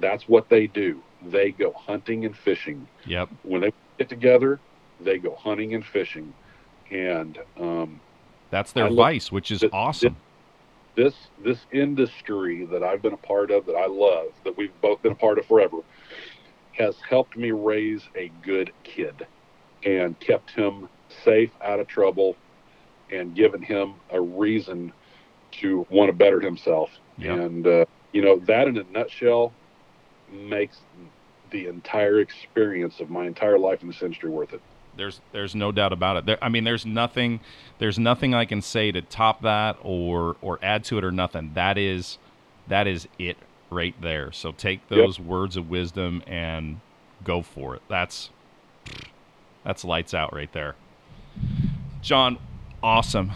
that's 0.00 0.28
what 0.28 0.48
they 0.48 0.66
do. 0.66 1.00
They 1.24 1.52
go 1.52 1.72
hunting 1.72 2.24
and 2.24 2.36
fishing. 2.36 2.86
Yep. 3.06 3.28
When 3.42 3.60
they 3.60 3.72
get 3.98 4.08
together, 4.08 4.58
they 5.00 5.18
go 5.18 5.34
hunting 5.34 5.74
and 5.74 5.84
fishing. 5.84 6.32
And 6.90 7.38
um, 7.58 8.00
that's 8.50 8.72
their 8.72 8.86
I 8.86 8.88
look- 8.88 8.96
vice, 8.96 9.30
which 9.32 9.50
is 9.50 9.60
this- 9.60 9.70
awesome. 9.72 10.16
this 10.96 11.14
this 11.42 11.58
industry 11.72 12.66
that 12.66 12.82
I've 12.82 13.02
been 13.02 13.14
a 13.14 13.18
part 13.18 13.50
of, 13.50 13.66
that 13.66 13.76
I 13.76 13.86
love, 13.86 14.28
that 14.44 14.56
we've 14.56 14.78
both 14.82 15.00
been 15.02 15.12
a 15.12 15.16
part 15.16 15.38
of 15.38 15.46
forever, 15.46 15.78
has 16.72 16.96
helped 17.08 17.36
me 17.36 17.50
raise 17.52 18.02
a 18.16 18.30
good 18.42 18.72
kid 18.84 19.26
and 19.84 20.18
kept 20.20 20.50
him 20.50 20.88
safe, 21.24 21.50
out 21.62 21.80
of 21.80 21.88
trouble, 21.88 22.36
and 23.10 23.34
given 23.34 23.62
him 23.62 23.94
a 24.10 24.20
reason 24.20 24.92
to 25.52 25.86
want 25.90 26.08
to 26.08 26.12
better 26.12 26.40
himself. 26.40 26.90
Yep. 27.18 27.38
And 27.38 27.66
uh, 27.66 27.84
you 28.12 28.22
know 28.22 28.38
that, 28.46 28.68
in 28.68 28.78
a 28.78 28.84
nutshell, 28.84 29.52
makes 30.30 30.78
the 31.50 31.66
entire 31.66 32.20
experience 32.20 33.00
of 33.00 33.10
my 33.10 33.26
entire 33.26 33.58
life 33.58 33.82
in 33.82 33.88
this 33.88 34.02
industry 34.02 34.30
worth 34.30 34.52
it. 34.52 34.60
There's 34.96 35.20
there's 35.32 35.54
no 35.54 35.72
doubt 35.72 35.92
about 35.92 36.16
it. 36.18 36.26
There, 36.26 36.38
I 36.42 36.48
mean, 36.48 36.64
there's 36.64 36.84
nothing 36.84 37.40
there's 37.78 37.98
nothing 37.98 38.34
I 38.34 38.44
can 38.44 38.62
say 38.62 38.92
to 38.92 39.02
top 39.02 39.42
that 39.42 39.76
or 39.82 40.36
or 40.40 40.58
add 40.62 40.84
to 40.84 40.98
it 40.98 41.04
or 41.04 41.12
nothing. 41.12 41.52
That 41.54 41.78
is 41.78 42.18
that 42.68 42.86
is 42.86 43.08
it 43.18 43.36
right 43.70 43.94
there. 44.00 44.32
So 44.32 44.52
take 44.52 44.88
those 44.88 45.18
words 45.18 45.56
of 45.56 45.70
wisdom 45.70 46.22
and 46.26 46.80
go 47.24 47.42
for 47.42 47.74
it. 47.74 47.82
That's 47.88 48.30
that's 49.64 49.84
lights 49.84 50.14
out 50.14 50.34
right 50.34 50.52
there. 50.52 50.74
John, 52.00 52.38
awesome. 52.82 53.32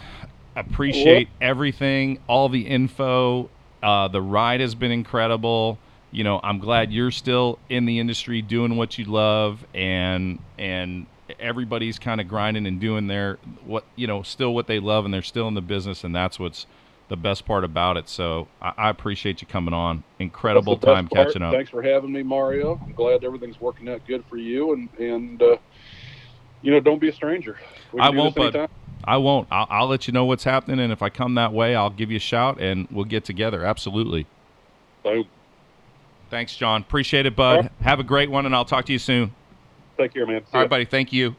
Appreciate 0.55 1.29
everything, 1.39 2.19
all 2.27 2.49
the 2.49 2.67
info. 2.67 3.49
Uh, 3.81 4.07
the 4.07 4.21
ride 4.21 4.59
has 4.59 4.75
been 4.75 4.91
incredible. 4.91 5.77
You 6.11 6.23
know, 6.23 6.39
I'm 6.43 6.59
glad 6.59 6.91
you're 6.91 7.11
still 7.11 7.59
in 7.69 7.85
the 7.85 7.99
industry 7.99 8.41
doing 8.41 8.75
what 8.75 8.97
you 8.97 9.05
love, 9.05 9.65
and 9.73 10.39
and 10.57 11.05
everybody's 11.39 11.99
kind 11.99 12.19
of 12.19 12.27
grinding 12.27 12.65
and 12.65 12.79
doing 12.79 13.07
their 13.07 13.37
what 13.65 13.85
you 13.95 14.07
know, 14.07 14.23
still 14.23 14.53
what 14.53 14.67
they 14.67 14.79
love, 14.79 15.05
and 15.05 15.13
they're 15.13 15.21
still 15.21 15.47
in 15.47 15.53
the 15.53 15.61
business, 15.61 16.03
and 16.03 16.15
that's 16.15 16.39
what's 16.39 16.65
the 17.09 17.17
best 17.17 17.45
part 17.45 17.63
about 17.63 17.97
it. 17.97 18.09
So 18.09 18.47
I, 18.61 18.73
I 18.77 18.89
appreciate 18.89 19.41
you 19.41 19.47
coming 19.47 19.73
on. 19.73 20.03
Incredible 20.19 20.75
That's 20.75 20.81
the 20.81 20.87
best 20.87 20.95
time 20.95 21.07
part. 21.07 21.27
catching 21.27 21.41
up. 21.41 21.53
Thanks 21.53 21.69
for 21.69 21.81
having 21.81 22.11
me, 22.11 22.23
Mario. 22.23 22.79
I'm 22.83 22.93
glad 22.93 23.23
everything's 23.23 23.61
working 23.61 23.87
out 23.89 24.01
good 24.07 24.23
for 24.29 24.37
you, 24.37 24.73
and 24.73 24.89
and 24.99 25.41
uh, 25.41 25.57
you 26.61 26.71
know, 26.71 26.79
don't 26.79 26.99
be 26.99 27.09
a 27.09 27.13
stranger. 27.13 27.57
I 27.99 28.09
won't, 28.09 28.37
anytime. 28.37 28.69
I 29.03 29.17
won't. 29.17 29.47
I'll, 29.51 29.67
I'll 29.69 29.87
let 29.87 30.07
you 30.07 30.13
know 30.13 30.25
what's 30.25 30.43
happening, 30.43 30.79
and 30.79 30.91
if 30.91 31.01
I 31.01 31.09
come 31.09 31.35
that 31.35 31.53
way, 31.53 31.75
I'll 31.75 31.89
give 31.89 32.11
you 32.11 32.17
a 32.17 32.21
shout, 32.21 32.59
and 32.59 32.87
we'll 32.91 33.05
get 33.05 33.25
together. 33.25 33.63
Absolutely. 33.63 34.27
Boom. 35.03 35.25
Thanks, 36.29 36.55
John. 36.55 36.81
Appreciate 36.81 37.25
it, 37.25 37.35
bud. 37.35 37.55
Right. 37.55 37.71
Have 37.81 37.99
a 37.99 38.03
great 38.03 38.29
one, 38.29 38.45
and 38.45 38.53
I'll 38.55 38.65
talk 38.65 38.85
to 38.85 38.93
you 38.93 38.99
soon. 38.99 39.33
Take 39.97 40.13
care, 40.13 40.27
man. 40.27 40.41
See 40.41 40.49
All 40.53 40.61
right, 40.61 40.69
buddy. 40.69 40.85
Thank 40.85 41.13
you. 41.13 41.35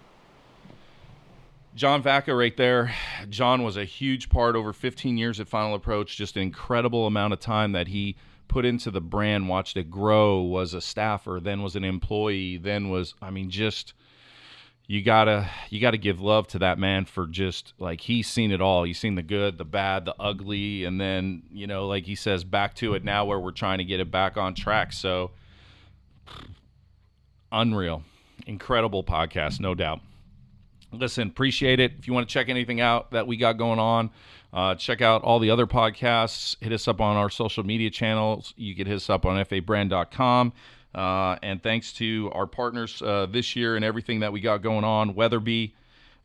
John 1.74 2.02
Vaca 2.02 2.34
right 2.34 2.56
there. 2.56 2.92
John 3.28 3.62
was 3.62 3.76
a 3.76 3.84
huge 3.84 4.30
part 4.30 4.56
over 4.56 4.72
15 4.72 5.16
years 5.16 5.38
at 5.38 5.46
Final 5.46 5.74
Approach. 5.74 6.16
Just 6.16 6.36
an 6.36 6.42
incredible 6.42 7.06
amount 7.06 7.34
of 7.34 7.40
time 7.40 7.72
that 7.72 7.86
he 7.86 8.16
put 8.48 8.64
into 8.64 8.90
the 8.90 9.00
brand, 9.00 9.48
watched 9.48 9.76
it 9.76 9.90
grow, 9.90 10.40
was 10.40 10.74
a 10.74 10.80
staffer, 10.80 11.38
then 11.40 11.62
was 11.62 11.76
an 11.76 11.84
employee, 11.84 12.56
then 12.56 12.88
was, 12.88 13.14
I 13.22 13.30
mean, 13.30 13.50
just 13.50 13.92
you 14.91 15.03
gotta 15.03 15.49
you 15.68 15.80
gotta 15.80 15.99
give 15.99 16.18
love 16.18 16.49
to 16.49 16.59
that 16.61 16.78
man 16.78 17.05
for 17.05 17.26
just 17.26 17.74
like 17.78 18.01
he's 18.01 18.26
seen 18.26 18.51
it 18.51 18.62
all. 18.62 18.84
He's 18.84 18.99
seen 18.99 19.16
the 19.16 19.22
good, 19.22 19.59
the 19.59 19.64
bad, 19.64 20.07
the 20.07 20.14
ugly, 20.18 20.84
and 20.84 20.99
then 20.99 21.43
you 21.53 21.66
know, 21.66 21.86
like 21.86 22.07
he 22.07 22.14
says, 22.14 22.43
back 22.43 22.74
to 22.76 22.95
it 22.95 23.05
now 23.05 23.26
where 23.26 23.39
we're 23.39 23.53
trying 23.53 23.78
to 23.78 23.84
get 23.84 24.01
it 24.01 24.11
back 24.11 24.39
on 24.39 24.55
track. 24.55 24.95
So 24.95 25.30
unreal, 27.53 28.03
incredible 28.47 29.05
podcast, 29.05 29.61
no 29.61 29.74
doubt. 29.74 30.01
Listen, 30.91 31.28
appreciate 31.28 31.80
it. 31.80 31.93
If 31.99 32.07
you 32.07 32.14
want 32.14 32.26
to 32.26 32.32
check 32.32 32.49
anything 32.49 32.80
out 32.80 33.11
that 33.11 33.26
we 33.26 33.36
got 33.36 33.59
going 33.59 33.78
on, 33.78 34.09
uh, 34.55 34.74
check 34.74 35.03
out 35.03 35.22
all 35.22 35.39
the 35.39 35.51
other 35.51 35.66
podcasts. 35.66 36.57
Hit 36.62 36.72
us 36.72 36.89
up 36.89 37.03
on 37.03 37.14
our 37.14 37.28
social 37.28 37.62
media 37.62 37.91
channels. 37.91 38.55
You 38.57 38.74
can 38.74 38.86
hit 38.86 38.97
us 38.97 39.11
up 39.11 39.26
on 39.26 39.36
fabrand.com. 39.45 40.55
Uh, 40.95 41.36
and 41.43 41.62
thanks 41.62 41.93
to 41.95 42.30
our 42.32 42.47
partners 42.47 43.03
uh, 43.03 43.26
this 43.30 43.55
year 43.55 43.76
and 43.76 43.84
everything 43.84 44.20
that 44.20 44.32
we 44.32 44.41
got 44.41 44.62
going 44.62 44.84
on 44.84 45.14
Weatherby, 45.14 45.74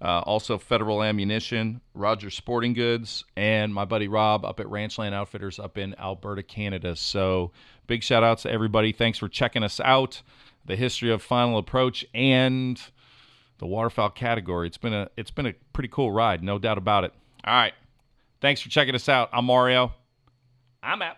uh, 0.02 0.20
also 0.20 0.58
Federal 0.58 1.04
Ammunition, 1.04 1.82
Rogers 1.94 2.36
Sporting 2.36 2.74
Goods, 2.74 3.26
and 3.36 3.74
my 3.74 3.86
buddy 3.86 4.08
Rob 4.08 4.46
up 4.46 4.60
at 4.60 4.68
Ranchland 4.68 5.14
Outfitters 5.14 5.60
up 5.60 5.78
in 5.78 5.96
Alberta, 6.00 6.44
Canada. 6.44 6.96
So 6.96 7.52
big 7.88 8.04
shout 8.04 8.24
outs 8.24 8.44
to 8.44 8.52
everybody. 8.52 8.92
Thanks 8.92 9.18
for 9.18 9.28
checking 9.28 9.64
us 9.64 9.80
out. 9.80 10.22
The 10.66 10.76
history 10.76 11.12
of 11.12 11.22
Final 11.22 11.58
Approach 11.58 12.06
and 12.14 12.82
the 13.58 13.68
waterfowl 13.68 14.10
category. 14.12 14.68
It's 14.68 14.78
been 14.78 14.94
a 14.94 15.10
it's 15.18 15.32
been 15.32 15.46
a 15.46 15.54
pretty 15.74 15.90
cool 15.90 16.12
ride, 16.12 16.42
no 16.42 16.58
doubt 16.58 16.78
about 16.78 17.04
it. 17.04 17.14
All 17.46 17.54
right. 17.54 17.74
Thanks 18.42 18.62
for 18.62 18.70
checking 18.70 18.96
us 18.96 19.08
out. 19.08 19.30
I'm 19.32 19.46
Mario. 19.46 19.94
I'm 20.82 21.02
out. 21.02 21.18